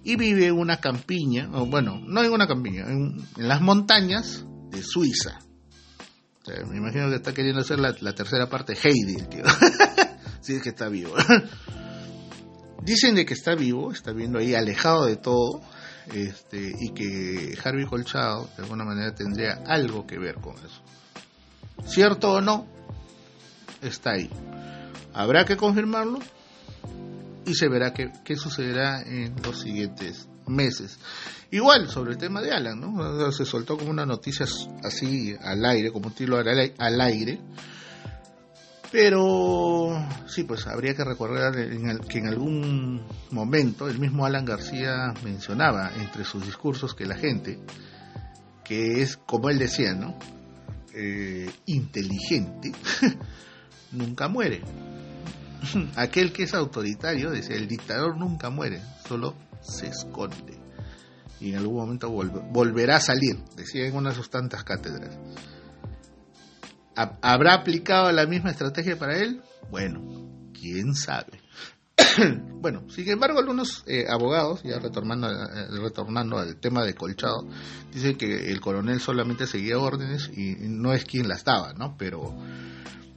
Y 0.04 0.18
vive 0.18 0.48
en 0.48 0.58
una 0.58 0.78
campiña, 0.78 1.48
bueno, 1.48 2.02
no 2.06 2.24
en 2.24 2.32
una 2.32 2.48
campiña, 2.48 2.86
en, 2.90 3.24
las 3.38 3.62
montañas 3.62 4.44
de 4.72 4.84
Suiza. 4.84 5.40
Me 6.70 6.78
imagino 6.78 7.08
que 7.10 7.16
está 7.16 7.34
queriendo 7.34 7.62
hacer 7.62 7.80
la, 7.80 7.94
tercera 7.94 8.50
parte 8.50 8.74
Heidi, 8.74 9.16
el 9.16 9.28
si 10.42 10.54
es 10.56 10.62
que 10.62 10.70
está 10.70 10.90
vivo. 10.90 11.14
Dicen 12.84 13.16
de 13.16 13.26
que 13.26 13.34
está 13.34 13.56
vivo, 13.56 13.94
está 13.94 14.12
viendo 14.12 14.40
ahí 14.40 14.54
alejado 14.56 15.06
de 15.06 15.16
todo, 15.16 15.62
este, 16.14 16.74
y 16.78 16.90
que 16.94 17.58
Harvey 17.64 17.86
Colchado 17.86 18.50
de 18.58 18.64
alguna 18.64 18.84
manera 18.84 19.16
tendría 19.16 19.64
algo 19.66 20.06
que 20.06 20.20
ver 20.20 20.36
con 20.42 20.56
eso. 20.58 20.82
Cierto 21.86 22.34
o 22.34 22.42
no, 22.42 22.68
está 23.84 24.12
ahí. 24.12 24.30
Habrá 25.14 25.46
que 25.46 25.58
confirmarlo 25.58 26.20
y 27.46 27.54
se 27.56 27.68
verá 27.68 27.94
qué, 27.94 28.12
qué 28.24 28.36
sucederá 28.36 29.02
en 29.02 29.36
los 29.44 29.60
siguientes 29.60 30.28
meses. 30.48 31.00
Igual 31.52 31.90
sobre 31.90 32.14
el 32.14 32.18
tema 32.18 32.42
de 32.42 32.52
Alan, 32.52 32.80
¿no? 32.80 33.32
Se 33.32 33.46
soltó 33.46 33.78
como 33.78 33.92
una 33.92 34.06
noticia 34.06 34.46
así 34.84 35.36
al 35.40 35.64
aire, 35.66 35.92
como 35.92 36.08
un 36.08 36.14
tiro 36.14 36.38
al 36.38 37.02
aire. 37.02 37.40
Pero 38.92 39.90
sí, 40.28 40.44
pues 40.44 40.68
habría 40.68 40.96
que 40.96 41.04
recordar 41.04 41.58
en 41.58 41.90
el, 41.90 42.02
que 42.02 42.20
en 42.20 42.28
algún 42.28 43.02
momento 43.32 43.90
el 43.90 43.98
mismo 43.98 44.26
Alan 44.26 44.46
García 44.46 45.14
mencionaba 45.24 45.92
entre 46.00 46.24
sus 46.24 46.46
discursos 46.46 46.94
que 46.94 47.08
la 47.08 47.16
gente, 47.16 47.60
que 48.64 49.02
es 49.02 49.18
como 49.18 49.50
él 49.50 49.58
decía, 49.58 49.96
¿no? 49.96 50.18
Eh, 50.94 51.50
inteligente, 51.66 52.72
nunca 53.94 54.28
muere. 54.28 54.62
Aquel 55.96 56.34
que 56.34 56.44
es 56.44 56.54
autoritario, 56.54 57.32
decía, 57.32 57.56
el 57.56 57.68
dictador 57.68 58.18
nunca 58.18 58.50
muere, 58.50 58.82
solo 59.08 59.36
se 59.62 59.88
esconde. 59.88 60.60
Y 61.40 61.50
en 61.52 61.58
algún 61.58 61.78
momento 61.78 62.10
volver, 62.10 62.44
volverá 62.52 62.98
a 62.98 63.02
salir, 63.02 63.38
decía 63.56 63.86
en 63.86 63.96
una 63.96 64.10
de 64.10 64.16
sus 64.16 64.30
tantas 64.30 64.64
cátedras. 64.64 65.18
¿Habrá 66.96 67.56
aplicado 67.56 68.12
la 68.12 68.28
misma 68.28 68.52
estrategia 68.52 68.98
para 68.98 69.18
él? 69.18 69.42
Bueno, 69.72 70.50
quién 70.54 70.94
sabe. 70.94 71.42
bueno, 72.62 72.90
sin 72.90 73.10
embargo, 73.10 73.40
algunos 73.40 73.84
eh, 73.88 74.06
abogados, 74.08 74.62
ya 74.64 74.80
retornando, 74.80 75.28
eh, 75.30 75.68
retornando 75.82 76.38
al 76.38 76.58
tema 76.58 76.84
de 76.84 76.94
Colchado, 76.94 77.48
dicen 77.92 78.16
que 78.16 78.52
el 78.52 78.62
coronel 78.62 79.00
solamente 79.00 79.48
seguía 79.48 79.80
órdenes 79.80 80.30
y 80.36 80.56
no 80.60 80.94
es 80.94 81.06
quien 81.06 81.28
las 81.28 81.44
daba, 81.44 81.74
¿no? 81.74 81.96
Pero 81.98 82.36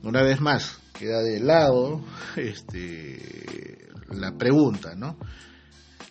una 0.06 0.22
vez 0.22 0.40
más, 0.40 0.78
queda 0.96 1.20
de 1.20 1.40
lado 1.40 2.00
este, 2.36 3.88
la 4.10 4.38
pregunta, 4.38 4.94
¿no? 4.94 5.18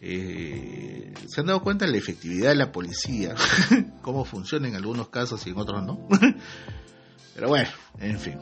Eh, 0.02 1.14
¿Se 1.28 1.40
han 1.40 1.48
dado 1.48 1.62
cuenta 1.62 1.86
de 1.86 1.92
la 1.92 1.98
efectividad 1.98 2.50
de 2.50 2.56
la 2.56 2.74
policía? 2.74 3.36
¿Cómo 4.02 4.26
funciona 4.26 4.68
en 4.68 4.76
algunos 4.76 5.08
casos 5.08 5.48
y 5.48 5.52
en 5.52 5.58
otros 5.58 5.82
no? 5.84 6.10
Pero 7.36 7.48
bueno, 7.48 7.70
en 8.00 8.20
fin. 8.20 8.38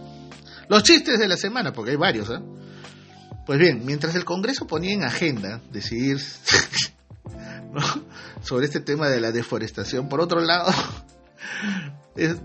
Los 0.70 0.82
chistes 0.82 1.20
de 1.20 1.28
la 1.28 1.38
semana, 1.38 1.72
porque 1.72 1.92
hay 1.92 1.98
varios, 1.98 2.32
¿eh? 2.32 2.42
Pues 3.46 3.60
bien, 3.60 3.86
mientras 3.86 4.16
el 4.16 4.26
Congreso 4.26 4.66
ponía 4.66 4.94
en 4.94 5.04
agenda 5.04 5.62
decidir 5.72 6.20
sobre 8.42 8.66
este 8.66 8.80
tema 8.80 9.08
de 9.08 9.22
la 9.22 9.32
deforestación, 9.32 10.10
por 10.10 10.20
otro 10.20 10.40
lado, 10.40 10.72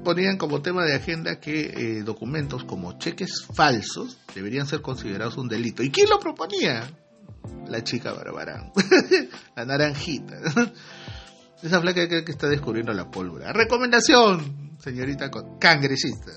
ponían 0.02 0.38
como 0.38 0.62
tema 0.62 0.84
de 0.84 0.94
agenda 0.94 1.40
que 1.40 1.60
eh, 1.60 2.02
documentos 2.02 2.64
como 2.64 2.98
cheques 2.98 3.46
falsos 3.54 4.18
deberían 4.34 4.66
ser 4.66 4.82
considerados 4.82 5.36
un 5.36 5.48
delito. 5.48 5.82
¿Y 5.82 5.90
quién 5.90 6.08
lo 6.08 6.18
proponía? 6.18 6.88
La 7.68 7.84
chica 7.84 8.12
Barbarán, 8.12 8.72
la 9.56 9.64
naranjita. 9.64 10.36
Esa 11.62 11.80
flaca 11.80 12.08
que, 12.08 12.24
que 12.24 12.32
está 12.32 12.48
descubriendo 12.48 12.92
la 12.92 13.10
pólvora. 13.10 13.52
Recomendación, 13.52 14.76
señorita 14.78 15.30
cangresista 15.58 16.32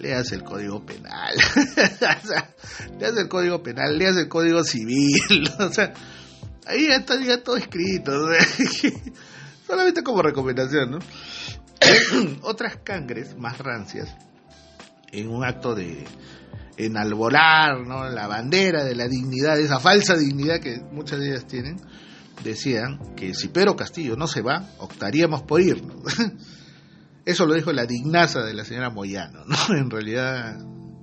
leas 0.00 0.32
el 0.32 0.42
código 0.42 0.84
penal, 0.84 1.34
leas 2.98 3.16
el 3.16 3.28
código 3.28 3.62
penal, 3.62 3.98
leas 3.98 4.16
el 4.16 4.28
código 4.28 4.64
civil, 4.64 5.48
o 5.58 5.72
sea, 5.72 5.92
ahí 6.66 6.86
está 6.86 7.20
ya 7.20 7.42
todo 7.42 7.56
escrito, 7.56 8.12
solamente 9.66 10.02
como 10.02 10.22
recomendación, 10.22 10.92
¿no? 10.92 10.98
Otras 12.42 12.76
cangres 12.82 13.36
más 13.36 13.58
rancias, 13.58 14.14
en 15.12 15.28
un 15.28 15.44
acto 15.44 15.74
de 15.74 16.04
enalborar, 16.76 17.80
¿no? 17.86 18.08
La 18.08 18.26
bandera 18.26 18.84
de 18.84 18.94
la 18.94 19.08
dignidad, 19.08 19.58
esa 19.58 19.80
falsa 19.80 20.16
dignidad 20.16 20.60
que 20.60 20.80
muchas 20.92 21.20
de 21.20 21.30
ellas 21.30 21.46
tienen, 21.46 21.80
decían 22.42 23.14
que 23.16 23.34
si 23.34 23.48
Pedro 23.48 23.76
Castillo 23.76 24.16
no 24.16 24.26
se 24.26 24.42
va, 24.42 24.68
optaríamos 24.78 25.42
por 25.42 25.60
irnos. 25.60 26.02
Eso 27.24 27.46
lo 27.46 27.54
dijo 27.54 27.72
la 27.72 27.84
dignaza 27.84 28.40
de 28.40 28.54
la 28.54 28.64
señora 28.64 28.90
Moyano, 28.90 29.44
¿no? 29.44 29.56
En 29.76 29.90
realidad 29.90 30.58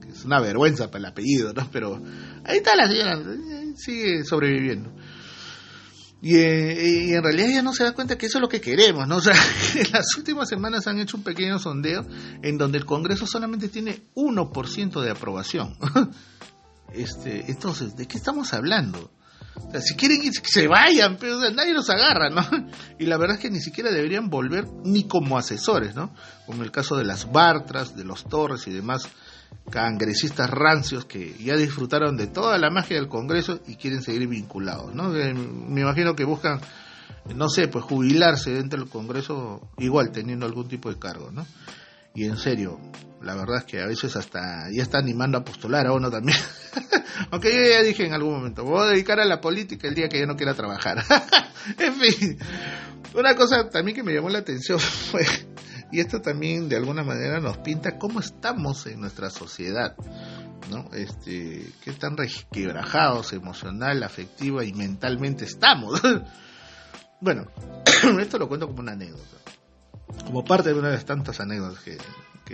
es 0.10 0.26
una 0.26 0.41
vergüenza 0.41 0.88
para 0.88 1.00
el 1.00 1.06
apellido, 1.06 1.54
¿no? 1.54 1.69
Pero 1.71 2.02
ahí 2.43 2.58
está 2.58 2.76
la 2.76 2.88
señora, 2.88 3.19
sigue 3.76 4.23
sobreviviendo. 4.23 4.91
Eh, 6.24 7.06
y, 7.10 7.14
en 7.14 7.24
realidad 7.24 7.50
ella 7.50 7.62
no 7.62 7.74
se 7.74 7.84
da 7.84 7.94
cuenta 7.94 8.18
que 8.18 8.26
eso 8.26 8.40
es 8.40 8.42
lo 8.42 8.50
que 8.50 8.62
queremos, 8.62 9.08
¿no? 9.08 9.18
O 9.18 9.22
sea, 9.22 9.36
en 9.76 9.92
las 9.92 10.16
últimas 10.18 10.50
semanas 10.50 10.88
han 10.88 11.00
hecho 11.00 11.18
un 11.18 11.24
pequeño 11.24 11.60
sondeo 11.60 12.06
en 12.42 12.58
donde 12.58 12.80
el 12.80 12.86
Congreso 12.86 13.28
solamente 13.28 13.70
tiene 13.70 14.04
1% 14.16 15.02
de 15.02 15.12
aprobación. 15.12 15.78
Este, 16.94 17.52
entonces, 17.52 17.98
¿de 17.98 18.08
qué 18.08 18.18
estamos 18.18 18.54
hablando? 18.54 19.12
O 19.56 19.72
sea, 19.72 19.82
si 19.82 19.96
quieren 19.96 20.22
que 20.22 20.32
se 20.50 20.68
vayan, 20.68 21.18
pero 21.20 21.38
nadie 21.52 21.74
los 21.74 21.90
agarra, 21.90 22.30
¿no? 22.30 22.42
Y 22.98 23.06
la 23.08 23.18
verdad 23.18 23.36
es 23.36 23.42
que 23.42 23.50
ni 23.50 23.60
siquiera 23.60 23.92
deberían 23.92 24.30
volver 24.30 24.66
ni 24.86 25.06
como 25.06 25.38
asesores, 25.38 25.96
¿no? 25.96 26.14
Como 26.46 26.64
el 26.64 26.72
caso 26.72 26.96
de 26.96 27.04
las 27.04 27.30
Bartras, 27.30 27.94
de 27.98 28.06
los 28.06 28.24
Torres 28.24 28.68
y 28.68 28.72
demás 28.72 29.10
cangresistas 29.70 30.50
rancios 30.50 31.06
que 31.06 31.36
ya 31.38 31.56
disfrutaron 31.56 32.16
de 32.16 32.28
toda 32.28 32.58
la 32.58 32.70
magia 32.70 32.98
del 32.98 33.10
Congreso 33.10 33.60
y 33.68 33.76
quieren 33.76 34.02
seguir 34.02 34.28
vinculados, 34.28 34.94
¿no? 34.96 35.16
Eh, 35.16 35.34
me 35.34 35.82
imagino 35.82 36.16
que 36.16 36.24
buscan, 36.24 36.62
no 37.36 37.50
sé, 37.50 37.68
pues 37.68 37.84
jubilarse 37.84 38.52
dentro 38.52 38.80
del 38.80 38.90
Congreso 38.90 39.70
igual 39.78 40.12
teniendo 40.12 40.46
algún 40.46 40.68
tipo 40.68 40.90
de 40.90 40.98
cargo, 40.98 41.32
¿no? 41.32 41.46
Y 42.14 42.26
en 42.26 42.38
serio, 42.38 42.80
la 43.22 43.36
verdad 43.36 43.58
es 43.58 43.64
que 43.66 43.80
a 43.80 43.86
veces 43.86 44.16
hasta 44.16 44.72
ya 44.72 44.82
está 44.82 44.98
animando 44.98 45.38
a 45.38 45.44
postular 45.44 45.86
a 45.86 45.94
uno 45.94 46.10
también. 46.10 46.40
Aunque 47.32 47.54
yo 47.54 47.70
ya 47.70 47.84
dije 47.84 48.06
en 48.06 48.14
algún 48.14 48.34
momento, 48.34 48.64
voy 48.64 48.84
a 48.84 48.90
dedicar 48.90 49.20
a 49.20 49.26
la 49.26 49.40
política 49.40 49.88
el 49.88 49.94
día 49.94 50.10
que 50.10 50.20
yo 50.20 50.26
no 50.26 50.36
quiera 50.36 50.56
trabajar. 50.56 51.04
en 51.78 51.94
fin, 51.94 52.40
una 53.14 53.36
cosa 53.36 53.70
también 53.70 53.96
que 53.96 54.04
me 54.04 54.14
llamó 54.14 54.30
la 54.30 54.40
atención 54.40 54.80
fue 55.12 55.26
y 55.91 56.00
esto 56.00 56.21
también 56.21 56.67
de 56.67 56.76
alguna 56.76 57.04
manera 57.04 57.39
nos 57.39 57.58
pinta 57.60 57.97
cómo 57.97 58.19
estamos 58.19 58.86
en 58.88 59.00
nuestra 59.00 59.30
sociedad, 59.30 59.95
¿no? 60.69 60.89
Este, 60.93 61.65
qué 61.84 61.93
tan 61.93 62.17
resquebrajados 62.17 63.34
emocional, 63.34 64.04
afectiva 64.04 64.65
y 64.65 64.73
mentalmente 64.73 65.45
estamos. 65.45 66.02
bueno, 67.21 67.45
esto 68.19 68.38
lo 68.38 68.47
cuento 68.47 68.67
como 68.67 68.82
una 68.82 68.93
anécdota, 68.93 69.38
como 70.26 70.43
parte 70.43 70.69
de 70.69 70.80
una 70.80 70.89
de 70.89 70.95
las 70.95 71.06
tantas 71.06 71.39
anécdotas 71.39 71.84
que, 71.84 71.97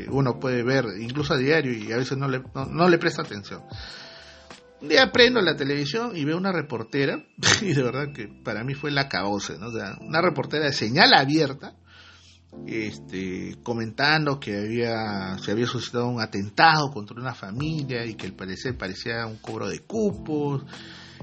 uno 0.09 0.39
puede 0.39 0.63
ver, 0.63 0.85
incluso 0.99 1.35
a 1.35 1.37
diario, 1.37 1.71
y 1.71 1.91
a 1.91 1.97
veces 1.97 2.17
no 2.17 2.27
le, 2.27 2.41
no, 2.55 2.89
le 2.89 2.97
presta 2.97 3.21
atención. 3.21 3.61
Un 4.81 4.89
día 4.89 5.11
prendo 5.11 5.39
la 5.39 5.55
televisión 5.55 6.17
y 6.17 6.25
veo 6.25 6.35
una 6.35 6.51
reportera, 6.51 7.23
y 7.61 7.73
de 7.73 7.83
verdad 7.83 8.11
que 8.11 8.27
para 8.27 8.63
mí 8.63 8.73
fue 8.73 8.89
la 8.89 9.07
cabose, 9.07 9.59
¿no? 9.59 9.67
O 9.67 9.71
sea, 9.71 9.97
una 10.01 10.19
reportera 10.19 10.65
de 10.65 10.73
señal 10.73 11.13
abierta, 11.13 11.75
este, 12.67 13.57
comentando 13.63 14.39
que 14.39 14.57
había, 14.57 15.37
se 15.37 15.51
había 15.51 15.67
suscitado 15.67 16.07
un 16.07 16.21
atentado 16.21 16.91
contra 16.91 17.19
una 17.19 17.33
familia 17.33 18.05
y 18.05 18.15
que 18.15 18.27
al 18.27 18.33
parecer 18.33 18.77
parecía 18.77 19.25
un 19.25 19.37
cobro 19.37 19.67
de 19.67 19.79
cupos 19.79 20.63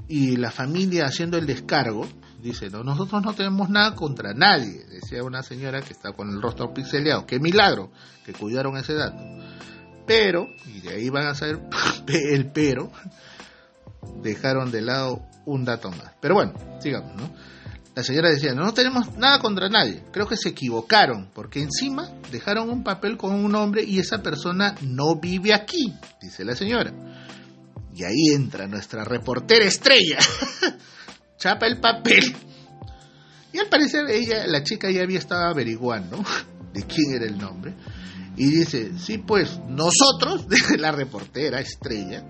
y 0.09 0.37
la 0.37 0.51
familia 0.51 1.07
haciendo 1.07 1.39
el 1.39 1.47
descargo, 1.47 2.07
dice, 2.43 2.69
no, 2.69 2.83
nosotros 2.83 3.23
no 3.23 3.33
tenemos 3.33 3.71
nada 3.71 3.95
contra 3.95 4.35
nadie, 4.35 4.85
decía 4.87 5.23
una 5.23 5.43
señora 5.43 5.83
que 5.83 5.93
está 5.93 6.13
con 6.13 6.29
el 6.31 6.43
rostro 6.43 6.75
pixeleado, 6.75 7.27
qué 7.27 7.39
milagro 7.39 7.91
que 8.25 8.33
cuidaron 8.33 8.77
ese 8.77 8.95
dato. 8.95 9.23
Pero, 10.07 10.49
y 10.67 10.81
de 10.81 10.95
ahí 10.95 11.09
van 11.11 11.27
a 11.27 11.35
ser 11.35 11.61
el 12.09 12.51
pero, 12.51 12.91
dejaron 14.23 14.71
de 14.71 14.83
lado 14.83 15.23
un 15.47 15.65
dato 15.65 15.91
más. 15.91 16.13
Pero 16.21 16.35
bueno, 16.35 16.55
sigamos, 16.81 17.15
¿no? 17.15 17.31
La 18.01 18.05
señora 18.05 18.31
decía, 18.31 18.55
no, 18.55 18.73
tenemos 18.73 19.15
nada 19.19 19.41
contra 19.41 19.69
nadie. 19.69 20.03
Creo 20.11 20.27
que 20.27 20.39
se 20.39 20.49
equivocaron, 20.49 21.31
porque 21.35 21.61
encima 21.61 22.09
dejaron 22.33 22.71
un 22.71 22.83
papel 22.83 23.19
con 23.19 23.35
un 23.35 23.55
hombre 23.55 23.85
y 23.85 23.99
esa 23.99 24.23
persona 24.23 24.75
no 24.81 25.17
vive 25.17 25.53
aquí, 25.53 25.93
dice 26.19 26.43
la 26.47 26.57
señora. 26.57 26.95
Y 27.95 28.03
ahí 28.05 28.35
entra 28.35 28.67
nuestra 28.67 29.05
reportera 29.05 29.67
estrella. 29.67 30.17
Chapa 31.37 31.67
el 31.67 31.79
papel. 31.79 32.25
Y 33.53 33.59
al 33.59 33.67
parecer 33.67 34.09
ella, 34.09 34.47
la 34.47 34.63
chica 34.63 34.91
ya 34.91 35.03
había 35.03 35.19
estado 35.19 35.51
averiguando 35.51 36.25
de 36.73 36.83
quién 36.85 37.13
era 37.17 37.27
el 37.27 37.37
nombre. 37.37 37.75
Y 38.35 38.47
dice, 38.47 38.93
sí, 38.99 39.19
pues 39.19 39.61
nosotros, 39.69 40.47
la 40.79 40.91
reportera 40.91 41.61
estrella, 41.61 42.25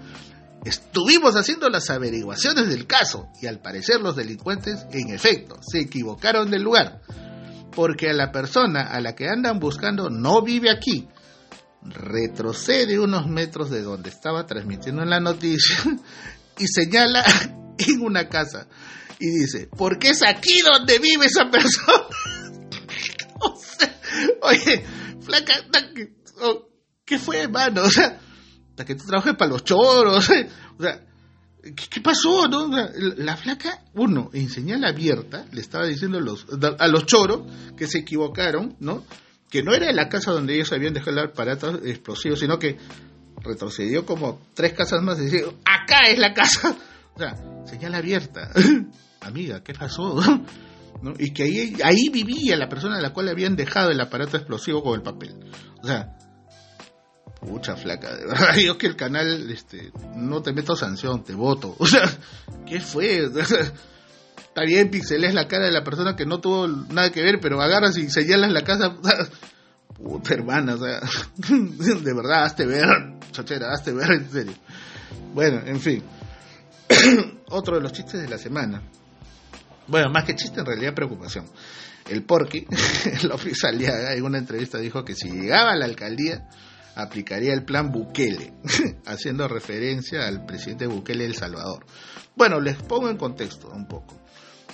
Estuvimos 0.64 1.36
haciendo 1.36 1.70
las 1.70 1.88
averiguaciones 1.88 2.68
del 2.68 2.86
caso 2.86 3.28
y 3.40 3.46
al 3.46 3.60
parecer 3.60 4.00
los 4.00 4.16
delincuentes, 4.16 4.86
en 4.92 5.14
efecto, 5.14 5.58
se 5.62 5.80
equivocaron 5.80 6.50
del 6.50 6.62
lugar, 6.62 7.00
porque 7.72 8.12
la 8.12 8.30
persona 8.30 8.82
a 8.82 9.00
la 9.00 9.14
que 9.14 9.28
andan 9.28 9.58
buscando 9.58 10.10
no 10.10 10.42
vive 10.42 10.70
aquí. 10.70 11.08
Retrocede 11.82 12.98
unos 12.98 13.26
metros 13.26 13.70
de 13.70 13.80
donde 13.80 14.10
estaba 14.10 14.44
transmitiendo 14.44 15.02
la 15.06 15.18
noticia 15.18 15.76
y 16.58 16.66
señala 16.66 17.24
en 17.78 18.02
una 18.02 18.28
casa 18.28 18.68
y 19.18 19.30
dice, 19.30 19.68
porque 19.76 20.10
es 20.10 20.22
aquí 20.22 20.60
donde 20.60 20.98
vive 20.98 21.26
esa 21.26 21.50
persona. 21.50 22.06
oye, 24.42 24.84
flaca, 25.20 25.54
¿qué 27.04 27.18
fue, 27.18 27.42
hermano? 27.42 27.82
O 27.82 27.90
sea, 27.90 28.18
que 28.84 28.94
tú 28.94 29.06
trabajes 29.06 29.34
para 29.36 29.50
los 29.50 29.64
choros. 29.64 30.30
o 30.78 30.82
sea, 30.82 31.00
¿qué, 31.62 32.00
pasó? 32.00 32.48
No? 32.48 32.70
La, 33.16 33.36
flaca, 33.36 33.82
uno, 33.94 34.30
en 34.32 34.48
señal 34.48 34.84
abierta, 34.84 35.46
le 35.52 35.60
estaba 35.60 35.86
diciendo 35.86 36.18
a 36.18 36.20
los, 36.20 36.46
a 36.78 36.88
los 36.88 37.06
choros 37.06 37.42
que 37.76 37.86
se 37.86 37.98
equivocaron, 37.98 38.76
¿no? 38.80 39.04
Que 39.48 39.62
no 39.62 39.74
era 39.74 39.92
la 39.92 40.08
casa 40.08 40.30
donde 40.30 40.54
ellos 40.54 40.72
habían 40.72 40.94
dejado 40.94 41.18
el 41.18 41.28
aparato 41.30 41.80
explosivo, 41.84 42.36
sino 42.36 42.58
que 42.58 42.78
retrocedió 43.42 44.04
como 44.06 44.40
tres 44.54 44.72
casas 44.74 45.02
más 45.02 45.18
y 45.18 45.26
dijo, 45.26 45.54
acá 45.64 46.08
es 46.08 46.18
la 46.18 46.32
casa. 46.32 46.76
O 47.14 47.18
sea, 47.18 47.34
señal 47.66 47.94
abierta. 47.94 48.50
Amiga, 49.20 49.62
¿qué 49.62 49.74
pasó? 49.74 50.14
¿No? 51.02 51.14
Y 51.18 51.32
que 51.32 51.44
ahí, 51.44 51.76
ahí 51.82 52.10
vivía 52.12 52.56
la 52.56 52.68
persona 52.68 52.98
a 52.98 53.00
la 53.00 53.12
cual 53.12 53.28
habían 53.28 53.56
dejado 53.56 53.90
el 53.90 54.00
aparato 54.00 54.36
explosivo 54.36 54.82
con 54.82 54.94
el 54.94 55.02
papel. 55.02 55.34
O 55.82 55.86
sea, 55.86 56.18
Pucha 57.40 57.74
flaca, 57.74 58.14
de 58.14 58.26
verdad, 58.26 58.54
yo 58.64 58.76
que 58.76 58.86
el 58.86 58.96
canal 58.96 59.50
este, 59.50 59.92
no 60.14 60.42
te 60.42 60.52
meto 60.52 60.76
sanción, 60.76 61.24
te 61.24 61.34
voto. 61.34 61.74
O 61.78 61.86
sea, 61.86 62.02
¿qué 62.66 62.80
fue? 62.80 63.24
Está 64.50 64.62
bien, 64.66 64.90
pixeles 64.90 65.32
la 65.32 65.48
cara 65.48 65.66
de 65.66 65.72
la 65.72 65.84
persona 65.84 66.16
que 66.16 66.26
no 66.26 66.40
tuvo 66.40 66.66
nada 66.66 67.10
que 67.10 67.22
ver, 67.22 67.38
pero 67.40 67.62
agarras 67.62 67.96
y 67.96 68.10
señalas 68.10 68.52
la 68.52 68.62
casa. 68.62 68.96
Puta 69.94 70.34
hermana, 70.34 70.74
o 70.74 70.78
sea, 70.78 71.00
de 71.48 72.14
verdad, 72.14 72.44
hazte 72.44 72.66
ver, 72.66 72.86
chochera, 73.32 73.72
hazte 73.72 73.92
ver, 73.92 74.10
en 74.12 74.30
serio. 74.30 74.54
Bueno, 75.32 75.62
en 75.64 75.80
fin. 75.80 76.02
Otro 77.50 77.76
de 77.76 77.82
los 77.82 77.92
chistes 77.92 78.20
de 78.20 78.28
la 78.28 78.38
semana. 78.38 78.82
Bueno, 79.86 80.10
más 80.10 80.24
que 80.24 80.34
chiste, 80.34 80.60
en 80.60 80.66
realidad 80.66 80.94
preocupación. 80.94 81.46
El 82.08 82.24
Porky, 82.24 82.66
el 83.22 83.30
oficial 83.32 83.80
en 83.80 84.24
una 84.24 84.38
entrevista 84.38 84.78
dijo 84.78 85.04
que 85.04 85.14
si 85.14 85.30
llegaba 85.30 85.72
a 85.72 85.76
la 85.76 85.84
alcaldía, 85.84 86.48
aplicaría 87.02 87.52
el 87.52 87.64
plan 87.64 87.90
Bukele, 87.90 88.52
haciendo 89.06 89.48
referencia 89.48 90.26
al 90.26 90.44
presidente 90.44 90.86
Bukele 90.86 91.24
El 91.24 91.34
Salvador. 91.34 91.84
Bueno, 92.36 92.60
les 92.60 92.76
pongo 92.76 93.08
en 93.08 93.16
contexto 93.16 93.68
un 93.70 93.86
poco. 93.86 94.20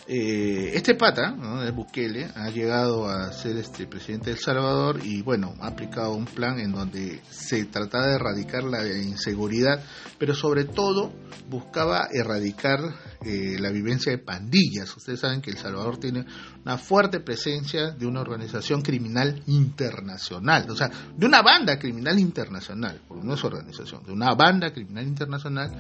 Eh, 0.09 0.71
este 0.75 0.95
pata, 0.95 1.33
¿no? 1.33 1.63
de 1.63 1.73
Bukele, 1.73 2.29
ha 2.37 2.49
llegado 2.51 3.09
a 3.09 3.33
ser 3.33 3.57
este 3.57 3.89
presidente 3.89 4.27
de 4.27 4.37
El 4.37 4.39
Salvador 4.39 5.01
y 5.03 5.23
bueno, 5.23 5.55
ha 5.61 5.67
aplicado 5.67 6.13
un 6.13 6.27
plan 6.27 6.61
en 6.61 6.71
donde 6.71 7.21
se 7.29 7.65
trataba 7.65 8.07
de 8.07 8.15
erradicar 8.15 8.63
la 8.63 8.87
inseguridad, 8.87 9.83
pero 10.17 10.33
sobre 10.35 10.65
todo 10.65 11.13
buscaba 11.49 12.07
erradicar 12.13 12.79
eh, 13.25 13.57
la 13.59 13.71
vivencia 13.71 14.13
de 14.13 14.19
pandillas. 14.19 14.95
Ustedes 14.97 15.21
saben 15.21 15.41
que 15.41 15.51
El 15.51 15.59
Salvador 15.59 15.99
tiene 15.99 16.25
una 16.65 16.79
fuerte 16.79 17.21
presencia 17.21 17.91
de 17.91 18.07
una 18.07 18.21
organización 18.21 18.83
criminal 18.83 19.43
internacional, 19.47 20.69
o 20.71 20.77
sea, 20.77 20.91
de 21.17 21.27
una 21.27 21.43
banda 21.43 21.79
criminal 21.79 22.19
internacional, 22.19 23.01
porque 23.07 23.27
no 23.27 23.35
es 23.35 23.45
organización, 23.45 24.05
de 24.05 24.13
una 24.13 24.35
banda 24.35 24.73
criminal 24.73 25.07
internacional 25.07 25.71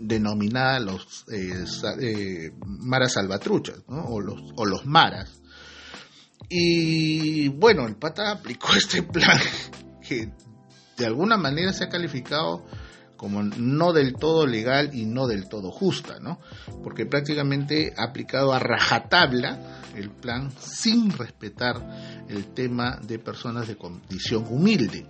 denominada 0.00 0.80
los 0.80 1.24
eh, 1.30 1.64
eh 2.00 2.52
Maras 2.66 3.12
Salvatruchas, 3.14 3.82
o, 3.86 4.20
los, 4.20 4.40
o 4.56 4.64
los 4.64 4.86
Maras. 4.86 5.40
Y 6.48 7.48
bueno, 7.48 7.86
el 7.86 7.96
pata 7.96 8.32
aplicó 8.32 8.72
este 8.76 9.02
plan 9.02 9.38
que 10.06 10.32
de 10.96 11.06
alguna 11.06 11.36
manera 11.36 11.72
se 11.72 11.84
ha 11.84 11.88
calificado 11.88 12.66
como 13.20 13.42
no 13.42 13.92
del 13.92 14.14
todo 14.14 14.46
legal 14.46 14.94
y 14.94 15.04
no 15.04 15.26
del 15.26 15.46
todo 15.46 15.70
justa, 15.70 16.18
¿no? 16.20 16.40
Porque 16.82 17.04
prácticamente 17.04 17.92
ha 17.98 18.04
aplicado 18.04 18.54
a 18.54 18.58
rajatabla 18.58 19.82
el 19.94 20.08
plan 20.08 20.50
sin 20.58 21.10
respetar 21.10 22.24
el 22.30 22.46
tema 22.54 22.98
de 23.06 23.18
personas 23.18 23.68
de 23.68 23.76
condición 23.76 24.46
humilde. 24.48 25.06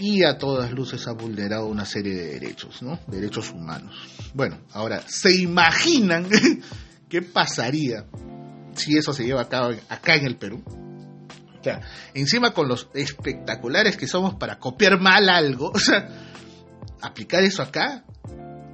Y 0.00 0.24
a 0.24 0.38
todas 0.38 0.72
luces 0.72 1.06
ha 1.06 1.12
vulnerado 1.12 1.68
una 1.68 1.84
serie 1.84 2.16
de 2.16 2.32
derechos, 2.32 2.82
¿no? 2.82 2.98
Derechos 3.06 3.52
humanos. 3.52 3.94
Bueno, 4.34 4.58
ahora, 4.72 5.00
¿se 5.06 5.32
imaginan 5.36 6.26
qué 7.08 7.22
pasaría 7.22 8.06
si 8.74 8.98
eso 8.98 9.12
se 9.12 9.24
lleva 9.24 9.42
a 9.42 9.48
cabo 9.48 9.72
acá 9.88 10.16
en 10.16 10.26
el 10.26 10.36
Perú? 10.36 10.64
O 10.66 11.62
sea, 11.62 11.80
encima 12.12 12.52
con 12.52 12.66
los 12.66 12.88
espectaculares 12.92 13.96
que 13.96 14.08
somos 14.08 14.34
para 14.34 14.58
copiar 14.58 15.00
mal 15.00 15.28
algo, 15.28 15.70
o 15.74 15.78
sea, 15.78 16.24
aplicar 17.00 17.42
eso 17.42 17.62
acá, 17.62 18.04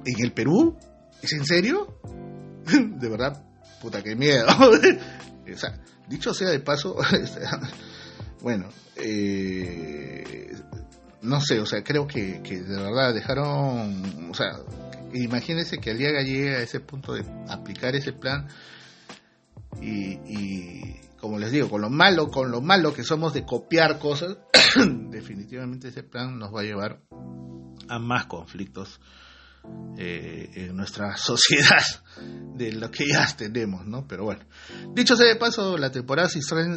en 0.05 0.23
el 0.23 0.31
Perú, 0.31 0.77
¿es 1.21 1.33
en 1.33 1.45
serio? 1.45 1.99
de 2.65 3.09
verdad, 3.09 3.43
puta, 3.81 4.01
qué 4.01 4.15
miedo. 4.15 4.47
o 5.53 5.57
sea, 5.57 5.79
dicho 6.07 6.33
sea 6.33 6.49
de 6.49 6.59
paso, 6.59 6.97
bueno, 8.41 8.69
eh, 8.95 10.53
no 11.21 11.41
sé, 11.41 11.59
o 11.59 11.65
sea, 11.65 11.83
creo 11.83 12.07
que, 12.07 12.41
que 12.41 12.61
de 12.61 12.81
verdad 12.81 13.13
dejaron, 13.13 14.29
o 14.29 14.33
sea, 14.33 14.59
imagínense 15.13 15.77
que 15.77 15.91
Aliaga 15.91 16.21
llegue 16.21 16.55
a 16.55 16.61
ese 16.61 16.79
punto 16.79 17.13
de 17.13 17.23
aplicar 17.47 17.95
ese 17.95 18.13
plan 18.13 18.47
y, 19.81 20.19
y, 20.25 21.01
como 21.19 21.39
les 21.39 21.51
digo, 21.51 21.69
con 21.69 21.81
lo 21.81 21.89
malo, 21.89 22.27
con 22.27 22.51
lo 22.51 22.61
malo 22.61 22.93
que 22.93 23.03
somos 23.03 23.33
de 23.33 23.45
copiar 23.45 23.99
cosas, 23.99 24.37
definitivamente 25.09 25.89
ese 25.89 26.03
plan 26.03 26.37
nos 26.37 26.53
va 26.53 26.61
a 26.61 26.63
llevar 26.63 27.01
a 27.87 27.99
más 27.99 28.25
conflictos 28.25 28.99
eh, 29.97 30.51
en 30.53 30.75
nuestra 30.75 31.17
sociedad 31.17 31.83
de 32.55 32.71
lo 32.73 32.91
que 32.91 33.07
ya 33.07 33.27
tenemos, 33.35 33.85
¿no? 33.85 34.07
Pero 34.07 34.25
bueno, 34.25 34.41
dicho 34.93 35.15
sea 35.15 35.27
de 35.27 35.35
paso, 35.35 35.77
la 35.77 35.91
temporada, 35.91 36.29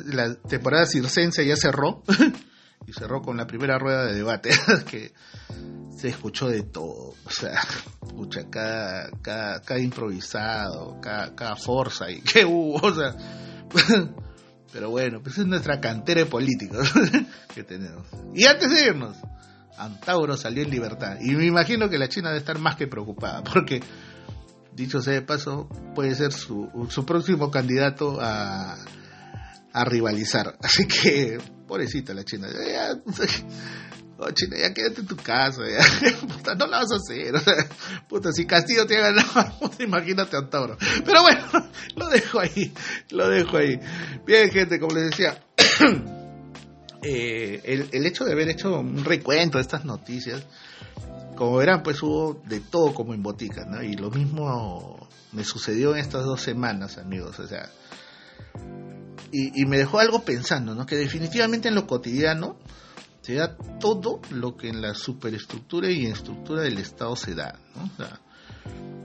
la 0.06 0.34
temporada 0.34 0.86
circense 0.86 1.46
ya 1.46 1.56
cerró 1.56 2.02
y 2.86 2.92
cerró 2.92 3.20
con 3.20 3.36
la 3.36 3.46
primera 3.46 3.78
rueda 3.78 4.06
de 4.06 4.14
debate 4.14 4.50
que 4.90 5.12
se 5.96 6.08
escuchó 6.08 6.48
de 6.48 6.62
todo, 6.62 7.14
o 7.24 7.30
sea, 7.30 7.60
escucha 8.06 8.48
cada, 8.48 9.10
cada, 9.20 9.78
improvisado, 9.80 11.00
cada, 11.00 11.34
cada 11.34 11.56
forza 11.56 12.10
y 12.10 12.20
qué 12.20 12.44
hubo, 12.44 12.76
o 12.76 12.94
sea, 12.94 13.16
pero 14.72 14.90
bueno, 14.90 15.20
pues 15.22 15.38
es 15.38 15.46
nuestra 15.46 15.80
cantera 15.80 16.20
de 16.20 16.26
políticos 16.26 16.92
que 17.54 17.64
tenemos. 17.64 18.06
Y 18.34 18.44
antes 18.44 18.70
de 18.70 18.86
irnos, 18.86 19.16
Antauro 19.78 20.36
salió 20.36 20.62
en 20.62 20.70
libertad. 20.70 21.18
Y 21.20 21.30
me 21.34 21.46
imagino 21.46 21.88
que 21.88 21.98
la 21.98 22.08
China 22.08 22.28
debe 22.28 22.40
estar 22.40 22.58
más 22.58 22.76
que 22.76 22.86
preocupada, 22.86 23.42
porque, 23.52 23.80
dicho 24.72 25.00
sea 25.00 25.14
de 25.14 25.22
paso, 25.22 25.68
puede 25.94 26.14
ser 26.14 26.32
su, 26.32 26.68
su 26.90 27.04
próximo 27.04 27.50
candidato 27.50 28.18
a, 28.20 28.76
a 29.72 29.84
rivalizar. 29.84 30.56
Así 30.62 30.86
que, 30.86 31.38
pobrecita 31.66 32.14
la 32.14 32.24
China. 32.24 32.48
Ya, 32.48 32.92
oh, 34.18 34.30
China, 34.32 34.56
ya 34.58 34.74
quédate 34.74 35.02
en 35.02 35.06
tu 35.06 35.16
casa, 35.16 35.62
ya. 35.68 36.54
no 36.54 36.66
la 36.66 36.78
vas 36.78 36.92
a 36.92 36.96
hacer. 36.96 37.34
puta, 38.08 38.32
si 38.32 38.46
Castillo 38.46 38.86
te 38.86 38.98
ha 38.98 39.12
ganado, 39.12 39.70
imagínate 39.78 40.36
a 40.36 40.40
Antauro. 40.40 40.76
Pero 41.04 41.22
bueno, 41.22 41.70
lo 41.96 42.08
dejo 42.08 42.40
ahí, 42.40 42.72
lo 43.10 43.28
dejo 43.28 43.56
ahí. 43.56 43.78
Bien, 44.26 44.50
gente, 44.50 44.80
como 44.80 44.94
les 44.94 45.10
decía. 45.10 45.38
Eh, 47.02 47.88
el, 47.92 48.06
hecho 48.06 48.24
de 48.24 48.32
haber 48.32 48.48
hecho 48.48 48.80
un 48.80 49.04
recuento 49.04 49.58
de 49.58 49.62
estas 49.62 49.84
noticias, 49.84 50.42
como 51.36 51.56
verán, 51.56 51.82
pues 51.82 52.02
hubo 52.02 52.42
de 52.46 52.60
todo 52.60 52.92
como 52.92 53.14
en 53.14 53.22
botica, 53.22 53.64
¿no? 53.64 53.82
Y 53.82 53.94
lo 53.94 54.10
mismo 54.10 55.08
me 55.32 55.44
sucedió 55.44 55.92
en 55.92 56.00
estas 56.00 56.24
dos 56.24 56.40
semanas, 56.40 56.98
amigos, 56.98 57.38
o 57.38 57.46
sea, 57.46 57.70
y, 59.30 59.66
me 59.66 59.78
dejó 59.78 59.98
algo 60.00 60.24
pensando, 60.24 60.74
¿no? 60.74 60.86
Que 60.86 60.96
definitivamente 60.96 61.68
en 61.68 61.74
lo 61.74 61.86
cotidiano 61.86 62.56
se 63.20 63.34
da 63.34 63.56
todo 63.78 64.20
lo 64.30 64.56
que 64.56 64.68
en 64.68 64.80
la 64.80 64.94
superestructura 64.94 65.90
y 65.90 66.06
estructura 66.06 66.62
del 66.62 66.78
Estado 66.78 67.14
se 67.14 67.34
da, 67.34 67.58
¿no? 67.76 67.84
O 67.84 67.96
sea, 67.96 68.20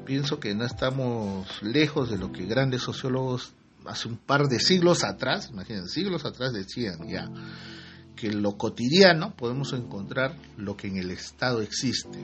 pienso 0.05 0.39
que 0.39 0.55
no 0.55 0.65
estamos 0.65 1.61
lejos 1.61 2.09
de 2.09 2.17
lo 2.17 2.31
que 2.31 2.45
grandes 2.45 2.81
sociólogos 2.81 3.53
hace 3.85 4.07
un 4.07 4.17
par 4.17 4.47
de 4.47 4.59
siglos 4.59 5.03
atrás, 5.03 5.49
imagínense, 5.51 5.89
siglos 5.89 6.25
atrás 6.25 6.53
decían 6.53 7.07
ya, 7.07 7.29
que 8.15 8.27
en 8.27 8.41
lo 8.41 8.57
cotidiano 8.57 9.35
podemos 9.35 9.73
encontrar 9.73 10.35
lo 10.57 10.75
que 10.77 10.87
en 10.87 10.97
el 10.97 11.11
Estado 11.11 11.61
existe. 11.61 12.19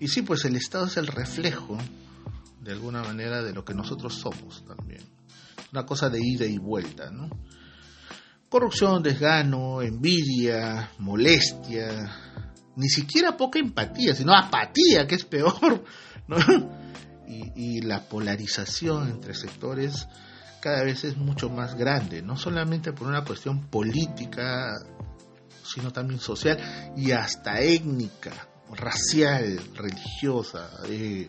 Y 0.00 0.08
sí, 0.08 0.22
pues 0.22 0.44
el 0.44 0.56
Estado 0.56 0.86
es 0.86 0.96
el 0.96 1.06
reflejo, 1.06 1.78
de 2.60 2.72
alguna 2.72 3.02
manera, 3.02 3.42
de 3.42 3.52
lo 3.52 3.64
que 3.64 3.74
nosotros 3.74 4.14
somos 4.14 4.64
también. 4.66 5.02
Una 5.72 5.86
cosa 5.86 6.10
de 6.10 6.20
ida 6.20 6.46
y 6.46 6.58
vuelta, 6.58 7.10
¿no? 7.10 7.30
Corrupción, 8.48 9.02
desgano, 9.02 9.80
envidia, 9.80 10.90
molestia, 10.98 12.10
ni 12.76 12.88
siquiera 12.88 13.36
poca 13.36 13.58
empatía, 13.58 14.14
sino 14.14 14.34
apatía, 14.34 15.06
que 15.06 15.14
es 15.14 15.24
peor, 15.24 15.84
¿no? 16.28 16.36
Y, 17.24 17.78
y 17.78 17.80
la 17.80 18.06
polarización 18.10 19.08
entre 19.08 19.32
sectores 19.32 20.06
cada 20.62 20.84
vez 20.84 21.02
es 21.02 21.16
mucho 21.16 21.50
más 21.50 21.74
grande, 21.74 22.22
no 22.22 22.36
solamente 22.36 22.92
por 22.92 23.08
una 23.08 23.24
cuestión 23.24 23.66
política, 23.66 24.70
sino 25.64 25.92
también 25.92 26.20
social 26.20 26.92
y 26.96 27.10
hasta 27.10 27.60
étnica, 27.60 28.30
racial, 28.72 29.60
religiosa. 29.74 30.70
Eh, 30.88 31.28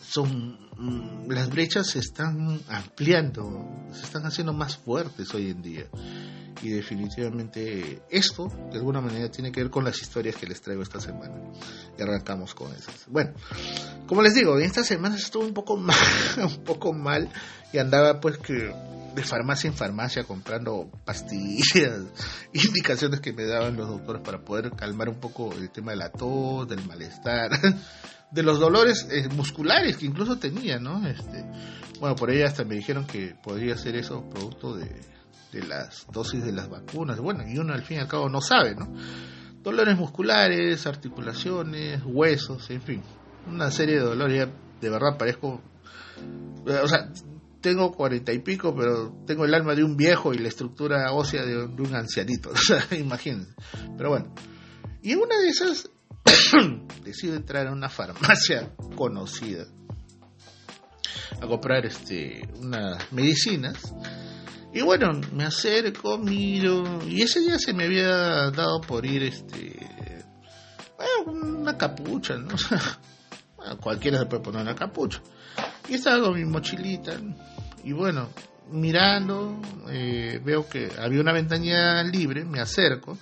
son 0.00 0.60
mm, 0.78 1.28
las 1.28 1.50
brechas 1.50 1.88
se 1.88 1.98
están 1.98 2.60
ampliando, 2.68 3.88
se 3.92 4.04
están 4.04 4.24
haciendo 4.26 4.52
más 4.52 4.76
fuertes 4.76 5.34
hoy 5.34 5.50
en 5.50 5.60
día. 5.60 5.86
Y 6.62 6.70
definitivamente 6.70 8.02
esto, 8.10 8.48
de 8.70 8.78
alguna 8.78 9.00
manera, 9.00 9.30
tiene 9.30 9.50
que 9.50 9.62
ver 9.62 9.70
con 9.70 9.84
las 9.84 10.00
historias 10.00 10.36
que 10.36 10.46
les 10.46 10.60
traigo 10.60 10.82
esta 10.82 11.00
semana. 11.00 11.34
Y 11.98 12.02
arrancamos 12.02 12.54
con 12.54 12.72
esas. 12.74 13.06
Bueno, 13.06 13.32
como 14.06 14.22
les 14.22 14.34
digo, 14.34 14.58
esta 14.58 14.84
semana 14.84 15.16
estuvo 15.16 15.44
un 15.44 15.54
poco 15.54 15.76
mal, 15.78 15.96
un 16.36 16.64
poco 16.64 16.92
mal 16.92 17.30
y 17.72 17.78
andaba 17.78 18.20
pues 18.20 18.38
que 18.38 18.72
de 19.14 19.22
farmacia 19.24 19.68
en 19.68 19.74
farmacia 19.74 20.24
comprando 20.24 20.90
pastillas, 21.04 22.02
indicaciones 22.52 23.20
que 23.20 23.32
me 23.32 23.44
daban 23.44 23.76
los 23.76 23.88
doctores 23.88 24.22
para 24.22 24.40
poder 24.44 24.70
calmar 24.72 25.08
un 25.08 25.18
poco 25.18 25.52
el 25.52 25.70
tema 25.70 25.92
de 25.92 25.98
la 25.98 26.10
tos, 26.10 26.68
del 26.68 26.84
malestar, 26.86 27.50
de 28.30 28.42
los 28.42 28.60
dolores 28.60 29.08
eh, 29.10 29.28
musculares 29.34 29.96
que 29.96 30.06
incluso 30.06 30.36
tenía, 30.38 30.78
¿no? 30.78 31.06
Este, 31.06 31.44
bueno, 31.98 32.14
por 32.16 32.30
ahí 32.30 32.42
hasta 32.42 32.64
me 32.64 32.76
dijeron 32.76 33.06
que 33.06 33.34
podría 33.42 33.76
ser 33.76 33.96
eso 33.96 34.28
producto 34.30 34.76
de, 34.76 34.88
de 35.52 35.62
las 35.66 36.06
dosis 36.12 36.44
de 36.44 36.52
las 36.52 36.68
vacunas. 36.68 37.18
Bueno, 37.18 37.44
y 37.46 37.58
uno 37.58 37.74
al 37.74 37.82
fin 37.82 37.98
y 37.98 38.00
al 38.00 38.08
cabo 38.08 38.28
no 38.28 38.40
sabe, 38.40 38.74
¿no? 38.74 38.92
Dolores 39.62 39.96
musculares, 39.96 40.86
articulaciones, 40.86 42.02
huesos, 42.04 42.70
en 42.70 42.82
fin, 42.82 43.02
una 43.46 43.70
serie 43.70 43.96
de 43.96 44.02
dolores. 44.02 44.48
de 44.80 44.90
verdad 44.90 45.18
parezco, 45.18 45.60
o 46.64 46.88
sea, 46.88 47.10
tengo 47.60 47.92
cuarenta 47.92 48.32
y 48.32 48.38
pico, 48.38 48.74
pero 48.74 49.12
tengo 49.26 49.44
el 49.44 49.54
alma 49.54 49.74
de 49.74 49.84
un 49.84 49.96
viejo 49.96 50.32
y 50.32 50.38
la 50.38 50.48
estructura 50.48 51.12
ósea 51.12 51.44
de, 51.44 51.64
un 51.64 51.94
ancianito. 51.94 52.50
O 52.54 52.56
sea, 52.56 52.86
imagínense. 52.98 53.54
Pero 53.96 54.10
bueno, 54.10 54.34
y 55.02 55.12
en 55.12 55.18
una 55.18 55.38
de 55.38 55.48
esas 55.48 55.90
decido 57.04 57.36
entrar 57.36 57.66
a 57.66 57.72
una 57.72 57.88
farmacia 57.88 58.72
conocida 58.96 59.66
a 61.40 61.46
comprar 61.46 61.86
este 61.86 62.48
unas 62.60 63.12
medicinas 63.12 63.94
y 64.72 64.82
bueno, 64.82 65.20
me 65.32 65.44
acerco, 65.44 66.16
miro, 66.18 67.02
y 67.06 67.22
ese 67.22 67.40
día 67.40 67.58
se 67.58 67.72
me 67.72 67.84
había 67.84 68.50
dado 68.50 68.80
por 68.80 69.04
ir, 69.04 69.24
este, 69.24 69.76
bueno, 70.96 71.58
una 71.58 71.76
capucha, 71.76 72.36
¿no? 72.36 72.54
cualquiera 73.80 74.20
se 74.20 74.26
puede 74.26 74.42
poner 74.42 74.62
una 74.62 74.76
capucha. 74.76 75.20
Y 75.88 75.94
estaba 75.94 76.20
con 76.20 76.34
mi 76.34 76.44
mochilita, 76.44 77.14
y 77.82 77.92
bueno, 77.92 78.28
mirando, 78.70 79.60
eh, 79.88 80.40
veo 80.44 80.68
que 80.68 80.92
había 80.98 81.20
una 81.20 81.32
ventanilla 81.32 82.02
libre, 82.04 82.44
me 82.44 82.60
acerco, 82.60 83.18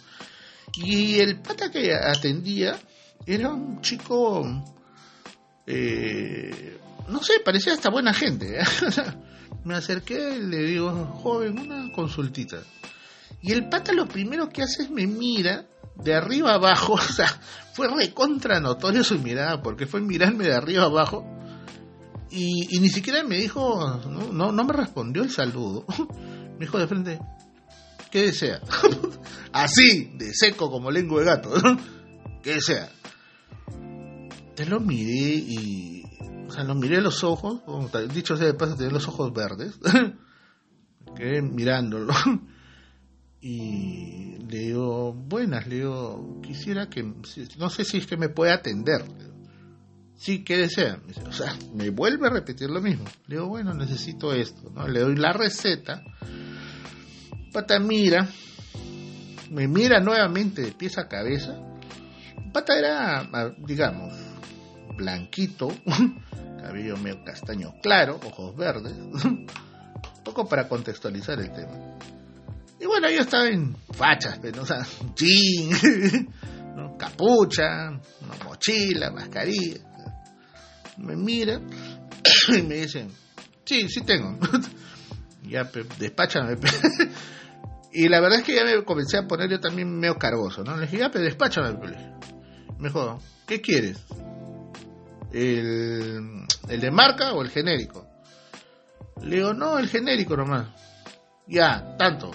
y 0.74 1.18
el 1.18 1.40
pata 1.40 1.70
que 1.70 1.94
atendía 1.94 2.78
era 3.24 3.48
un 3.48 3.80
chico, 3.80 4.64
eh, 5.66 6.78
no 7.08 7.22
sé, 7.22 7.40
parecía 7.42 7.72
hasta 7.72 7.88
buena 7.88 8.12
gente, 8.12 8.60
¿eh? 8.60 8.64
me 9.68 9.74
acerqué 9.74 10.38
y 10.38 10.46
le 10.46 10.62
digo, 10.62 10.90
joven, 11.22 11.58
una 11.58 11.92
consultita. 11.92 12.62
Y 13.42 13.52
el 13.52 13.68
pata 13.68 13.92
lo 13.92 14.08
primero 14.08 14.48
que 14.48 14.62
hace 14.62 14.84
es 14.84 14.90
me 14.90 15.06
mira 15.06 15.66
de 15.94 16.14
arriba 16.14 16.54
abajo, 16.54 16.94
o 16.94 16.98
sea, 16.98 17.28
fue 17.74 17.86
recontra 17.86 18.60
notorio 18.60 19.04
su 19.04 19.18
mirada, 19.18 19.62
porque 19.62 19.86
fue 19.86 20.00
mirarme 20.00 20.44
de 20.44 20.54
arriba 20.54 20.84
abajo. 20.84 21.22
Y, 22.30 22.78
ni 22.80 22.88
siquiera 22.88 23.22
me 23.24 23.36
dijo, 23.36 24.00
no, 24.32 24.52
no, 24.52 24.64
me 24.64 24.72
respondió 24.72 25.22
el 25.22 25.30
saludo. 25.30 25.84
me 26.58 26.60
dijo 26.60 26.78
de 26.78 26.86
frente, 26.86 27.18
¿qué 28.10 28.22
desea? 28.22 28.62
Así, 29.52 30.12
de 30.16 30.32
seco 30.32 30.70
como 30.70 30.90
lengua 30.90 31.20
de 31.20 31.26
gato, 31.26 31.50
¿qué 32.42 32.54
desea? 32.54 32.88
Te 34.54 34.64
lo 34.64 34.80
miré 34.80 35.34
y 35.36 35.97
o 36.48 36.50
sea, 36.50 36.64
lo 36.64 36.74
miré 36.74 37.00
los 37.02 37.24
ojos, 37.24 37.60
dicho 38.12 38.36
sea 38.36 38.46
de 38.46 38.54
paso, 38.54 38.74
tenía 38.74 38.92
los 38.92 39.06
ojos 39.06 39.32
verdes, 39.34 39.78
quedé 41.16 41.42
mirándolo. 41.42 42.12
Y 43.40 44.36
le 44.50 44.58
digo, 44.58 45.12
buenas, 45.12 45.68
le 45.68 45.76
digo, 45.76 46.40
quisiera 46.42 46.88
que, 46.90 47.04
no 47.04 47.70
sé 47.70 47.84
si 47.84 47.98
es 47.98 48.06
que 48.08 48.16
me 48.16 48.28
puede 48.28 48.52
atender. 48.52 49.04
Sí, 50.16 50.42
¿qué 50.42 50.56
desea? 50.56 50.98
O 51.24 51.32
sea, 51.32 51.56
me 51.72 51.90
vuelve 51.90 52.26
a 52.26 52.30
repetir 52.30 52.68
lo 52.68 52.80
mismo. 52.80 53.04
Le 53.28 53.36
digo, 53.36 53.46
bueno, 53.46 53.72
necesito 53.74 54.32
esto, 54.32 54.72
¿no? 54.74 54.88
Le 54.88 55.00
doy 55.00 55.14
la 55.14 55.32
receta. 55.32 56.02
Pata 57.52 57.78
mira, 57.78 58.28
me 59.52 59.68
mira 59.68 60.00
nuevamente 60.00 60.62
de 60.62 60.72
pies 60.72 60.98
a 60.98 61.06
cabeza. 61.06 61.56
Pata 62.52 62.76
era, 62.76 63.54
digamos, 63.58 64.12
blanquito, 64.98 65.68
cabello 66.60 66.96
medio 66.98 67.24
castaño 67.24 67.74
claro, 67.80 68.20
ojos 68.22 68.54
verdes, 68.56 68.92
un 68.92 69.46
poco 70.24 70.46
para 70.46 70.68
contextualizar 70.68 71.40
el 71.40 71.52
tema. 71.52 71.96
Y 72.80 72.86
bueno, 72.86 73.08
yo 73.10 73.20
estaba 73.20 73.48
en 73.48 73.74
fachas, 73.92 74.38
pero, 74.40 74.62
pues, 74.62 74.70
o 74.70 75.14
jean, 75.16 76.28
capucha, 76.98 77.88
una 77.88 78.44
mochila, 78.44 79.10
mascarilla. 79.10 79.80
Me 80.98 81.16
mira 81.16 81.60
y 82.56 82.62
me 82.62 82.76
dice, 82.76 83.08
sí, 83.64 83.88
sí 83.88 84.02
tengo. 84.02 84.38
ya, 85.42 85.70
despáchame. 85.98 86.56
y 87.92 88.08
la 88.08 88.20
verdad 88.20 88.40
es 88.40 88.44
que 88.44 88.54
ya 88.54 88.64
me 88.64 88.84
comencé 88.84 89.18
a 89.18 89.26
poner 89.26 89.50
yo 89.50 89.60
también 89.60 89.98
medio 89.98 90.16
cargoso, 90.16 90.62
¿no? 90.62 90.76
Le 90.76 90.82
dije, 90.82 90.98
ya, 90.98 91.10
pero 91.10 91.24
despáchame. 91.24 91.78
Me 92.78 92.88
dijo, 92.88 93.18
¿qué 93.46 93.60
quieres? 93.60 94.04
¿El, 95.32 96.46
¿El 96.68 96.80
de 96.80 96.90
marca 96.90 97.32
o 97.32 97.42
el 97.42 97.50
genérico? 97.50 98.06
Le 99.22 99.36
digo, 99.36 99.52
no, 99.52 99.78
el 99.78 99.88
genérico 99.88 100.36
nomás. 100.36 100.68
Ya, 101.46 101.96
tanto. 101.96 102.30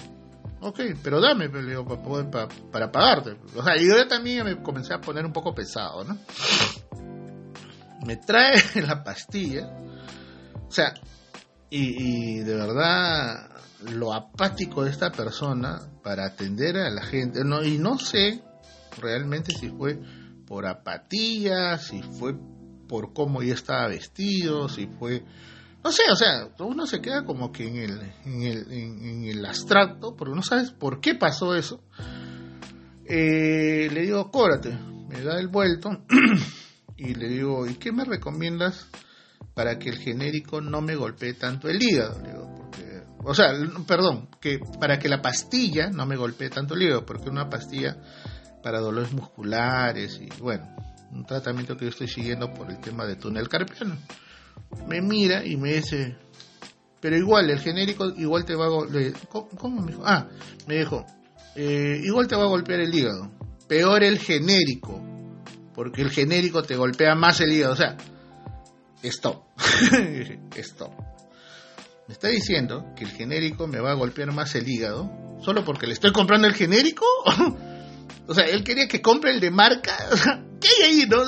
Ok, 0.61 0.79
pero 1.03 1.19
dame, 1.19 1.49
pero, 1.49 1.65
digo, 1.65 1.85
para, 2.31 2.47
para, 2.71 2.91
pagarte. 2.91 3.37
O 3.55 3.63
sea, 3.63 3.75
yo 3.75 3.97
ya 3.97 4.07
también 4.07 4.45
me 4.45 4.61
comencé 4.61 4.93
a 4.93 5.01
poner 5.01 5.25
un 5.25 5.33
poco 5.33 5.53
pesado, 5.53 6.03
¿no? 6.03 6.17
Me 8.05 8.17
trae 8.17 8.55
la 8.87 9.03
pastilla. 9.03 9.69
O 10.67 10.71
sea, 10.71 10.93
y, 11.69 12.39
de 12.39 12.55
verdad, 12.55 13.49
lo 13.91 14.13
apático 14.13 14.83
de 14.83 14.91
esta 14.91 15.11
persona 15.11 15.81
para 16.03 16.25
atender 16.25 16.77
a 16.77 16.89
la 16.89 17.03
gente. 17.03 17.43
No, 17.43 17.63
y 17.63 17.77
no 17.77 17.97
sé 17.97 18.41
realmente 19.01 19.51
si 19.53 19.69
fue 19.69 19.99
por 20.45 20.65
apatía, 20.67 21.77
si 21.77 22.01
fue 22.03 22.35
por 22.87 23.13
cómo 23.13 23.41
ya 23.41 23.53
estaba 23.53 23.87
vestido, 23.87 24.69
si 24.69 24.87
fue 24.87 25.23
no 25.83 25.91
sé, 25.91 26.03
o 26.09 26.15
sea, 26.15 26.47
uno 26.59 26.87
se 26.87 27.01
queda 27.01 27.25
como 27.25 27.51
que 27.51 27.67
en 27.67 27.75
el, 27.75 28.13
en 28.25 28.41
el, 28.41 28.71
en, 28.71 29.23
el 29.25 29.45
abstracto, 29.45 30.15
porque 30.15 30.33
no 30.33 30.41
sabes 30.41 30.71
por 30.71 31.01
qué 31.01 31.15
pasó 31.15 31.55
eso. 31.55 31.83
Eh, 33.05 33.89
le 33.91 34.01
digo, 34.03 34.31
cóbrate, 34.31 34.69
me 35.09 35.21
da 35.21 35.37
el 35.39 35.49
vuelto 35.49 35.89
y 36.97 37.15
le 37.15 37.27
digo, 37.27 37.67
¿y 37.67 37.75
qué 37.75 37.91
me 37.91 38.05
recomiendas 38.05 38.87
para 39.53 39.77
que 39.77 39.89
el 39.89 39.97
genérico 39.97 40.61
no 40.61 40.79
me 40.81 40.95
golpee 40.95 41.33
tanto 41.33 41.67
el 41.67 41.83
hígado? 41.83 42.17
porque, 42.55 43.03
o 43.21 43.35
sea, 43.35 43.51
perdón, 43.85 44.29
que 44.39 44.59
para 44.79 44.99
que 44.99 45.09
la 45.09 45.21
pastilla 45.21 45.89
no 45.89 46.05
me 46.05 46.15
golpee 46.15 46.49
tanto 46.49 46.75
el 46.75 46.83
hígado, 46.83 47.05
porque 47.05 47.29
una 47.29 47.49
pastilla 47.49 47.97
para 48.63 48.79
dolores 48.79 49.11
musculares 49.11 50.17
y 50.21 50.29
bueno, 50.41 50.65
un 51.13 51.25
tratamiento 51.25 51.77
que 51.77 51.85
yo 51.85 51.89
estoy 51.89 52.07
siguiendo 52.07 52.53
por 52.53 52.69
el 52.69 52.79
tema 52.79 53.05
de 53.05 53.15
túnel 53.15 53.47
carpiano 53.47 53.97
me 54.87 55.01
mira 55.01 55.45
y 55.45 55.57
me 55.57 55.73
dice, 55.73 56.15
pero 56.99 57.15
igual, 57.15 57.49
el 57.49 57.59
genérico 57.59 58.05
igual 58.17 58.45
te 58.45 58.55
va 58.55 58.65
a... 58.65 58.69
¿Cómo, 59.29 59.81
me 59.81 59.91
dijo? 59.91 60.03
Ah, 60.05 60.27
me 60.67 60.77
dijo, 60.77 61.05
eh, 61.55 62.01
igual 62.03 62.27
te 62.27 62.35
va 62.35 62.43
a 62.43 62.47
golpear 62.47 62.81
el 62.81 62.93
hígado. 62.93 63.31
Peor 63.67 64.03
el 64.03 64.19
genérico, 64.19 65.01
porque 65.73 66.01
el 66.01 66.11
genérico 66.11 66.63
te 66.63 66.75
golpea 66.75 67.15
más 67.15 67.39
el 67.41 67.53
hígado. 67.53 67.73
O 67.73 67.77
sea, 67.77 67.97
stop. 69.01 69.43
stop. 70.55 70.93
¿Me 72.07 72.13
está 72.13 72.27
diciendo 72.27 72.93
que 72.95 73.05
el 73.05 73.11
genérico 73.11 73.67
me 73.67 73.79
va 73.79 73.91
a 73.91 73.95
golpear 73.95 74.33
más 74.33 74.53
el 74.55 74.67
hígado 74.67 75.09
solo 75.41 75.63
porque 75.63 75.87
le 75.87 75.93
estoy 75.93 76.11
comprando 76.11 76.47
el 76.47 76.53
genérico? 76.53 77.05
o 78.27 78.33
sea, 78.33 78.45
él 78.45 78.63
quería 78.63 78.87
que 78.87 79.01
compre 79.01 79.31
el 79.31 79.39
de 79.39 79.51
marca. 79.51 79.95
¿qué 80.63 80.69
hay 80.85 80.91
ahí? 80.91 81.07
No? 81.07 81.23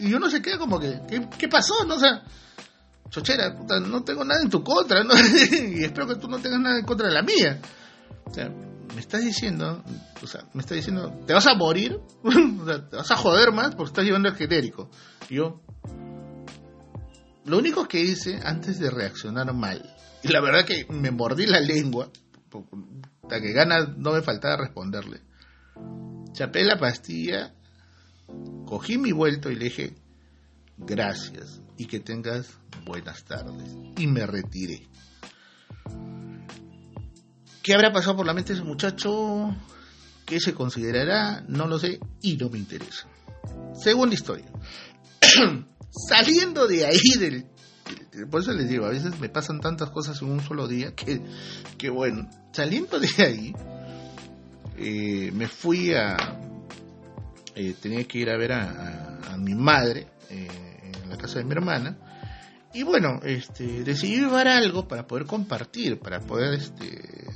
y 0.00 0.14
uno 0.14 0.30
se 0.30 0.40
queda 0.40 0.58
como 0.58 0.80
que, 0.80 1.00
¿qué, 1.38 1.48
pasó? 1.48 1.84
No? 1.84 1.96
O 1.96 1.98
sea, 1.98 2.22
chochera, 3.10 3.54
no 3.80 4.02
tengo 4.02 4.24
nada 4.24 4.40
en 4.42 4.50
tu 4.50 4.62
contra, 4.62 5.02
y 5.52 5.84
espero 5.84 6.06
que 6.06 6.16
tú 6.16 6.28
no 6.28 6.38
tengas 6.38 6.60
nada 6.60 6.78
en 6.78 6.84
contra 6.84 7.08
de 7.08 7.14
la 7.14 7.22
mía. 7.22 7.60
O 8.24 8.32
sea, 8.32 8.48
me 8.48 9.00
estás 9.00 9.22
diciendo, 9.22 9.84
o 10.22 10.26
sea, 10.26 10.44
me 10.54 10.62
estás 10.62 10.76
diciendo, 10.76 11.12
¿te 11.26 11.34
vas 11.34 11.46
a 11.46 11.54
morir? 11.54 12.00
o 12.22 12.64
sea, 12.64 12.88
¿te 12.88 12.96
vas 12.96 13.10
a 13.10 13.16
joder 13.16 13.52
más 13.52 13.74
porque 13.74 13.90
estás 13.90 14.04
llevando 14.04 14.28
el 14.28 14.36
genérico? 14.36 14.90
Y 15.28 15.36
yo, 15.36 15.60
lo 17.44 17.58
único 17.58 17.86
que 17.86 18.00
hice 18.00 18.40
antes 18.42 18.78
de 18.78 18.90
reaccionar 18.90 19.52
mal, 19.52 19.94
y 20.22 20.28
la 20.28 20.40
verdad 20.40 20.64
que 20.64 20.86
me 20.90 21.10
mordí 21.10 21.46
la 21.46 21.60
lengua, 21.60 22.10
hasta 23.22 23.40
que 23.40 23.52
ganas 23.52 23.96
no 23.96 24.12
me 24.12 24.22
faltaba 24.22 24.56
responderle. 24.56 25.20
Chapé 26.32 26.64
la 26.64 26.78
pastilla, 26.78 27.54
cogí 28.66 28.98
mi 28.98 29.12
vuelto 29.12 29.50
y 29.50 29.56
le 29.56 29.64
dije, 29.64 29.94
gracias 30.76 31.60
y 31.76 31.86
que 31.86 32.00
tengas 32.00 32.58
buenas 32.84 33.24
tardes. 33.24 33.74
Y 33.98 34.06
me 34.06 34.26
retiré. 34.26 34.86
¿Qué 37.62 37.74
habrá 37.74 37.92
pasado 37.92 38.16
por 38.16 38.26
la 38.26 38.34
mente 38.34 38.52
de 38.52 38.60
ese 38.60 38.68
muchacho? 38.68 39.54
¿Qué 40.24 40.40
se 40.40 40.54
considerará? 40.54 41.42
No 41.48 41.66
lo 41.66 41.78
sé 41.78 42.00
y 42.22 42.36
no 42.36 42.48
me 42.48 42.58
interesa. 42.58 43.08
Segunda 43.74 44.14
historia. 44.14 44.46
Saliendo 46.08 46.66
de 46.66 46.86
ahí 46.86 47.18
del, 47.18 47.46
Por 48.30 48.42
eso 48.42 48.52
les 48.52 48.68
digo, 48.68 48.86
a 48.86 48.90
veces 48.90 49.18
me 49.18 49.28
pasan 49.28 49.60
tantas 49.60 49.90
cosas 49.90 50.20
en 50.22 50.30
un 50.30 50.40
solo 50.40 50.68
día 50.68 50.94
que, 50.94 51.20
que 51.76 51.90
bueno, 51.90 52.28
saliendo 52.52 52.98
de 53.00 53.08
ahí, 53.18 53.52
eh, 54.76 55.30
me 55.32 55.48
fui 55.48 55.92
a... 55.94 56.16
Eh, 57.62 57.74
tenía 57.78 58.04
que 58.04 58.18
ir 58.18 58.30
a 58.30 58.38
ver 58.38 58.52
a, 58.52 59.18
a, 59.32 59.36
mi 59.36 59.54
madre. 59.54 60.06
Eh, 60.30 60.48
la 61.10 61.18
casa 61.18 61.40
de 61.40 61.44
mi 61.44 61.52
hermana. 61.52 61.94
Y 62.72 62.84
bueno, 62.84 63.20
este, 63.22 63.84
decidí 63.84 64.20
llevar 64.20 64.48
algo 64.48 64.88
para 64.88 65.06
poder 65.06 65.26
compartir, 65.26 65.98
para 65.98 66.20
poder 66.20 66.54
este, 66.54 67.26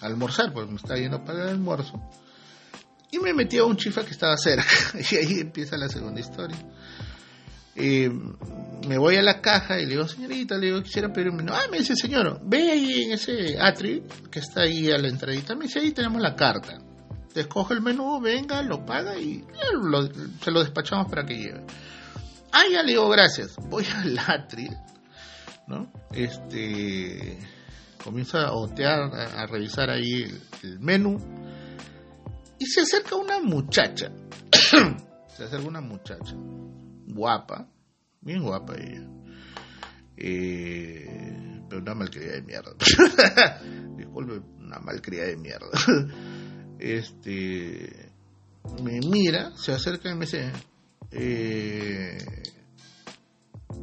almorzar, 0.00 0.52
porque 0.52 0.70
me 0.70 0.76
estaba 0.76 1.00
yendo 1.00 1.24
para 1.24 1.42
el 1.42 1.48
almuerzo. 1.48 2.00
Y 3.10 3.18
me 3.18 3.34
metí 3.34 3.58
a 3.58 3.64
un 3.64 3.76
chifa 3.76 4.04
que 4.04 4.12
estaba 4.12 4.36
cerca. 4.36 4.64
Y 5.10 5.16
ahí 5.16 5.40
empieza 5.40 5.76
la 5.76 5.88
segunda 5.88 6.20
historia. 6.20 6.58
Eh, 7.74 8.08
me 8.86 8.96
voy 8.96 9.16
a 9.16 9.22
la 9.22 9.40
caja 9.40 9.80
y 9.80 9.86
le 9.86 9.94
digo, 9.94 10.06
señorita, 10.06 10.56
le 10.56 10.66
digo, 10.66 10.82
quisiera 10.84 11.12
pedir 11.12 11.30
un. 11.30 11.50
Ah, 11.50 11.62
me 11.68 11.78
dice, 11.78 11.96
señor, 11.96 12.40
ve 12.44 12.70
ahí 12.70 13.02
en 13.02 13.12
ese 13.12 13.58
atri 13.58 14.04
que 14.30 14.38
está 14.38 14.60
ahí 14.60 14.88
a 14.92 14.98
la 14.98 15.08
entradita. 15.08 15.56
Me 15.56 15.64
dice, 15.64 15.80
ahí 15.80 15.90
tenemos 15.90 16.22
la 16.22 16.36
carta. 16.36 16.78
Escoge 17.34 17.74
el 17.74 17.80
menú, 17.80 18.20
venga, 18.20 18.62
lo 18.62 18.84
paga 18.84 19.16
y 19.18 19.44
se 20.42 20.50
lo 20.50 20.60
despachamos 20.60 21.08
para 21.08 21.26
que 21.26 21.36
lleve. 21.36 21.64
Ah, 22.56 22.62
ya 22.70 22.84
le 22.84 22.92
digo 22.92 23.08
gracias. 23.08 23.56
Voy 23.68 23.84
al 23.84 24.16
atril, 24.16 24.76
¿no? 25.66 25.92
Este. 26.12 27.36
Comienzo 28.02 28.38
a 28.38 28.52
otear, 28.52 29.12
a, 29.12 29.46
revisar 29.46 29.90
ahí 29.90 30.24
el, 30.62 30.78
menú. 30.78 31.18
Y 32.60 32.66
se 32.66 32.82
acerca 32.82 33.16
una 33.16 33.40
muchacha. 33.40 34.12
se 35.36 35.44
acerca 35.44 35.66
una 35.66 35.80
muchacha. 35.80 36.34
Guapa. 36.36 37.66
Bien 38.20 38.40
guapa 38.40 38.74
ella. 38.76 39.08
Eh, 40.16 41.60
pero 41.68 41.82
una 41.82 41.94
malcriada 41.94 42.34
de 42.34 42.42
mierda. 42.42 42.72
Disculpe, 43.96 44.42
una 44.60 44.78
malcriada 44.78 45.28
de 45.30 45.36
mierda. 45.38 45.70
este. 46.78 48.10
Me 48.82 49.00
mira, 49.00 49.52
se 49.56 49.72
acerca 49.72 50.10
y 50.10 50.14
me 50.14 50.24
dice 50.24 50.50
eh, 51.10 52.18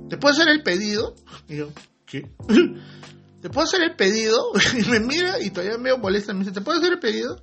¿te 0.10 0.18
puedo 0.18 0.34
hacer 0.34 0.50
el 0.50 0.64
pedido? 0.64 1.16
Y 1.48 1.58
yo, 1.58 1.70
¿qué? 2.06 2.30
¿Te 3.42 3.50
puedo 3.50 3.64
hacer 3.64 3.82
el 3.82 3.96
pedido? 3.96 4.52
Y 4.78 4.90
me 4.90 5.00
mira 5.00 5.40
y 5.40 5.50
todavía 5.50 5.78
me 5.78 5.96
molesta, 5.98 6.34
me 6.34 6.40
dice, 6.40 6.52
¿te 6.52 6.62
puedo 6.62 6.80
hacer 6.80 6.94
el 6.94 7.00
pedido? 7.00 7.38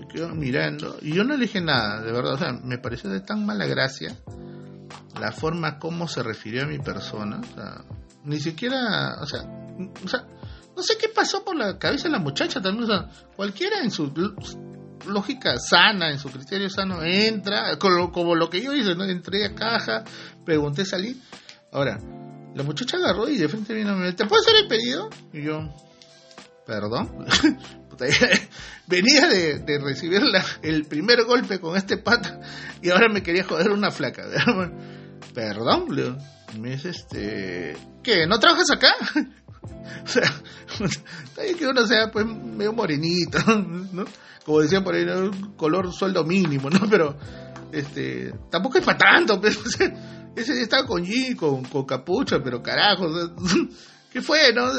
Y 0.00 0.06
quedo 0.06 0.28
mirando, 0.34 0.98
y 1.00 1.14
yo 1.14 1.24
no 1.24 1.36
le 1.36 1.60
nada, 1.60 2.02
de 2.02 2.12
verdad, 2.12 2.34
o 2.34 2.38
sea, 2.38 2.52
me 2.52 2.78
pareció 2.78 3.10
de 3.10 3.20
tan 3.20 3.46
mala 3.46 3.66
gracia 3.66 4.16
la 5.18 5.32
forma 5.32 5.78
como 5.78 6.06
se 6.06 6.22
refirió 6.22 6.64
a 6.64 6.66
mi 6.66 6.78
persona, 6.78 7.40
o 7.40 7.54
sea, 7.54 7.84
ni 8.24 8.38
siquiera, 8.38 9.16
o 9.20 9.26
sea, 9.26 9.40
o 10.04 10.08
sea, 10.08 10.26
no 10.78 10.84
sé 10.84 10.96
qué 10.96 11.08
pasó 11.08 11.44
por 11.44 11.56
la 11.56 11.76
cabeza 11.76 12.04
de 12.04 12.12
la 12.12 12.20
muchacha 12.20 12.62
también, 12.62 12.88
cualquiera 13.34 13.80
en 13.82 13.90
su 13.90 14.12
lógica 15.06 15.58
sana, 15.58 16.10
en 16.10 16.20
su 16.20 16.30
criterio 16.30 16.70
sano, 16.70 17.02
entra, 17.02 17.76
como, 17.78 18.36
lo 18.36 18.48
que 18.48 18.62
yo 18.62 18.72
hice, 18.72 18.94
¿no? 18.94 19.04
Entré 19.04 19.44
a 19.44 19.54
caja, 19.56 20.04
pregunté, 20.44 20.84
salí. 20.84 21.20
Ahora, 21.72 21.98
la 22.54 22.62
muchacha 22.62 22.96
agarró 22.96 23.28
y 23.28 23.36
de 23.36 23.48
frente 23.48 23.74
vino, 23.74 23.92
¿te 24.14 24.24
puedo 24.26 24.40
hacer 24.40 24.54
el 24.62 24.68
pedido? 24.68 25.10
Y 25.32 25.42
yo, 25.42 25.68
perdón. 26.64 27.26
Venía 28.86 29.26
de, 29.26 29.78
recibir 29.82 30.22
el 30.62 30.84
primer 30.84 31.24
golpe 31.24 31.58
con 31.58 31.76
este 31.76 31.98
pata 31.98 32.40
y 32.80 32.90
ahora 32.90 33.08
me 33.08 33.22
quería 33.22 33.42
joder 33.42 33.70
una 33.70 33.90
flaca. 33.90 34.22
Perdón, 35.34 35.86
Leo. 35.90 36.16
Me 36.58 36.70
dice, 36.70 36.90
este, 36.90 37.76
¿qué? 38.02 38.26
¿No 38.26 38.38
trabajas 38.38 38.70
acá? 38.70 38.94
o 40.04 40.08
sea, 40.08 40.22
está 41.24 41.42
bien 41.42 41.56
que 41.56 41.66
uno 41.66 41.86
sea 41.86 42.10
pues 42.10 42.26
medio 42.26 42.72
morenito, 42.72 43.38
¿no? 43.92 44.04
como 44.48 44.60
decían 44.60 44.82
por 44.82 44.94
ahí, 44.94 45.04
color 45.56 45.92
sueldo 45.92 46.24
mínimo, 46.24 46.70
¿no? 46.70 46.80
Pero 46.88 47.18
este 47.70 48.32
tampoco 48.50 48.78
es 48.78 48.84
para 48.84 48.96
tanto, 48.96 49.38
pero, 49.42 49.54
ese 50.34 50.54
día 50.54 50.62
estaba 50.62 50.86
con 50.86 51.04
G, 51.04 51.36
con, 51.36 51.64
con 51.64 51.84
capucha, 51.84 52.42
pero 52.42 52.62
carajo, 52.62 53.08
¿qué 54.10 54.22
fue, 54.22 54.54
no? 54.54 54.70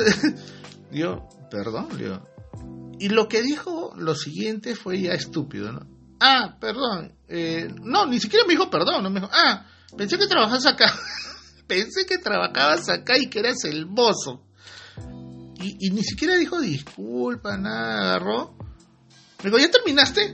Yo, 0.92 1.30
perdón, 1.52 1.88
yo. 2.00 2.20
Y 2.98 3.10
lo 3.10 3.28
que 3.28 3.44
dijo 3.44 3.94
lo 3.96 4.16
siguiente 4.16 4.76
fue 4.76 5.02
ya 5.02 5.12
estúpido, 5.12 5.72
¿no? 5.72 5.82
Ah, 6.20 6.58
perdón. 6.60 7.14
Eh, 7.28 7.68
no, 7.84 8.08
ni 8.08 8.20
siquiera 8.20 8.46
me 8.48 8.54
dijo 8.54 8.72
perdón, 8.72 9.04
no 9.04 9.10
me 9.12 9.20
dijo, 9.20 9.32
ah, 9.32 9.68
pensé 9.96 10.18
que 10.18 10.26
trabajabas 10.26 10.66
acá. 10.66 10.92
pensé 11.68 12.08
que 12.08 12.18
trabajabas 12.18 12.90
acá 12.90 13.20
y 13.20 13.30
que 13.30 13.40
eras 13.40 13.64
el 13.66 13.86
mozo. 13.86 14.44
Y, 15.62 15.88
y 15.88 15.92
ni 15.92 16.04
siquiera 16.04 16.36
dijo 16.36 16.60
disculpa, 16.60 17.58
nada, 17.58 18.16
agarró. 18.16 18.56
Me 19.44 19.50
dijo, 19.50 19.60
¿ya 19.60 19.70
terminaste? 19.70 20.34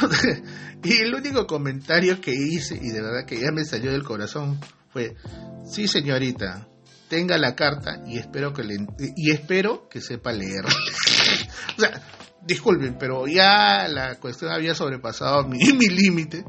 y 0.82 0.92
el 0.96 1.14
único 1.14 1.46
comentario 1.46 2.20
que 2.20 2.32
hice, 2.32 2.78
y 2.80 2.90
de 2.90 3.02
verdad 3.02 3.26
que 3.26 3.40
ya 3.40 3.50
me 3.52 3.64
salió 3.64 3.92
del 3.92 4.02
corazón, 4.02 4.60
fue, 4.90 5.16
sí 5.64 5.88
señorita, 5.88 6.68
tenga 7.08 7.38
la 7.38 7.54
carta 7.54 8.02
y 8.06 8.18
espero 8.18 8.52
que 8.52 8.64
le, 8.64 8.76
y 9.16 9.30
espero 9.30 9.88
que 9.88 10.00
sepa 10.00 10.32
leer. 10.32 10.64
o 11.76 11.80
sea, 11.80 12.02
disculpen, 12.42 12.96
pero 12.98 13.26
ya 13.26 13.88
la 13.88 14.16
cuestión 14.16 14.52
había 14.52 14.74
sobrepasado 14.74 15.46
mi, 15.46 15.58
mi 15.72 15.88
límite. 15.88 16.44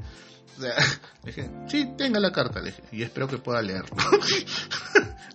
O 0.58 0.62
sea, 0.62 0.76
le 1.24 1.32
dije, 1.32 1.52
sí, 1.68 1.94
tenga 1.98 2.20
la 2.20 2.32
carta, 2.32 2.60
le 2.62 2.72
dije, 2.72 2.84
y 2.92 3.04
espero 3.04 3.28
que 3.28 3.38
pueda 3.38 3.62
leerlo. 3.62 3.96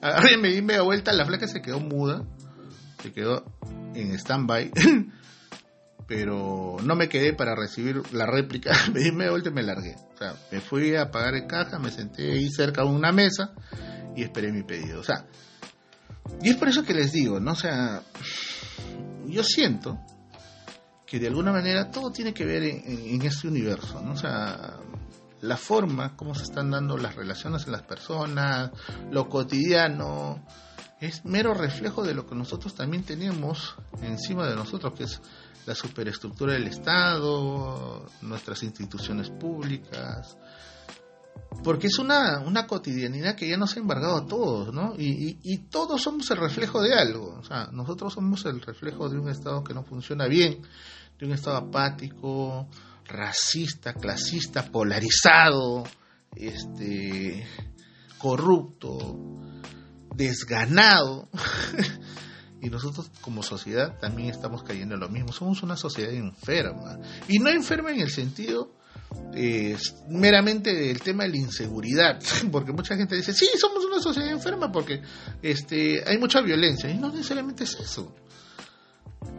Ahora 0.03 0.37
me 0.39 0.49
di 0.49 0.63
media 0.63 0.83
vuelta, 0.83 1.13
la 1.13 1.27
flaca 1.27 1.47
se 1.47 1.61
quedó 1.61 1.81
muda, 1.81 2.25
se 3.03 3.13
quedó 3.13 3.45
en 3.95 4.13
stand-by 4.15 4.73
pero 6.11 6.77
no 6.83 6.97
me 6.97 7.09
quedé 7.09 7.35
para 7.35 7.55
recibir 7.55 8.03
la 8.13 8.27
réplica, 8.27 8.73
me 8.93 8.99
di 8.99 9.13
media 9.13 9.31
vuelta 9.31 9.51
y 9.51 9.53
me 9.53 9.63
largué. 9.63 9.95
O 10.13 10.17
sea, 10.17 10.35
me 10.51 10.61
fui 10.61 10.97
a 10.97 11.13
pagar 11.13 11.37
en 11.37 11.47
caja, 11.47 11.79
me 11.79 11.93
senté 11.93 12.33
ahí 12.33 12.51
cerca 12.51 12.83
de 12.83 12.89
una 12.89 13.13
mesa 13.13 13.55
y 14.17 14.25
esperé 14.25 14.51
mi 14.51 14.65
pedido. 14.65 14.99
O 14.99 15.05
sea, 15.05 15.27
y 16.43 16.51
es 16.51 16.57
por 16.57 16.69
eso 16.69 16.83
que 16.83 16.95
les 16.95 17.13
digo, 17.13 17.39
¿no? 17.39 17.53
O 17.53 17.55
sea, 17.55 18.03
yo 19.27 19.45
siento 19.45 20.01
que 21.07 21.21
de 21.21 21.29
alguna 21.29 21.53
manera 21.53 21.93
todo 21.93 22.11
tiene 22.11 22.35
que 22.35 22.45
ver 22.45 22.65
en, 22.65 22.83
en 22.87 23.23
este 23.23 23.47
universo, 23.47 24.03
¿no? 24.03 24.11
O 24.11 24.17
sea, 24.17 24.79
la 25.43 25.57
forma, 25.57 26.16
cómo 26.16 26.34
se 26.34 26.45
están 26.45 26.70
dando 26.70 26.97
las 26.97 27.16
relaciones 27.16 27.66
en 27.66 27.72
las 27.72 27.82
personas, 27.82 28.70
lo 29.11 29.28
cotidiano, 29.28 30.45
es 31.01 31.24
mero 31.24 31.55
reflejo 31.55 32.03
de 32.03 32.14
lo 32.14 32.26
que 32.26 32.34
nosotros 32.34 32.74
también 32.74 33.05
tenemos 33.05 33.74
encima 34.03 34.47
de 34.47 34.55
nosotros, 34.55 34.93
que 34.93 35.05
es 35.05 35.20
la 35.66 35.74
superestructura 35.74 36.55
del 36.55 36.66
Estado, 36.66 38.07
nuestras 38.22 38.62
instituciones 38.62 39.30
públicas, 39.30 40.36
porque 41.64 41.86
es 41.86 41.99
una, 41.99 42.41
una 42.41 42.66
cotidianidad 42.66 43.34
que 43.34 43.49
ya 43.49 43.57
nos 43.57 43.76
ha 43.76 43.80
embargado 43.80 44.16
a 44.16 44.26
todos, 44.26 44.74
¿no? 44.74 44.95
Y, 44.99 45.38
y, 45.43 45.59
todos 45.68 46.03
somos 46.03 46.30
el 46.30 46.36
reflejo 46.36 46.82
de 46.82 46.95
algo, 46.95 47.38
o 47.38 47.45
sea, 47.45 47.68
nosotros 47.72 48.12
somos 48.12 48.45
el 48.45 48.61
reflejo 48.61 49.09
de 49.09 49.18
un 49.18 49.28
Estado 49.28 49.64
que 49.64 49.74
no 49.74 49.84
funciona 49.84 50.26
bien, 50.26 50.62
de 51.18 51.26
un 51.26 51.32
Estado 51.32 51.57
apático, 51.57 52.68
racista, 53.11 53.95
clasista, 53.95 54.71
polarizado, 54.71 55.85
este, 56.35 57.47
corrupto, 58.19 59.19
desganado. 60.15 61.29
Y 62.63 62.69
nosotros 62.69 63.11
como 63.23 63.43
sociedad 63.43 63.99
también 64.01 64.29
estamos 64.29 64.63
cayendo 64.63 64.95
en 64.95 65.01
lo 65.01 65.09
mismo. 65.09 65.33
Somos 65.33 65.63
una 65.63 65.79
sociedad 65.79 66.13
enferma. 66.13 66.99
Y 67.27 67.39
no 67.39 67.49
enferma 67.49 67.91
en 67.91 68.01
el 68.01 68.11
sentido 68.11 68.75
meramente 70.09 70.75
del 70.75 71.01
tema 71.01 71.25
de 71.25 71.31
la 71.31 71.37
inseguridad. 71.39 72.21
Porque 72.53 72.73
mucha 72.73 72.97
gente 72.97 73.17
dice, 73.17 73.33
sí, 73.33 73.49
somos 73.59 73.85
una 73.85 74.01
sociedad 74.01 74.31
enferma 74.31 74.71
porque 74.71 75.01
este, 75.43 76.03
hay 76.07 76.19
mucha 76.19 76.41
violencia. 76.41 76.91
Y 76.91 76.99
no 76.99 77.11
necesariamente 77.11 77.65
es 77.65 77.79
eso. 77.81 78.15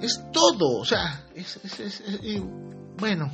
Es 0.01 0.19
todo. 0.31 0.79
O 0.79 0.85
sea, 0.85 1.25
es, 1.35 1.59
bueno, 2.97 3.31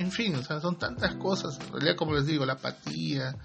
en 0.00 0.10
fin, 0.10 0.34
o 0.34 0.42
sea, 0.42 0.60
son 0.60 0.78
tantas 0.78 1.14
cosas. 1.16 1.58
En 1.60 1.72
realidad, 1.72 1.94
como 1.94 2.14
les 2.14 2.24
digo, 2.24 2.46
la 2.46 2.54
apatía, 2.54 3.36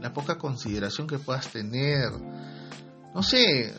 la 0.00 0.12
poca 0.12 0.38
consideración 0.38 1.08
que 1.08 1.18
puedas 1.18 1.48
tener. 1.48 2.12
No 3.12 3.24
sé, 3.24 3.74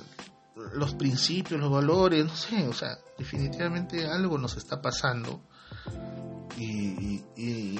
los 0.73 0.93
principios, 0.95 1.57
los 1.57 1.71
valores, 1.71 2.25
no 2.25 2.36
sé, 2.36 2.67
o 2.67 2.73
sea, 2.73 2.97
definitivamente 3.17 4.05
algo 4.05 4.38
nos 4.38 4.57
está 4.57 4.82
pasando 4.82 5.41
y, 6.57 7.23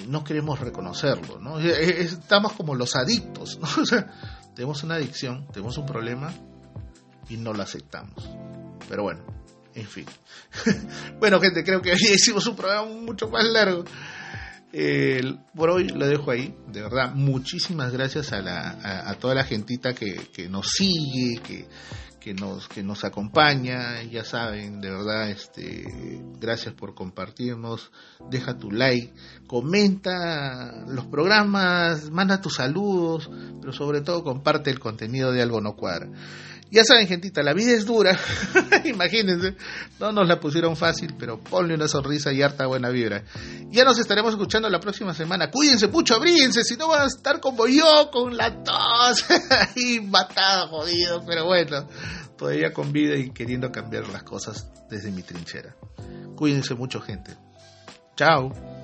no 0.07 0.23
queremos 0.23 0.61
reconocerlo, 0.61 1.39
¿no? 1.39 1.59
Estamos 1.59 2.53
como 2.53 2.73
los 2.73 2.95
adictos, 2.95 3.59
¿no? 3.59 3.67
O 3.81 3.85
sea, 3.85 4.07
tenemos 4.55 4.81
una 4.83 4.95
adicción, 4.95 5.45
tenemos 5.51 5.77
un 5.77 5.85
problema 5.85 6.33
y 7.27 7.35
no 7.35 7.51
lo 7.51 7.63
aceptamos. 7.63 8.29
Pero 8.87 9.03
bueno, 9.03 9.25
en 9.75 9.87
fin. 9.87 10.05
bueno, 11.19 11.41
gente, 11.41 11.65
creo 11.65 11.81
que 11.81 11.91
hoy 11.91 11.97
hicimos 12.15 12.47
un 12.47 12.55
programa 12.55 12.87
mucho 12.87 13.27
más 13.27 13.43
largo. 13.43 13.83
Por 15.55 15.69
hoy 15.69 15.88
lo 15.89 16.07
dejo 16.07 16.32
ahí. 16.32 16.53
De 16.67 16.82
verdad, 16.82 17.13
muchísimas 17.13 17.91
gracias 17.91 18.32
a, 18.34 18.41
la, 18.41 19.09
a, 19.09 19.13
toda 19.15 19.34
la 19.36 19.43
gentita 19.43 19.93
que, 19.93 20.47
nos 20.49 20.69
sigue, 20.69 21.41
que, 21.41 21.67
que 22.19 22.34
nos, 22.34 22.67
que 22.67 22.84
nos 22.84 23.03
acompaña, 23.03 24.03
ya 24.03 24.23
saben, 24.23 24.80
de 24.82 24.91
verdad, 24.91 25.30
este, 25.30 26.21
gracias 26.39 26.73
por 26.75 26.93
compartirnos, 26.93 27.91
deja 28.30 28.57
tu 28.57 28.69
like, 28.71 29.13
comenta 29.47 30.86
los 30.88 31.05
programas, 31.05 32.11
manda 32.11 32.41
tus 32.41 32.55
saludos, 32.55 33.30
pero 33.59 33.73
sobre 33.73 34.01
todo 34.01 34.23
comparte 34.23 34.69
el 34.69 34.80
contenido 34.80 35.32
de 35.32 35.41
Algo 35.41 35.61
No 35.61 35.75
Cuadra. 35.75 36.09
Ya 36.70 36.84
saben, 36.84 37.07
gentita, 37.07 37.43
la 37.43 37.53
vida 37.53 37.72
es 37.72 37.86
dura. 37.86 38.18
Imagínense, 38.84 39.55
no 39.99 40.11
nos 40.11 40.28
la 40.28 40.39
pusieron 40.39 40.76
fácil, 40.76 41.15
pero 41.18 41.39
ponle 41.39 41.76
una 41.76 41.88
sonrisa 41.88 42.34
y 42.34 42.41
harta 42.41 42.65
buena 42.65 42.89
vibra. 42.89 43.24
Ya 43.70 43.86
nos 43.86 43.97
estaremos 43.99 44.34
escuchando 44.34 44.70
la 44.70 44.80
próxima 44.80 45.13
semana. 45.13 45.49
Cuídense 45.49 45.88
mucho, 45.88 46.15
abríense, 46.15 46.63
si 46.63 46.76
no 46.76 46.89
van 46.89 47.03
a 47.03 47.05
estar 47.05 47.39
como 47.39 47.68
yo, 47.68 48.09
con 48.11 48.36
la 48.36 48.63
tos 48.63 49.26
y 49.76 50.01
matado, 50.01 50.68
jodido, 50.68 51.24
pero 51.26 51.45
bueno, 51.45 51.88
todavía 52.38 52.74
con 52.74 52.91
vida 52.91 53.15
y 53.15 53.32
queriendo 53.32 53.72
cambiar 53.72 54.07
las 54.09 54.24
cosas 54.24 54.70
desde 54.89 55.11
mi 55.11 55.24
trinchera. 55.24 55.76
Cuídense 56.36 56.76
mucho, 56.76 56.99
gente. 56.99 57.36
Chao. 58.15 58.76